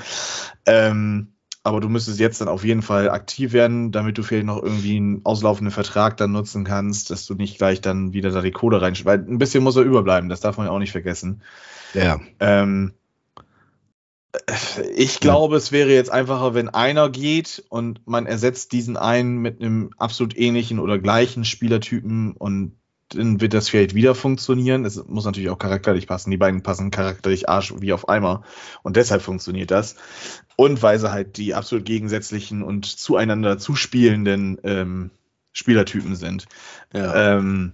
Ähm, 0.65 1.33
aber 1.69 1.79
du 1.79 1.87
müsstest 1.87 2.19
jetzt 2.19 2.41
dann 2.41 2.47
auf 2.47 2.65
jeden 2.65 2.81
Fall 2.81 3.09
aktiv 3.09 3.53
werden, 3.53 3.91
damit 3.91 4.17
du 4.17 4.23
vielleicht 4.23 4.45
noch 4.45 4.61
irgendwie 4.61 4.97
einen 4.97 5.23
auslaufenden 5.23 5.71
Vertrag 5.71 6.17
dann 6.17 6.31
nutzen 6.31 6.63
kannst, 6.63 7.11
dass 7.11 7.25
du 7.25 7.35
nicht 7.35 7.57
gleich 7.57 7.79
dann 7.79 8.11
wieder 8.11 8.31
da 8.31 8.41
die 8.41 8.51
Kohle 8.51 8.81
rein, 8.81 8.95
weil 9.03 9.19
ein 9.19 9.37
bisschen 9.37 9.63
muss 9.63 9.75
er 9.75 9.83
überbleiben, 9.83 10.29
das 10.29 10.41
darf 10.41 10.57
man 10.57 10.65
ja 10.65 10.73
auch 10.73 10.79
nicht 10.79 10.91
vergessen. 10.91 11.41
Ja. 11.93 12.19
Ähm, 12.39 12.93
ich 14.95 15.19
glaube, 15.19 15.55
es 15.55 15.71
wäre 15.71 15.91
jetzt 15.91 16.11
einfacher, 16.11 16.53
wenn 16.53 16.69
einer 16.69 17.09
geht 17.09 17.63
und 17.69 18.05
man 18.07 18.25
ersetzt 18.25 18.71
diesen 18.71 18.97
einen 18.97 19.37
mit 19.37 19.61
einem 19.61 19.91
absolut 19.97 20.37
ähnlichen 20.37 20.79
oder 20.79 20.99
gleichen 20.99 21.45
Spielertypen 21.45 22.33
und 22.33 22.78
dann 23.09 23.41
wird 23.41 23.53
das 23.53 23.69
vielleicht 23.69 23.95
wieder 23.95 24.15
funktionieren. 24.15 24.85
Es 24.85 25.03
muss 25.07 25.25
natürlich 25.25 25.49
auch 25.49 25.57
charakterlich 25.57 26.07
passen. 26.07 26.31
Die 26.31 26.37
beiden 26.37 26.61
passen 26.61 26.91
charakterlich 26.91 27.49
Arsch 27.49 27.73
wie 27.79 27.93
auf 27.93 28.07
Eimer 28.09 28.43
und 28.83 28.95
deshalb 28.95 29.21
funktioniert 29.21 29.71
das. 29.71 29.95
Und 30.55 30.81
weil 30.83 30.99
sie 30.99 31.11
halt 31.11 31.37
die 31.37 31.55
absolut 31.55 31.85
gegensätzlichen 31.85 32.63
und 32.63 32.85
zueinander 32.85 33.57
zuspielenden 33.57 34.59
ähm, 34.63 35.11
Spielertypen 35.51 36.15
sind. 36.15 36.45
ja. 36.93 37.35
Ähm, 37.37 37.73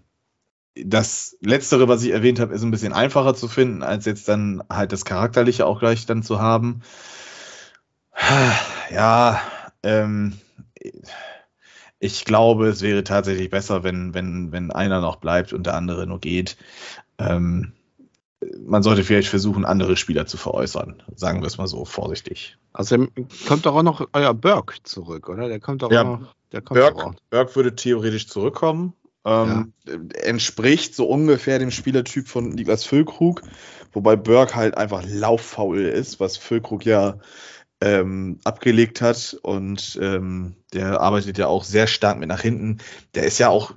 das 0.76 1.38
Letztere, 1.40 1.88
was 1.88 2.04
ich 2.04 2.12
erwähnt 2.12 2.40
habe, 2.40 2.54
ist 2.54 2.62
ein 2.62 2.72
bisschen 2.72 2.92
einfacher 2.92 3.34
zu 3.34 3.48
finden, 3.48 3.82
als 3.82 4.04
jetzt 4.06 4.28
dann 4.28 4.62
halt 4.70 4.92
das 4.92 5.06
Charakterliche 5.06 5.66
auch 5.66 5.80
gleich 5.80 6.06
dann 6.06 6.22
zu 6.22 6.42
haben. 6.42 6.82
Ja, 8.92 9.42
ähm, 9.84 10.38
ich 12.06 12.24
glaube, 12.26 12.68
es 12.68 12.82
wäre 12.82 13.04
tatsächlich 13.04 13.50
besser, 13.50 13.84
wenn, 13.84 14.14
wenn, 14.14 14.52
wenn 14.52 14.72
einer 14.72 15.02
noch 15.02 15.18
bleibt 15.18 15.54
und 15.54 15.66
der 15.66 15.76
andere 15.76 16.06
nur 16.06 16.20
geht. 16.20 16.58
Ähm, 17.18 17.74
man 18.66 18.84
sollte 18.84 19.04
vielleicht 19.04 19.30
versuchen, 19.30 19.66
andere 19.66 19.98
Spieler 19.98 20.28
zu 20.28 20.38
veräußern. 20.38 21.02
Sagen 21.16 21.42
wir 21.42 21.48
es 21.48 21.58
mal 21.58 21.68
so 21.68 21.84
vorsichtig. 21.84 22.58
Außerdem 22.74 23.10
kommt 23.48 23.66
doch 23.66 23.76
auch 23.76 23.84
noch 23.84 24.08
euer 24.14 24.34
Burke 24.34 24.76
zurück, 24.84 25.30
oder? 25.30 25.48
Der 25.48 25.60
kommt 25.60 25.82
doch 25.82 25.92
Ja, 25.92 26.02
auch 26.02 26.20
noch. 26.20 26.36
Der 26.52 26.62
kommt 26.62 26.80
doch 26.80 26.94
auch. 26.94 27.04
Burke, 27.04 27.18
Burke 27.32 27.56
würde 27.56 27.76
theoretisch 27.76 28.28
zurückkommen. 28.28 28.94
Ähm, 29.26 29.74
Entspricht 30.22 30.94
so 30.94 31.08
ungefähr 31.08 31.58
dem 31.58 31.72
Spielertyp 31.72 32.28
von 32.28 32.50
Niklas 32.50 32.84
Füllkrug, 32.84 33.42
wobei 33.92 34.16
Burke 34.16 34.54
halt 34.54 34.78
einfach 34.78 35.04
lauffaul 35.08 35.82
ist, 35.82 36.20
was 36.20 36.38
Füllkrug 36.38 36.86
ja 36.86 37.18
ähm, 37.82 38.40
abgelegt 38.44 39.02
hat 39.02 39.38
und 39.42 40.00
ähm, 40.02 40.56
der 40.74 41.02
arbeitet 41.02 41.38
ja 41.38 41.48
auch 41.48 41.64
sehr 41.64 41.88
stark 41.88 42.18
mit 42.18 42.30
nach 42.30 42.42
hinten. 42.42 42.80
Der 43.14 43.24
ist 43.24 43.38
ja 43.40 43.50
auch, 43.50 43.74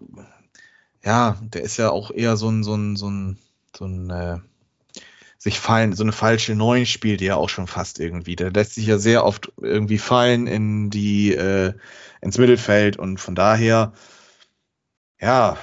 ja, 1.04 1.36
der 1.42 1.62
ist 1.62 1.76
ja 1.76 1.90
auch 1.90 2.10
eher 2.10 2.36
so 2.36 2.48
ein, 2.48 2.62
so 2.62 2.76
ein, 2.76 2.96
so 2.96 3.10
ein, 3.10 3.38
so 3.76 3.84
ein 3.86 4.10
äh, 4.10 4.38
sich 5.38 5.60
fallen, 5.60 5.92
so 5.92 6.02
eine 6.02 6.12
falsche 6.12 6.54
Neun 6.54 6.84
spielt 6.84 7.20
ja 7.20 7.36
auch 7.36 7.48
schon 7.48 7.68
fast 7.68 8.00
irgendwie. 8.00 8.36
Der 8.36 8.50
lässt 8.50 8.74
sich 8.74 8.86
ja 8.86 8.98
sehr 8.98 9.24
oft 9.24 9.52
irgendwie 9.56 9.98
fallen 9.98 10.46
in 10.46 10.90
die, 10.90 11.32
äh, 11.32 11.74
ins 12.20 12.38
Mittelfeld 12.38 12.96
und 12.96 13.18
von 13.18 13.34
daher, 13.34 13.92
ja, 15.20 15.56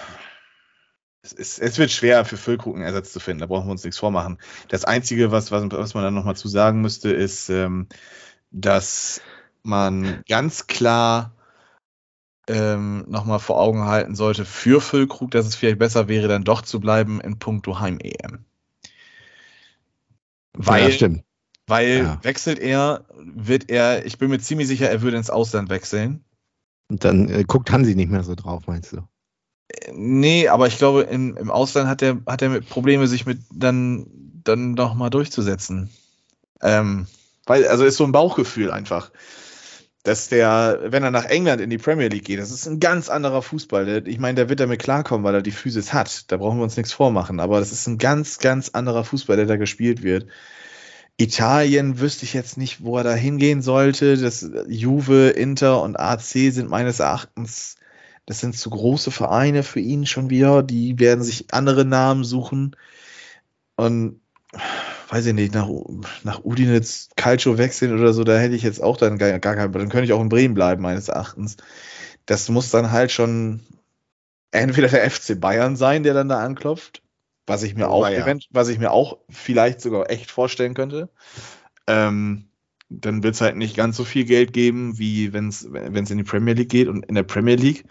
es, 1.26 1.34
ist, 1.34 1.60
es 1.60 1.78
wird 1.78 1.92
schwer 1.92 2.24
für 2.26 2.38
Füllkrug 2.38 2.76
einen 2.76 2.86
Ersatz 2.86 3.12
zu 3.12 3.20
finden, 3.20 3.42
da 3.42 3.48
brauchen 3.48 3.68
wir 3.68 3.72
uns 3.72 3.84
nichts 3.84 3.98
vormachen. 3.98 4.38
Das 4.68 4.86
Einzige, 4.86 5.32
was, 5.32 5.52
was, 5.52 5.64
was 5.72 5.94
man 5.94 6.04
dann 6.04 6.14
nochmal 6.14 6.36
zu 6.36 6.48
sagen 6.48 6.82
müsste, 6.82 7.10
ist, 7.10 7.50
ähm, 7.50 7.88
dass 8.52 9.22
man 9.64 10.22
ganz 10.30 10.68
klar 10.68 11.34
ähm, 12.48 13.06
nochmal 13.08 13.40
vor 13.40 13.60
Augen 13.60 13.86
halten 13.86 14.16
sollte 14.16 14.46
für 14.46 14.82
Füllkrug, 14.82 15.32
dass 15.32 15.48
es 15.48 15.56
vielleicht 15.56 15.80
besser 15.80 16.08
wäre, 16.08 16.28
dann 16.28 16.44
doch 16.44 16.62
zu 16.62 16.80
bleiben 16.80 17.20
in 17.20 17.40
puncto 17.40 17.80
Heim-EM. 17.80 18.46
Weil, 20.54 20.84
ja, 20.84 20.92
stimmt. 20.92 21.24
weil 21.66 21.98
Ja. 21.98 22.20
wechselt 22.24 22.60
er, 22.60 23.06
wird 23.18 23.72
er, 23.72 24.06
ich 24.06 24.20
bin 24.20 24.30
mir 24.30 24.40
ziemlich 24.40 24.68
sicher, 24.68 24.90
er 24.90 25.02
würde 25.02 25.18
ins 25.18 25.32
Ausland 25.32 25.70
wechseln. 25.70 26.24
Und 26.88 27.04
dann 27.04 27.30
äh, 27.30 27.44
guckt 27.46 27.72
Hansi 27.72 27.96
nicht 27.96 28.12
mehr 28.12 28.24
so 28.24 28.36
drauf, 28.36 28.68
meinst 28.68 28.94
du? 28.94 29.02
Nee, 29.92 30.48
aber 30.48 30.68
ich 30.68 30.78
glaube, 30.78 31.02
im, 31.04 31.36
im 31.38 31.52
Ausland 31.52 31.88
hat 31.88 32.02
er, 32.02 32.20
hat 32.28 32.42
er 32.42 32.62
Probleme, 32.62 33.08
sich 33.08 33.26
mit 33.26 33.40
dann, 33.52 34.06
dann 34.44 34.74
noch 34.74 34.94
mal 34.94 35.10
durchzusetzen. 35.10 35.90
Ähm, 36.62 37.08
weil, 37.46 37.68
also 37.68 37.84
ist 37.84 37.98
so 37.98 38.04
ein 38.04 38.12
Bauchgefühl 38.12 38.72
einfach. 38.72 39.12
Dass 40.04 40.30
der, 40.30 40.82
wenn 40.84 41.04
er 41.04 41.10
nach 41.10 41.26
England 41.26 41.62
in 41.62 41.72
die 41.72 41.80
Premier 41.80 42.10
League 42.10 42.26
geht, 42.26 42.40
das 42.40 42.52
ist 42.52 42.68
ein 42.68 42.80
ganz 42.80 43.10
anderer 43.10 43.42
Fußball. 43.42 44.08
Ich 44.08 44.20
meine, 44.20 44.36
der 44.36 44.50
wird 44.50 44.60
damit 44.60 44.80
klarkommen, 44.80 45.24
weil 45.24 45.34
er 45.34 45.42
die 45.42 45.52
Physis 45.52 45.94
hat. 45.94 46.32
Da 46.32 46.38
brauchen 46.38 46.60
wir 46.60 46.64
uns 46.64 46.78
nichts 46.78 46.94
vormachen. 46.94 47.40
Aber 47.40 47.58
das 47.58 47.72
ist 47.72 47.88
ein 47.88 47.98
ganz, 47.98 48.38
ganz 48.38 48.70
anderer 48.70 49.04
Fußball, 49.04 49.36
der 49.36 49.48
da 49.48 49.58
gespielt 49.58 50.04
wird. 50.04 50.28
Italien 51.18 52.00
wüsste 52.00 52.26
ich 52.26 52.34
jetzt 52.34 52.58
nicht, 52.58 52.84
wo 52.84 52.98
er 52.98 53.04
da 53.04 53.14
hingehen 53.16 53.64
sollte. 53.64 54.16
Das 54.18 54.48
Juve, 54.68 55.30
Inter 55.30 55.82
und 55.82 56.00
AC 56.00 56.22
sind 56.22 56.70
meines 56.70 57.00
Erachtens 57.00 57.78
das 58.26 58.40
sind 58.40 58.58
zu 58.58 58.70
große 58.70 59.12
Vereine 59.12 59.64
für 59.64 59.80
ihn 59.80 60.06
schon 60.06 60.30
wieder. 60.30 60.64
Die 60.64 61.00
werden 61.00 61.24
sich 61.24 61.54
andere 61.54 61.86
Namen 61.86 62.24
suchen. 62.24 62.76
Und 63.76 64.22
weiß 65.10 65.28
ich 65.28 65.34
nicht, 65.34 65.54
nach, 65.54 65.68
nach 66.24 66.44
Udinez 66.44 67.10
Calcio 67.16 67.58
wechseln 67.58 67.98
oder 67.98 68.14
so, 68.14 68.24
da 68.24 68.38
hätte 68.38 68.56
ich 68.56 68.64
jetzt 68.64 68.82
auch 68.82 68.98
dann 68.98 69.18
gar, 69.18 69.38
gar 69.40 69.56
keinen, 69.56 69.72
dann 69.72 69.90
könnte 69.90 70.06
ich 70.06 70.14
auch 70.14 70.22
in 70.22 70.30
Bremen 70.30 70.54
bleiben, 70.56 70.82
meines 70.82 71.08
Erachtens. 71.10 71.58
Das 72.26 72.50
muss 72.50 72.72
dann 72.72 72.92
halt 72.92 73.12
schon 73.12 73.62
entweder 74.52 74.88
der 74.88 75.10
FC 75.10 75.40
Bayern 75.40 75.76
sein, 75.76 76.04
der 76.04 76.14
dann 76.14 76.30
da 76.30 76.44
anklopft, 76.44 77.04
was 77.46 77.64
ich 77.64 77.76
mir 77.76 77.90
Oh, 77.90 78.04
auch, 78.04 78.10
ja. 78.10 78.26
was 78.50 78.70
ich 78.70 78.80
mir 78.80 78.92
auch 78.92 79.20
vielleicht 79.30 79.82
sogar 79.82 80.10
echt 80.10 80.32
vorstellen 80.32 80.74
könnte. 80.74 81.10
Ähm, 81.88 82.48
dann 82.90 83.24
wird 83.24 83.36
es 83.36 83.42
halt 83.42 83.56
nicht 83.56 83.76
ganz 83.76 83.98
so 83.98 84.04
viel 84.04 84.26
Geld 84.26 84.54
geben, 84.54 84.98
wie 85.00 85.34
wenn 85.34 85.50
es 85.50 85.64
in 85.64 86.18
die 86.18 86.24
Premier 86.24 86.54
League 86.54 86.70
geht. 86.70 86.88
Und 86.88 87.06
in 87.06 87.16
der 87.16 87.24
Premier 87.24 87.56
League, 87.56 87.86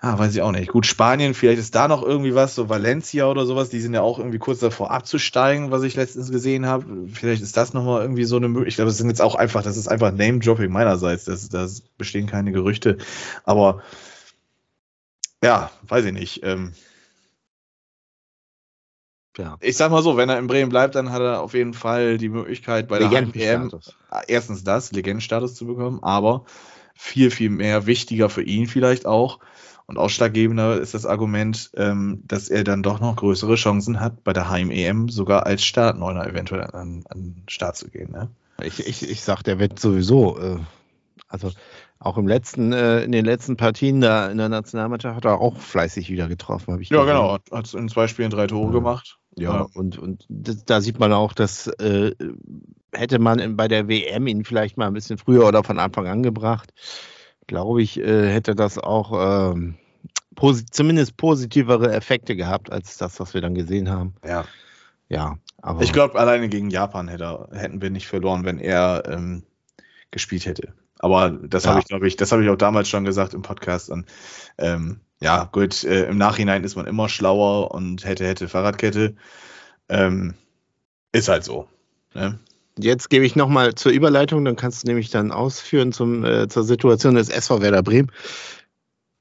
ah, 0.00 0.18
weiß 0.18 0.34
ich 0.34 0.42
auch 0.42 0.52
nicht. 0.52 0.68
Gut, 0.68 0.86
Spanien, 0.86 1.34
vielleicht 1.34 1.58
ist 1.58 1.74
da 1.74 1.88
noch 1.88 2.02
irgendwie 2.02 2.34
was, 2.34 2.54
so 2.54 2.68
Valencia 2.68 3.26
oder 3.26 3.46
sowas, 3.46 3.68
die 3.68 3.80
sind 3.80 3.94
ja 3.94 4.02
auch 4.02 4.18
irgendwie 4.18 4.38
kurz 4.38 4.60
davor 4.60 4.90
abzusteigen, 4.90 5.70
was 5.70 5.82
ich 5.82 5.96
letztens 5.96 6.30
gesehen 6.30 6.66
habe. 6.66 7.08
Vielleicht 7.12 7.42
ist 7.42 7.56
das 7.56 7.74
nochmal 7.74 8.02
irgendwie 8.02 8.24
so 8.24 8.36
eine 8.36 8.48
Möglichkeit. 8.48 8.68
Ich 8.68 8.76
glaube, 8.76 8.90
das 8.90 8.98
sind 8.98 9.08
jetzt 9.08 9.22
auch 9.22 9.34
einfach, 9.34 9.62
das 9.62 9.76
ist 9.76 9.88
einfach 9.88 10.12
Name-Dropping 10.12 10.70
meinerseits. 10.70 11.24
Das, 11.24 11.48
das 11.48 11.80
bestehen 11.98 12.26
keine 12.26 12.52
Gerüchte. 12.52 12.98
Aber 13.44 13.82
ja, 15.42 15.70
weiß 15.88 16.04
ich 16.06 16.12
nicht. 16.12 16.40
Ähm, 16.44 16.72
Ja. 19.38 19.56
ich 19.60 19.76
sag 19.76 19.90
mal 19.90 20.02
so, 20.02 20.16
wenn 20.16 20.28
er 20.28 20.38
in 20.38 20.46
Bremen 20.46 20.70
bleibt, 20.70 20.94
dann 20.94 21.10
hat 21.12 21.20
er 21.20 21.40
auf 21.42 21.54
jeden 21.54 21.74
Fall 21.74 22.18
die 22.18 22.28
Möglichkeit 22.28 22.88
bei 22.88 22.98
der 22.98 23.08
Legendenstatus. 23.08 23.94
erstens 24.28 24.64
das, 24.64 24.92
Legendenstatus 24.92 25.54
zu 25.54 25.66
bekommen, 25.66 25.98
aber 26.02 26.44
viel, 26.94 27.30
viel 27.30 27.50
mehr 27.50 27.86
wichtiger 27.86 28.30
für 28.30 28.42
ihn 28.42 28.66
vielleicht 28.66 29.06
auch 29.06 29.38
und 29.86 29.98
ausschlaggebender 29.98 30.80
ist 30.80 30.94
das 30.94 31.06
Argument, 31.06 31.70
ähm, 31.76 32.22
dass 32.26 32.48
er 32.48 32.64
dann 32.64 32.82
doch 32.82 32.98
noch 33.00 33.16
größere 33.16 33.54
Chancen 33.54 34.00
hat, 34.00 34.24
bei 34.24 34.32
der 34.32 34.50
Heim-EM 34.50 35.08
sogar 35.08 35.46
als 35.46 35.64
Startneuner 35.64 36.26
eventuell 36.26 36.64
an, 36.64 37.04
an 37.08 37.22
den 37.22 37.42
Start 37.48 37.76
zu 37.76 37.88
gehen. 37.88 38.10
Ne? 38.10 38.28
Ich, 38.62 38.84
ich, 38.84 39.08
ich 39.08 39.22
sag, 39.22 39.42
der 39.44 39.60
wird 39.60 39.78
sowieso, 39.78 40.38
äh, 40.38 40.58
also 41.28 41.52
auch 42.00 42.18
im 42.18 42.26
letzten, 42.26 42.72
äh, 42.72 43.02
in 43.04 43.12
den 43.12 43.24
letzten 43.24 43.56
Partien 43.56 44.00
da 44.00 44.28
in 44.28 44.38
der 44.38 44.48
Nationalmannschaft 44.48 45.16
hat 45.16 45.24
er 45.24 45.40
auch 45.40 45.56
fleißig 45.56 46.10
wieder 46.10 46.28
getroffen, 46.28 46.72
habe 46.72 46.82
ich 46.82 46.90
Ja, 46.90 47.00
gesehen. 47.02 47.14
genau. 47.14 47.38
Hat 47.52 47.72
in 47.72 47.88
zwei 47.88 48.08
Spielen 48.08 48.30
drei 48.30 48.48
Tore 48.48 48.66
ja. 48.66 48.72
gemacht. 48.72 49.18
Ja, 49.38 49.54
ja, 49.54 49.66
und, 49.74 49.98
und 49.98 50.24
da 50.28 50.80
sieht 50.80 50.98
man 50.98 51.12
auch, 51.12 51.34
dass 51.34 51.66
äh, 51.66 52.12
hätte 52.92 53.18
man 53.18 53.56
bei 53.56 53.68
der 53.68 53.88
WM 53.88 54.26
ihn 54.26 54.44
vielleicht 54.44 54.76
mal 54.78 54.86
ein 54.86 54.94
bisschen 54.94 55.18
früher 55.18 55.46
oder 55.46 55.62
von 55.62 55.78
Anfang 55.78 56.06
an 56.06 56.22
gebracht, 56.22 56.72
glaube 57.46 57.82
ich, 57.82 58.00
äh, 58.00 58.32
hätte 58.32 58.54
das 58.54 58.78
auch 58.78 59.52
ähm, 59.52 59.76
posi 60.34 60.64
zumindest 60.66 61.16
positivere 61.16 61.92
Effekte 61.92 62.34
gehabt 62.34 62.72
als 62.72 62.96
das, 62.96 63.20
was 63.20 63.34
wir 63.34 63.40
dann 63.40 63.54
gesehen 63.54 63.90
haben. 63.90 64.14
Ja. 64.24 64.44
Ja, 65.08 65.38
aber. 65.62 65.82
Ich 65.82 65.92
glaube, 65.92 66.18
alleine 66.18 66.48
gegen 66.48 66.70
Japan 66.70 67.08
hätte, 67.08 67.48
hätten 67.52 67.80
wir 67.80 67.90
nicht 67.90 68.08
verloren, 68.08 68.44
wenn 68.44 68.58
er 68.58 69.04
ähm, 69.06 69.44
gespielt 70.10 70.46
hätte. 70.46 70.74
Aber 70.98 71.30
das 71.30 71.64
ja. 71.64 71.70
habe 71.70 71.80
ich, 71.80 71.86
glaube 71.86 72.08
ich, 72.08 72.16
das 72.16 72.32
habe 72.32 72.42
ich 72.42 72.50
auch 72.50 72.56
damals 72.56 72.88
schon 72.88 73.04
gesagt 73.04 73.34
im 73.34 73.42
Podcast. 73.42 73.90
Und 73.90 74.06
ähm, 74.58 75.00
ja, 75.20 75.44
gut, 75.50 75.84
äh, 75.84 76.08
im 76.08 76.18
Nachhinein 76.18 76.64
ist 76.64 76.76
man 76.76 76.86
immer 76.86 77.08
schlauer 77.08 77.70
und 77.72 78.04
hätte, 78.04 78.26
hätte 78.26 78.48
Fahrradkette. 78.48 79.14
Ähm, 79.88 80.34
ist 81.12 81.28
halt 81.28 81.44
so. 81.44 81.68
Ne? 82.14 82.38
Jetzt 82.78 83.08
gebe 83.08 83.24
ich 83.24 83.36
nochmal 83.36 83.74
zur 83.74 83.92
Überleitung, 83.92 84.44
dann 84.44 84.56
kannst 84.56 84.82
du 84.82 84.88
nämlich 84.88 85.10
dann 85.10 85.32
ausführen 85.32 85.92
zum, 85.92 86.24
äh, 86.24 86.48
zur 86.48 86.64
Situation 86.64 87.14
des 87.14 87.30
SV 87.30 87.62
Werder 87.62 87.82
Bremen. 87.82 88.12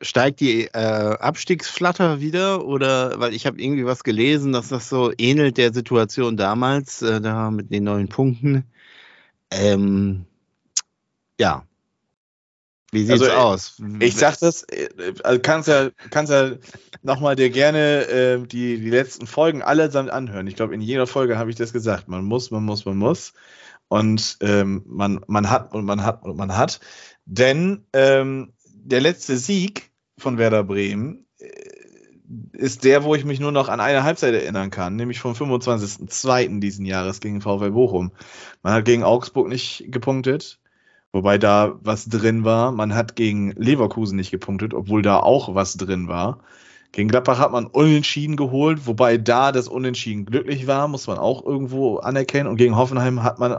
Steigt 0.02 0.42
die 0.42 0.66
äh, 0.66 1.18
Abstiegsflatter 1.18 2.20
wieder 2.20 2.66
oder 2.66 3.18
weil 3.20 3.34
ich 3.34 3.46
habe 3.46 3.62
irgendwie 3.62 3.86
was 3.86 4.04
gelesen, 4.04 4.52
dass 4.52 4.68
das 4.68 4.90
so 4.90 5.14
ähnelt 5.18 5.58
der 5.58 5.74
Situation 5.74 6.36
damals, 6.36 7.02
äh, 7.02 7.22
da 7.22 7.50
mit 7.50 7.72
den 7.72 7.86
neuen 7.86 8.10
Punkten. 8.10 8.66
Ähm, 9.52 10.26
ja. 11.40 11.64
Wie 12.96 13.04
sieht's 13.04 13.22
also, 13.24 13.34
aus? 13.34 13.82
Ich 14.00 14.16
sag 14.16 14.40
das, 14.40 14.64
äh, 14.64 14.88
also 15.24 15.40
kannst 15.42 15.68
ja, 15.68 15.90
kannst 16.12 16.32
ja 16.32 16.52
nochmal 17.04 17.36
dir 17.36 17.50
gerne 17.50 18.08
äh, 18.08 18.38
die, 18.48 18.80
die 18.80 18.90
letzten 18.90 19.28
Folgen 19.28 19.62
allesamt 19.62 20.10
anhören. 20.10 20.48
Ich 20.48 20.56
glaube, 20.56 20.74
in 20.74 20.80
jeder 20.80 21.06
Folge 21.06 21.38
habe 21.38 21.50
ich 21.50 21.58
das 21.58 21.74
gesagt. 21.74 22.08
Man 22.08 22.24
muss, 22.24 22.52
man 22.52 22.64
muss, 22.64 22.86
man 22.86 22.96
muss. 22.98 23.34
Und 23.90 24.38
ähm, 24.40 24.84
man, 24.88 25.20
man 25.28 25.50
hat 25.50 25.74
und 25.74 25.84
man 25.84 26.04
hat 26.04 26.24
und 26.24 26.38
man 26.38 26.56
hat. 26.56 26.80
Denn 27.26 27.86
ähm, 27.92 28.54
der 28.66 29.02
letzte 29.02 29.36
Sieg 29.36 29.92
von 30.18 30.38
Werder 30.38 30.64
Bremen 30.64 31.26
äh, 31.40 31.48
ist 32.54 32.86
der, 32.86 33.04
wo 33.04 33.14
ich 33.14 33.26
mich 33.26 33.42
nur 33.42 33.52
noch 33.52 33.68
an 33.68 33.82
eine 33.82 34.04
Halbzeit 34.04 34.34
erinnern 34.34 34.72
kann, 34.72 34.96
nämlich 34.96 35.20
vom 35.20 35.34
25.02. 35.34 36.60
diesen 36.62 36.86
Jahres 36.86 37.20
gegen 37.20 37.42
VfL 37.42 37.72
Bochum. 37.72 38.14
Man 38.64 38.74
hat 38.74 38.86
gegen 38.86 39.04
Augsburg 39.04 39.50
nicht 39.50 39.86
gepunktet, 39.90 40.60
Wobei 41.16 41.38
da 41.38 41.80
was 41.82 42.10
drin 42.10 42.44
war. 42.44 42.74
Man 42.74 42.94
hat 42.94 43.16
gegen 43.16 43.52
Leverkusen 43.52 44.18
nicht 44.18 44.32
gepunktet, 44.32 44.74
obwohl 44.74 45.02
da 45.02 45.22
auch 45.22 45.56
was 45.56 45.76
drin 45.76 46.10
war. 46.10 46.42
Gegen 46.92 47.08
Gladbach 47.08 47.40
hat 47.40 47.54
man 47.54 47.68
Unentschieden 47.68 48.36
geholt, 48.36 48.86
wobei 48.86 49.18
da 49.18 49.54
das 49.54 49.70
Unentschieden 49.70 50.26
glücklich 50.26 50.68
war, 50.68 50.90
muss 50.90 51.08
man 51.08 51.18
auch 51.18 51.46
irgendwo 51.46 52.00
anerkennen. 52.00 52.50
Und 52.50 52.58
gegen 52.58 52.76
Hoffenheim 52.76 53.24
hat 53.24 53.40
man 53.40 53.58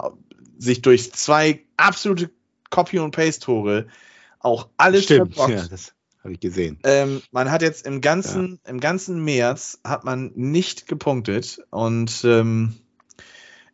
sich 0.58 0.82
durch 0.82 1.14
zwei 1.14 1.62
absolute 1.78 2.30
Copy- 2.68 2.98
und 2.98 3.12
Paste-Tore 3.12 3.86
auch 4.40 4.68
alles 4.76 5.04
Stimmt, 5.04 5.34
verbockt. 5.34 5.58
ja, 5.58 5.66
das 5.66 5.94
habe 6.22 6.34
ich 6.34 6.40
gesehen. 6.40 6.78
Ähm, 6.84 7.22
man 7.30 7.50
hat 7.50 7.62
jetzt 7.62 7.86
im 7.86 8.02
ganzen, 8.02 8.60
ja. 8.66 8.70
im 8.70 8.80
ganzen 8.80 9.24
März 9.24 9.80
hat 9.82 10.04
man 10.04 10.30
nicht 10.34 10.86
gepunktet 10.88 11.62
und 11.70 12.22
ähm, 12.26 12.74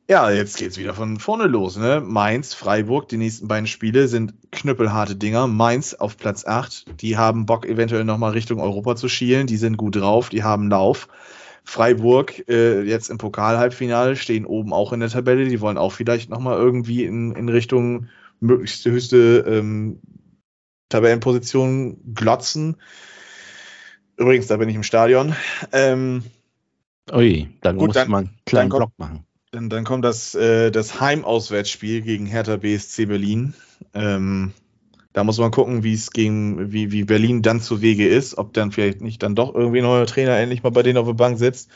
ja, 0.08 0.30
jetzt 0.30 0.56
geht's 0.56 0.78
wieder 0.78 0.94
von 0.94 1.18
vorne 1.18 1.46
los. 1.46 1.76
Ne? 1.76 2.02
Mainz, 2.04 2.54
Freiburg, 2.54 3.08
die 3.08 3.16
nächsten 3.16 3.48
beiden 3.48 3.66
Spiele 3.66 4.08
sind 4.08 4.34
knüppelharte 4.50 5.16
Dinger. 5.16 5.46
Mainz 5.46 5.94
auf 5.94 6.16
Platz 6.16 6.44
8, 6.44 7.00
die 7.00 7.16
haben 7.16 7.46
Bock, 7.46 7.66
eventuell 7.66 8.04
nochmal 8.04 8.32
Richtung 8.32 8.60
Europa 8.60 8.96
zu 8.96 9.08
schielen. 9.08 9.46
Die 9.46 9.56
sind 9.56 9.76
gut 9.76 9.96
drauf, 9.96 10.28
die 10.28 10.42
haben 10.42 10.68
Lauf. 10.68 11.08
Freiburg 11.64 12.48
äh, 12.48 12.82
jetzt 12.82 13.08
im 13.08 13.18
Pokalhalbfinale 13.18 14.16
stehen 14.16 14.44
oben 14.44 14.72
auch 14.72 14.92
in 14.92 15.00
der 15.00 15.08
Tabelle. 15.08 15.48
Die 15.48 15.60
wollen 15.60 15.78
auch 15.78 15.92
vielleicht 15.92 16.28
nochmal 16.28 16.58
irgendwie 16.58 17.04
in, 17.04 17.34
in 17.36 17.48
Richtung 17.48 18.08
möglichst 18.40 18.84
höchste 18.84 19.44
ähm, 19.46 20.00
Tabellenposition 20.88 22.14
glotzen. 22.14 22.76
Übrigens, 24.16 24.48
da 24.48 24.56
bin 24.56 24.68
ich 24.68 24.74
im 24.74 24.82
Stadion. 24.82 25.34
Ähm, 25.72 26.24
Ui, 27.12 27.48
dann 27.60 27.78
gut, 27.78 27.88
muss 27.88 27.94
dann, 27.94 28.10
man 28.10 28.24
einen 28.24 28.38
kleinen 28.44 28.68
Block 28.68 28.92
machen. 28.98 29.24
Dann, 29.52 29.68
dann 29.68 29.84
kommt 29.84 30.02
das, 30.02 30.34
äh, 30.34 30.70
das 30.70 30.98
Heimauswärtsspiel 30.98 32.00
gegen 32.00 32.24
Hertha 32.24 32.56
BSC 32.56 33.04
Berlin. 33.04 33.52
Ähm, 33.92 34.52
da 35.12 35.24
muss 35.24 35.36
man 35.36 35.50
gucken, 35.50 35.82
wie 35.82 35.92
es 35.92 36.10
gegen, 36.10 36.72
wie, 36.72 36.90
wie 36.90 37.04
Berlin 37.04 37.42
dann 37.42 37.60
zu 37.60 37.82
Wege 37.82 38.08
ist, 38.08 38.38
ob 38.38 38.54
dann 38.54 38.72
vielleicht 38.72 39.02
nicht 39.02 39.22
dann 39.22 39.34
doch 39.34 39.54
irgendwie 39.54 39.80
ein 39.80 39.84
neuer 39.84 40.06
Trainer 40.06 40.38
endlich 40.38 40.62
mal 40.62 40.70
bei 40.70 40.82
denen 40.82 40.96
auf 40.96 41.06
der 41.06 41.12
Bank 41.12 41.38
sitzt. 41.38 41.70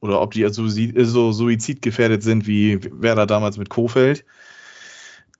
Oder 0.00 0.22
ob 0.22 0.32
die 0.32 0.48
so, 0.48 0.66
so 0.68 1.32
suizidgefährdet 1.32 2.22
sind 2.22 2.46
wie 2.46 2.80
Werder 2.82 3.26
damals 3.26 3.58
mit 3.58 3.68
Kofeld. 3.68 4.24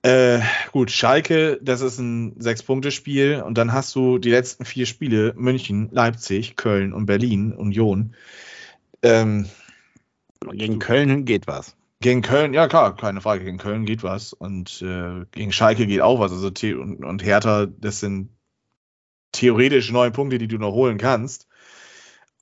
Äh, 0.03 0.41
gut, 0.71 0.91
Schalke, 0.91 1.59
das 1.59 1.81
ist 1.81 1.97
ein 1.97 2.35
Sechs-Punkte-Spiel 2.39 3.41
und 3.41 3.57
dann 3.57 3.73
hast 3.73 3.95
du 3.95 4.19
die 4.19 4.29
letzten 4.29 4.63
vier 4.65 4.85
Spiele: 4.85 5.33
München, 5.35 5.89
Leipzig, 5.91 6.55
Köln 6.55 6.93
und 6.93 7.07
Berlin, 7.07 7.51
Union. 7.51 8.13
Ähm, 9.01 9.47
gegen 10.51 10.79
Köln 10.79 11.25
geht 11.25 11.47
was. 11.47 11.75
Gegen 12.01 12.21
Köln, 12.21 12.53
ja 12.53 12.67
klar, 12.67 12.95
keine 12.95 13.21
Frage, 13.21 13.45
gegen 13.45 13.57
Köln 13.57 13.85
geht 13.85 14.03
was. 14.03 14.33
Und 14.33 14.81
äh, 14.81 15.25
gegen 15.31 15.51
Schalke 15.51 15.87
geht 15.87 16.01
auch 16.01 16.19
was. 16.19 16.31
Also 16.31 16.51
und, 16.79 17.03
und 17.03 17.23
Hertha, 17.23 17.65
das 17.65 17.99
sind 17.99 18.29
theoretisch 19.31 19.91
neun 19.91 20.11
Punkte, 20.11 20.37
die 20.37 20.47
du 20.47 20.57
noch 20.57 20.73
holen 20.73 20.97
kannst. 20.97 21.47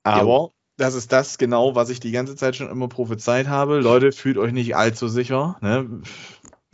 Aber 0.02 0.26
jo. 0.26 0.52
das 0.76 0.94
ist 0.94 1.12
das 1.12 1.38
genau, 1.38 1.74
was 1.74 1.90
ich 1.90 2.00
die 2.00 2.12
ganze 2.12 2.36
Zeit 2.36 2.56
schon 2.56 2.70
immer 2.70 2.88
prophezeit 2.88 3.48
habe. 3.48 3.78
Leute, 3.78 4.12
fühlt 4.12 4.38
euch 4.38 4.52
nicht 4.52 4.76
allzu 4.76 5.08
sicher. 5.08 5.56
Ne? 5.60 6.02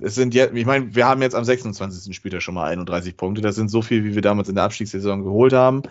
Es 0.01 0.15
sind 0.15 0.35
jetzt, 0.35 0.55
ich 0.55 0.67
meine, 0.67 0.95
wir 0.95 1.07
haben 1.07 1.23
jetzt 1.23 1.35
am 1.35 1.45
26. 1.45 2.15
Spieltag 2.15 2.43
schon 2.43 2.55
mal 2.55 2.69
31 2.69 3.17
Punkte. 3.17 3.43
Das 3.43 3.57
sind 3.57 3.69
so 3.69 3.83
viel, 3.83 4.05
wie 4.05 4.15
wir 4.15 4.23
damals 4.23 4.49
in 4.49 4.55
der 4.55 4.65
Abstiegssaison 4.65 5.25
geholt 5.25 5.53
haben. 5.53 5.83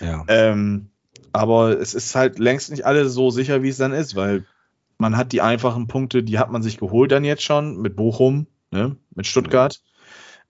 Ja. 0.00 0.24
Ähm, 0.28 0.90
aber 1.32 1.78
es 1.78 1.94
ist 1.94 2.14
halt 2.14 2.38
längst 2.38 2.70
nicht 2.70 2.84
alles 2.84 3.12
so 3.12 3.30
sicher, 3.30 3.62
wie 3.62 3.68
es 3.68 3.76
dann 3.76 3.92
ist, 3.92 4.16
weil 4.16 4.46
man 5.00 5.16
hat 5.16 5.32
die 5.32 5.40
einfachen 5.40 5.86
Punkte, 5.86 6.22
die 6.22 6.38
hat 6.38 6.50
man 6.50 6.62
sich 6.62 6.78
geholt 6.78 7.10
dann 7.10 7.24
jetzt 7.24 7.42
schon 7.42 7.80
mit 7.80 7.96
Bochum, 7.96 8.46
ne, 8.70 8.96
mit 9.14 9.26
Stuttgart, 9.26 9.80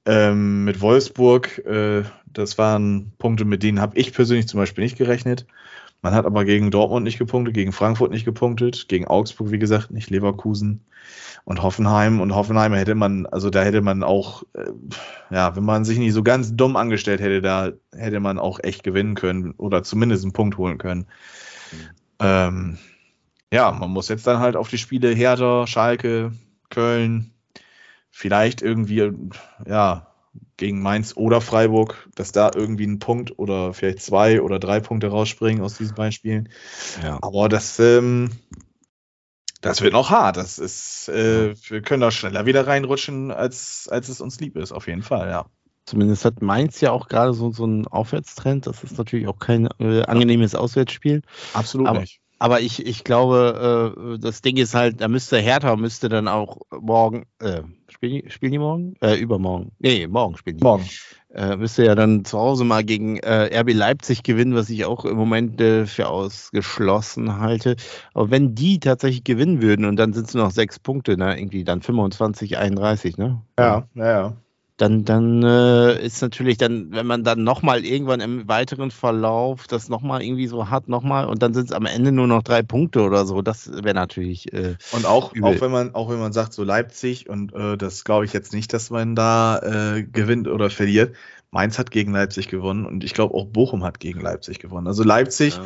ähm, 0.04 0.64
mit 0.64 0.80
Wolfsburg. 0.80 1.58
Äh, 1.64 2.02
das 2.26 2.58
waren 2.58 3.12
Punkte, 3.18 3.44
mit 3.44 3.62
denen 3.62 3.80
habe 3.80 3.98
ich 3.98 4.12
persönlich 4.12 4.48
zum 4.48 4.58
Beispiel 4.58 4.84
nicht 4.84 4.98
gerechnet. 4.98 5.46
Man 6.02 6.14
hat 6.14 6.24
aber 6.24 6.44
gegen 6.44 6.70
Dortmund 6.70 7.04
nicht 7.04 7.18
gepunktet, 7.18 7.54
gegen 7.54 7.72
Frankfurt 7.72 8.10
nicht 8.10 8.24
gepunktet, 8.24 8.88
gegen 8.88 9.06
Augsburg, 9.06 9.50
wie 9.50 9.58
gesagt, 9.58 9.90
nicht 9.90 10.08
Leverkusen 10.08 10.84
und 11.44 11.62
Hoffenheim. 11.62 12.20
Und 12.20 12.34
Hoffenheim 12.34 12.72
hätte 12.72 12.94
man, 12.94 13.26
also 13.26 13.50
da 13.50 13.62
hätte 13.62 13.82
man 13.82 14.02
auch, 14.02 14.44
äh, 14.54 14.70
ja, 15.30 15.54
wenn 15.56 15.64
man 15.64 15.84
sich 15.84 15.98
nicht 15.98 16.14
so 16.14 16.22
ganz 16.22 16.56
dumm 16.56 16.76
angestellt 16.76 17.20
hätte, 17.20 17.42
da 17.42 17.72
hätte 17.94 18.20
man 18.20 18.38
auch 18.38 18.60
echt 18.62 18.82
gewinnen 18.82 19.14
können 19.14 19.52
oder 19.52 19.82
zumindest 19.82 20.24
einen 20.24 20.32
Punkt 20.32 20.56
holen 20.56 20.78
können. 20.78 21.06
Mhm. 21.72 21.88
Ähm, 22.20 22.78
ja, 23.52 23.72
man 23.72 23.90
muss 23.90 24.08
jetzt 24.08 24.26
dann 24.26 24.38
halt 24.38 24.56
auf 24.56 24.68
die 24.68 24.78
Spiele 24.78 25.10
Hertha, 25.10 25.66
Schalke, 25.66 26.32
Köln, 26.68 27.32
vielleicht 28.10 28.62
irgendwie, 28.62 29.12
ja, 29.66 30.06
gegen 30.56 30.82
Mainz 30.82 31.16
oder 31.16 31.40
Freiburg, 31.40 32.08
dass 32.14 32.32
da 32.32 32.50
irgendwie 32.54 32.86
ein 32.86 32.98
Punkt 32.98 33.38
oder 33.38 33.72
vielleicht 33.72 34.02
zwei 34.02 34.42
oder 34.42 34.58
drei 34.58 34.78
Punkte 34.80 35.08
rausspringen 35.08 35.62
aus 35.62 35.78
diesen 35.78 35.94
beiden 35.94 36.12
Spielen. 36.12 36.48
Ja. 37.02 37.18
Aber 37.22 37.48
das, 37.48 37.78
ähm, 37.80 38.30
das 39.60 39.80
wird 39.80 39.94
noch 39.94 40.10
hart. 40.10 40.36
Das 40.36 40.58
ist, 40.58 41.08
äh, 41.08 41.54
wir 41.68 41.82
können 41.82 42.02
da 42.02 42.10
schneller 42.10 42.46
wieder 42.46 42.66
reinrutschen, 42.66 43.30
als, 43.30 43.88
als 43.90 44.08
es 44.08 44.20
uns 44.20 44.38
lieb 44.38 44.56
ist, 44.56 44.72
auf 44.72 44.86
jeden 44.86 45.02
Fall, 45.02 45.28
ja. 45.28 45.46
Zumindest 45.86 46.24
hat 46.24 46.40
Mainz 46.40 46.80
ja 46.80 46.92
auch 46.92 47.08
gerade 47.08 47.32
so, 47.32 47.50
so 47.50 47.64
einen 47.64 47.88
Aufwärtstrend. 47.88 48.66
Das 48.66 48.84
ist 48.84 48.96
natürlich 48.96 49.26
auch 49.26 49.38
kein 49.38 49.66
äh, 49.80 50.02
angenehmes 50.02 50.54
Auswärtsspiel. 50.54 51.22
Absolut 51.54 51.88
aber, 51.88 52.00
nicht. 52.00 52.20
Aber 52.40 52.62
ich, 52.62 52.86
ich 52.86 53.04
glaube, 53.04 53.94
äh, 54.16 54.18
das 54.18 54.40
Ding 54.40 54.56
ist 54.56 54.74
halt, 54.74 55.02
da 55.02 55.08
müsste 55.08 55.38
Hertha 55.38 55.76
müsste 55.76 56.08
dann 56.08 56.26
auch 56.26 56.62
morgen, 56.80 57.26
äh, 57.38 57.60
spielen, 57.88 58.30
spielen 58.30 58.52
die 58.52 58.58
morgen? 58.58 58.94
Äh, 59.02 59.16
übermorgen. 59.16 59.72
Nee, 59.78 60.06
morgen 60.06 60.38
spielen 60.38 60.56
die. 60.56 60.64
Morgen. 60.64 60.88
Äh, 61.34 61.56
müsste 61.56 61.84
ja 61.84 61.94
dann 61.94 62.24
zu 62.24 62.38
Hause 62.38 62.64
mal 62.64 62.82
gegen 62.82 63.18
äh, 63.18 63.60
RB 63.60 63.74
Leipzig 63.74 64.22
gewinnen, 64.22 64.54
was 64.54 64.70
ich 64.70 64.86
auch 64.86 65.04
im 65.04 65.18
Moment 65.18 65.60
äh, 65.60 65.84
für 65.84 66.08
ausgeschlossen 66.08 67.38
halte. 67.38 67.76
Aber 68.14 68.30
wenn 68.30 68.54
die 68.54 68.80
tatsächlich 68.80 69.22
gewinnen 69.22 69.60
würden 69.60 69.84
und 69.84 69.96
dann 69.96 70.14
sind 70.14 70.26
es 70.26 70.34
noch 70.34 70.50
sechs 70.50 70.78
Punkte, 70.78 71.18
ne, 71.18 71.38
irgendwie 71.38 71.62
dann 71.62 71.82
25, 71.82 72.56
31, 72.56 73.18
ne? 73.18 73.42
Ja, 73.58 73.86
ja, 73.94 74.04
ja. 74.06 74.36
Dann, 74.80 75.04
dann 75.04 75.42
äh, 75.42 76.02
ist 76.04 76.22
natürlich 76.22 76.56
dann, 76.56 76.90
wenn 76.90 77.06
man 77.06 77.22
dann 77.22 77.44
nochmal 77.44 77.84
irgendwann 77.84 78.20
im 78.20 78.48
weiteren 78.48 78.90
Verlauf 78.90 79.66
das 79.66 79.88
nochmal 79.90 80.22
irgendwie 80.22 80.46
so 80.46 80.70
hat, 80.70 80.88
nochmal 80.88 81.26
und 81.26 81.42
dann 81.42 81.52
sind 81.52 81.66
es 81.66 81.72
am 81.72 81.84
Ende 81.84 82.12
nur 82.12 82.26
noch 82.26 82.42
drei 82.42 82.62
Punkte 82.62 83.02
oder 83.02 83.26
so, 83.26 83.42
das 83.42 83.70
wäre 83.70 83.94
natürlich. 83.94 84.52
Äh, 84.54 84.76
und 84.92 85.04
auch, 85.04 85.34
auch 85.42 85.60
wenn 85.60 85.70
man, 85.70 85.94
auch 85.94 86.08
wenn 86.08 86.18
man 86.18 86.32
sagt, 86.32 86.54
so 86.54 86.64
Leipzig, 86.64 87.28
und 87.28 87.52
äh, 87.52 87.76
das 87.76 88.04
glaube 88.04 88.24
ich 88.24 88.32
jetzt 88.32 88.54
nicht, 88.54 88.72
dass 88.72 88.88
man 88.90 89.14
da 89.14 89.58
äh, 89.58 90.02
gewinnt 90.02 90.48
oder 90.48 90.70
verliert. 90.70 91.14
Mainz 91.52 91.78
hat 91.78 91.90
gegen 91.90 92.12
Leipzig 92.12 92.46
gewonnen 92.46 92.86
und 92.86 93.02
ich 93.02 93.12
glaube 93.12 93.34
auch 93.34 93.46
Bochum 93.46 93.82
hat 93.82 93.98
gegen 93.98 94.20
Leipzig 94.20 94.60
gewonnen. 94.60 94.86
Also 94.86 95.02
Leipzig 95.02 95.58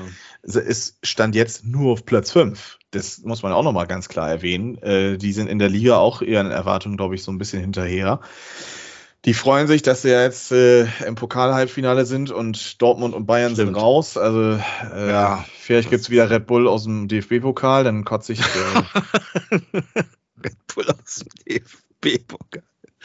ja. 0.43 0.61
ist, 0.61 0.97
stand 1.03 1.35
jetzt 1.35 1.67
nur 1.67 1.93
auf 1.93 2.07
Platz 2.07 2.33
5. 2.33 2.79
Das 2.91 3.19
muss 3.23 3.43
man 3.43 3.53
auch 3.53 3.62
nochmal 3.62 3.87
ganz 3.87 4.09
klar 4.09 4.31
erwähnen. 4.31 4.79
Äh, 4.79 5.19
die 5.19 5.33
sind 5.33 5.49
in 5.49 5.59
der 5.59 5.69
Liga 5.69 5.99
auch 5.99 6.23
ihren 6.23 6.51
Erwartungen, 6.51 6.97
glaube 6.97 7.15
ich, 7.15 7.23
so 7.23 7.31
ein 7.31 7.39
bisschen 7.39 7.61
hinterher. 7.61 8.21
Die 9.25 9.35
freuen 9.35 9.66
sich, 9.66 9.81
dass 9.83 10.03
sie 10.03 10.11
jetzt 10.11 10.53
äh, 10.53 10.87
im 11.07 11.14
Pokal-Halbfinale 11.14 12.05
sind 12.05 12.31
und 12.31 12.81
Dortmund 12.83 13.14
und 13.14 13.27
Bayern 13.27 13.55
Stimmt. 13.55 13.68
sind 13.68 13.77
raus. 13.77 14.18
Also 14.18 14.59
äh, 14.93 15.11
ja, 15.11 15.45
vielleicht 15.59 15.89
gibt 15.89 16.03
es 16.03 16.11
wieder 16.11 16.29
Red 16.29 16.47
Bull 16.47 16.68
aus 16.68 16.85
dem 16.85 17.09
DFB-Pokal, 17.09 17.85
dann 17.85 18.05
kotze 18.05 18.35
ich. 18.35 18.41
Äh, 18.41 19.53
Red 20.45 20.57
Bull 20.75 20.87
aus 20.91 21.22
dem 21.22 21.29
DFB-Pokal. 21.47 22.62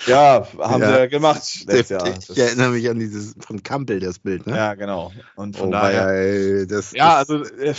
Ja, 0.07 0.47
haben 0.59 0.82
ja. 0.82 0.88
sie 0.88 0.99
ja 0.99 1.05
gemacht. 1.07 1.43
Ich, 1.43 1.91
ich 1.91 2.38
erinnere 2.38 2.70
mich 2.72 2.89
an 2.89 2.99
dieses 2.99 3.36
von 3.39 3.63
Kampel, 3.63 3.99
das 3.99 4.20
Bild, 4.20 4.47
ne? 4.47 4.55
Ja, 4.55 4.74
genau. 4.76 5.11
Und 5.36 5.57
von 5.57 5.70
oh, 5.70 5.72
daher. 5.72 6.07
Ey, 6.09 6.67
das, 6.67 6.91
ja, 6.91 7.15
also 7.15 7.43
äh, 7.43 7.74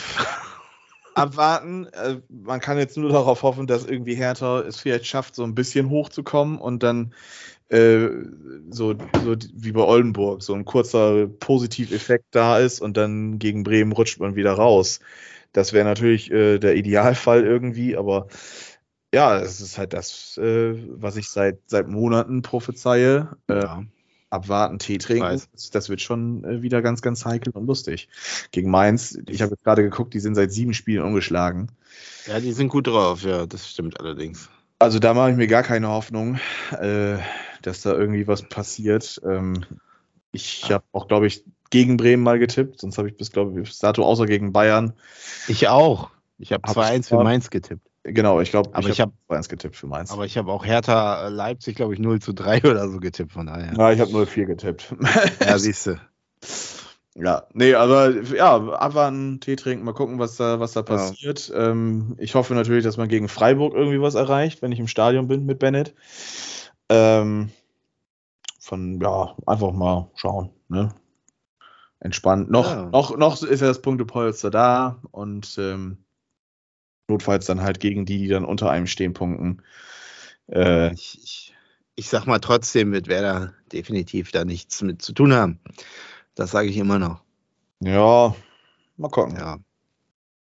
abwarten. 1.15 1.87
Äh, 1.87 2.21
man 2.29 2.61
kann 2.61 2.79
jetzt 2.79 2.97
nur 2.97 3.11
darauf 3.11 3.43
hoffen, 3.43 3.67
dass 3.67 3.85
irgendwie 3.85 4.15
Hertha 4.15 4.61
es 4.61 4.81
vielleicht 4.81 5.07
schafft, 5.07 5.35
so 5.35 5.45
ein 5.45 5.55
bisschen 5.55 5.89
hochzukommen 5.89 6.59
und 6.59 6.83
dann 6.83 7.15
äh, 7.71 8.09
so, 8.71 8.95
so 9.25 9.37
wie 9.55 9.73
bei 9.73 9.83
Oldenburg, 9.83 10.43
so 10.43 10.55
ein 10.55 10.65
kurzer 10.65 11.27
Positiveffekt 11.27 12.27
da 12.33 12.59
ist 12.59 12.81
und 12.81 12.97
dann 12.97 13.39
gegen 13.39 13.63
Bremen 13.63 13.93
rutscht 13.93 14.21
man 14.21 14.37
wieder 14.37 14.53
raus. 14.53 15.01
Das 15.53 15.73
wäre 15.73 15.85
natürlich 15.85 16.31
äh, 16.31 16.59
der 16.59 16.77
Idealfall 16.77 17.45
irgendwie, 17.45 17.97
aber 17.97 18.29
ja, 19.13 19.39
es 19.41 19.61
ist 19.61 19.79
halt 19.79 19.93
das, 19.93 20.39
äh, 20.39 20.75
was 20.89 21.17
ich 21.17 21.29
seit, 21.31 21.59
seit 21.67 21.89
Monaten 21.89 22.43
prophezeie. 22.43 23.37
Äh, 23.49 23.61
ja. 23.61 23.85
Abwarten, 24.31 24.79
Tee 24.79 24.99
trinken. 24.99 25.43
Das, 25.73 25.89
wird 25.89 26.01
schon 26.01 26.45
äh, 26.45 26.63
wieder 26.63 26.83
ganz, 26.83 27.03
ganz 27.03 27.25
heikel 27.25 27.53
und 27.53 27.67
lustig. 27.67 28.09
Gegen 28.53 28.71
Mainz, 28.71 29.19
ich 29.29 29.43
habe 29.43 29.53
jetzt 29.53 29.65
gerade 29.65 29.83
geguckt, 29.83 30.15
die 30.15 30.21
sind 30.21 30.37
seit 30.37 30.53
sieben 30.53 30.73
Spielen 30.73 31.03
ungeschlagen. 31.03 31.73
Ja, 32.27 32.39
die 32.39 32.53
sind 32.53 32.69
gut 32.69 32.87
drauf, 32.87 33.25
ja, 33.25 33.47
das 33.47 33.69
stimmt 33.69 33.99
allerdings. 33.99 34.49
Also 34.79 35.01
da 35.01 35.15
mache 35.15 35.33
ich 35.33 35.37
mir 35.37 35.49
gar 35.49 35.65
keine 35.65 35.89
Hoffnung. 35.89 36.39
Äh, 36.81 37.17
dass 37.63 37.83
da 37.83 37.93
irgendwie 37.93 38.27
was 38.27 38.43
passiert. 38.43 39.21
Ähm, 39.25 39.65
ich 40.33 40.69
ja. 40.69 40.77
habe 40.77 40.85
auch, 40.93 41.09
glaube 41.09 41.27
ich, 41.27 41.45
gegen 41.71 41.97
Bremen 41.97 42.23
mal 42.23 42.39
getippt, 42.39 42.81
sonst 42.81 42.99
habe 42.99 43.09
ich 43.09 43.17
bis, 43.17 43.31
glaube 43.31 43.59
ich, 43.61 43.69
bis 43.69 43.79
dato 43.79 44.05
außer 44.05 44.27
gegen 44.27 44.53
Bayern. 44.53 44.93
Ich 45.49 45.69
auch. 45.69 46.11
Ich 46.39 46.53
habe 46.53 46.67
2-1 46.67 47.09
für 47.09 47.23
Mainz 47.23 47.51
getippt. 47.51 47.87
Genau, 48.03 48.41
ich 48.41 48.51
glaube, 48.51 48.71
ich 48.81 49.01
habe 49.01 49.13
hab 49.29 49.39
2-1 49.39 49.49
getippt 49.51 49.77
für 49.77 49.87
Mainz. 49.87 50.11
Aber 50.11 50.25
ich 50.25 50.39
habe 50.39 50.51
auch 50.51 50.65
Hertha 50.65 51.29
Leipzig, 51.29 51.77
glaube 51.77 51.93
ich, 51.93 52.01
0 52.01 52.21
zu 52.21 52.33
3 52.33 52.65
oder 52.65 52.89
so 52.89 52.99
getippt, 52.99 53.33
von 53.33 53.47
daher. 53.47 53.73
Ja, 53.77 53.93
ich 53.93 54.01
habe 54.01 54.11
0-4 54.11 54.47
getippt. 54.47 54.95
ja, 55.41 55.59
siehst 55.59 55.87
du. 55.87 55.97
Ja, 57.17 57.45
nee, 57.53 57.75
aber 57.75 58.23
ja, 58.23 58.57
abwarten, 58.57 59.41
Tee 59.41 59.57
trinken, 59.57 59.85
mal 59.85 59.93
gucken, 59.93 60.19
was 60.19 60.37
da, 60.37 60.61
was 60.61 60.73
da 60.73 60.83
passiert. 60.83 61.49
Ja. 61.49 61.71
Ähm, 61.71 62.15
ich 62.19 62.35
hoffe 62.35 62.55
natürlich, 62.55 62.85
dass 62.85 62.97
man 62.97 63.09
gegen 63.09 63.29
Freiburg 63.29 63.75
irgendwie 63.75 64.01
was 64.01 64.15
erreicht, 64.15 64.63
wenn 64.63 64.73
ich 64.73 64.79
im 64.79 64.87
Stadion 64.87 65.29
bin 65.29 65.45
mit 65.45 65.59
Bennett. 65.59 65.95
Ähm, 66.91 67.51
von, 68.59 69.01
ja, 69.01 69.35
einfach 69.47 69.73
mal 69.73 70.11
schauen. 70.15 70.51
Ne? 70.69 70.95
Entspannt. 72.01 72.51
Noch, 72.51 72.71
ja. 72.71 72.91
noch, 72.91 73.17
noch 73.17 73.43
ist 73.43 73.61
ja 73.61 73.69
das 73.69 73.83
Punktepolster 73.83 74.51
da 74.51 75.01
und 75.11 75.57
ähm, 75.59 75.99
notfalls 77.09 77.47
dann 77.47 77.63
halt 77.63 77.81
gegen 77.81 78.07
die, 78.07 78.19
die 78.19 78.29
dann 78.29 78.45
unter 78.45 78.71
einem 78.71 78.87
stehen, 78.87 79.13
punkten. 79.13 79.63
Äh, 80.51 80.93
ich, 80.95 81.21
ich, 81.23 81.55
ich 81.95 82.09
sag 82.09 82.27
mal 82.27 82.39
trotzdem, 82.39 82.93
wird 82.93 83.09
Werder 83.09 83.55
definitiv 83.73 84.33
da 84.33 84.45
nichts 84.45 84.83
mit 84.83 85.03
zu 85.03 85.13
tun 85.13 85.33
haben. 85.33 85.61
Das 86.35 86.51
sage 86.51 86.69
ich 86.69 86.77
immer 86.77 86.99
noch. 86.99 87.23
Ja, 87.81 88.35
mal 88.97 89.09
gucken. 89.11 89.37
Ja. 89.37 89.59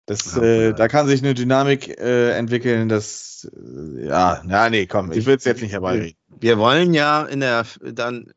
Das, 0.05 0.35
ja, 0.35 0.41
äh, 0.41 0.73
da 0.73 0.87
kann 0.87 1.07
sich 1.07 1.21
eine 1.21 1.33
Dynamik 1.33 1.87
äh, 1.99 2.31
entwickeln, 2.31 2.89
das, 2.89 3.49
äh, 3.53 4.07
ja, 4.07 4.43
ja, 4.47 4.69
nee, 4.69 4.85
komm, 4.85 5.11
ich 5.11 5.25
will 5.25 5.35
es 5.35 5.45
jetzt 5.45 5.61
nicht 5.61 5.71
herbeireden. 5.71 6.17
Wir 6.39 6.57
wollen 6.57 6.93
ja 6.93 7.23
in 7.23 7.41
der 7.41 7.65
dann 7.81 8.33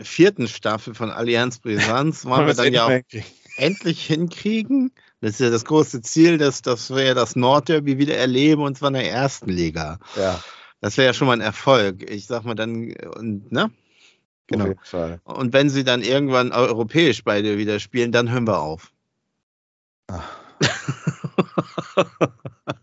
vierten 0.00 0.48
Staffel 0.48 0.94
von 0.94 1.10
Allianz 1.10 1.58
Brisanz, 1.58 2.24
wollen 2.24 2.46
wir 2.46 2.54
dann 2.54 2.72
ja 2.72 2.86
auch 2.86 3.22
endlich 3.56 4.06
hinkriegen. 4.06 4.92
Das 5.20 5.32
ist 5.32 5.40
ja 5.40 5.50
das 5.50 5.64
große 5.64 6.02
Ziel, 6.02 6.38
dass, 6.38 6.62
dass 6.62 6.90
wir 6.90 7.04
ja 7.04 7.14
das 7.14 7.36
Nordderby 7.36 7.98
wieder 7.98 8.16
erleben 8.16 8.62
und 8.62 8.76
zwar 8.76 8.88
in 8.88 8.94
der 8.94 9.10
ersten 9.10 9.50
Liga. 9.50 9.98
Ja. 10.16 10.42
Das 10.80 10.96
wäre 10.96 11.06
ja 11.06 11.14
schon 11.14 11.28
mal 11.28 11.34
ein 11.34 11.40
Erfolg. 11.40 12.10
Ich 12.10 12.26
sag 12.26 12.44
mal 12.44 12.54
dann, 12.54 12.92
und, 13.14 13.52
ne? 13.52 13.70
Genau. 14.48 14.74
Und 15.22 15.52
wenn 15.52 15.70
sie 15.70 15.84
dann 15.84 16.02
irgendwann 16.02 16.50
europäisch 16.50 17.22
beide 17.22 17.56
wieder 17.56 17.78
spielen, 17.78 18.10
dann 18.10 18.30
hören 18.30 18.46
wir 18.46 18.58
auf. 18.58 18.92
Ach. 20.08 20.28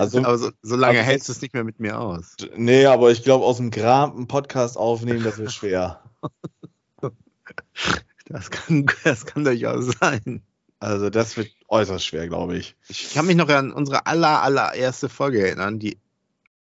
also, 0.00 0.18
aber 0.18 0.38
so, 0.38 0.50
so 0.62 0.76
lange 0.76 0.98
also, 0.98 1.10
hältst 1.10 1.28
du 1.28 1.32
es 1.32 1.42
nicht 1.42 1.54
mehr 1.54 1.64
mit 1.64 1.80
mir 1.80 1.98
aus. 1.98 2.36
Nee, 2.56 2.86
aber 2.86 3.10
ich 3.10 3.22
glaube, 3.22 3.44
aus 3.44 3.58
dem 3.58 3.70
Grab 3.70 4.14
einen 4.14 4.26
Podcast 4.26 4.76
aufnehmen, 4.76 5.22
das 5.22 5.38
wird 5.38 5.52
schwer. 5.52 6.02
das, 8.26 8.50
kann, 8.50 8.86
das 9.04 9.26
kann 9.26 9.44
durchaus 9.44 9.94
sein. 10.00 10.42
Also, 10.80 11.10
das 11.10 11.36
wird 11.36 11.50
äußerst 11.68 12.04
schwer, 12.04 12.28
glaube 12.28 12.56
ich. 12.56 12.76
Ich 12.88 13.14
kann 13.14 13.26
mich 13.26 13.36
noch 13.36 13.48
an 13.48 13.72
unsere 13.72 14.06
aller, 14.06 14.42
allererste 14.42 15.08
Folge 15.08 15.46
erinnern, 15.46 15.78
die 15.78 15.98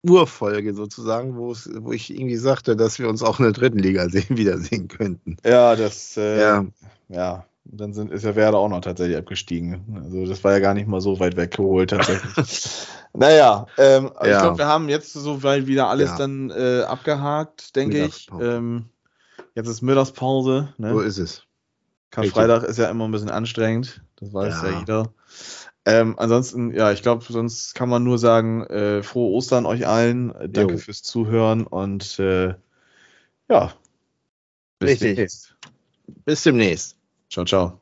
Urfolge 0.02 0.74
sozusagen, 0.74 1.36
wo 1.36 1.52
ich 1.92 2.10
irgendwie 2.10 2.36
sagte, 2.36 2.76
dass 2.76 2.98
wir 2.98 3.08
uns 3.08 3.22
auch 3.22 3.38
in 3.38 3.44
der 3.44 3.52
dritten 3.52 3.78
Liga 3.78 4.08
sehen, 4.08 4.26
wiedersehen 4.36 4.88
könnten. 4.88 5.36
Ja, 5.44 5.76
das, 5.76 6.16
äh, 6.16 6.40
ja. 6.40 6.66
ja. 7.08 7.46
Dann 7.64 7.92
sind, 7.92 8.10
ist 8.10 8.24
ja 8.24 8.34
Werder 8.34 8.58
auch 8.58 8.68
noch 8.68 8.80
tatsächlich 8.80 9.16
abgestiegen. 9.16 10.02
Also 10.04 10.26
das 10.26 10.42
war 10.42 10.52
ja 10.52 10.58
gar 10.58 10.74
nicht 10.74 10.88
mal 10.88 11.00
so 11.00 11.20
weit 11.20 11.36
weggeholt 11.36 11.90
tatsächlich. 11.90 12.86
naja, 13.12 13.66
ähm, 13.78 14.10
ja. 14.14 14.32
ich 14.32 14.42
glaube, 14.42 14.58
wir 14.58 14.66
haben 14.66 14.88
jetzt 14.88 15.12
so 15.12 15.42
weit 15.42 15.66
wieder 15.66 15.88
alles 15.88 16.10
ja. 16.10 16.18
dann 16.18 16.50
äh, 16.50 16.82
abgehakt, 16.82 17.76
denke 17.76 18.04
ich. 18.04 18.28
Ähm, 18.40 18.86
jetzt 19.54 19.68
ist 19.68 19.80
Mittagspause. 19.80 20.74
Ne? 20.76 20.92
So 20.92 21.00
ist 21.00 21.18
es. 21.18 21.44
Karfreitag 22.10 22.64
ist 22.64 22.78
ja 22.78 22.90
immer 22.90 23.06
ein 23.06 23.12
bisschen 23.12 23.30
anstrengend. 23.30 24.02
Das 24.16 24.34
weiß 24.34 24.62
ja, 24.62 24.70
ja 24.70 24.78
jeder. 24.80 25.14
Ähm, 25.84 26.14
ansonsten, 26.18 26.72
ja, 26.72 26.92
ich 26.92 27.02
glaube, 27.02 27.24
sonst 27.28 27.74
kann 27.74 27.88
man 27.88 28.04
nur 28.04 28.18
sagen, 28.18 28.64
äh, 28.66 29.02
frohe 29.02 29.32
Ostern 29.32 29.66
euch 29.66 29.86
allen. 29.86 30.32
Danke 30.48 30.74
jo. 30.74 30.78
fürs 30.78 31.02
Zuhören 31.02 31.66
und 31.66 32.18
äh, 32.20 32.54
ja, 33.48 33.72
bis 34.78 34.90
Richtig. 34.90 35.16
demnächst. 35.16 35.56
Bis 36.24 36.42
demnächst. 36.42 36.96
Ciao, 37.32 37.44
ciao. 37.44 37.81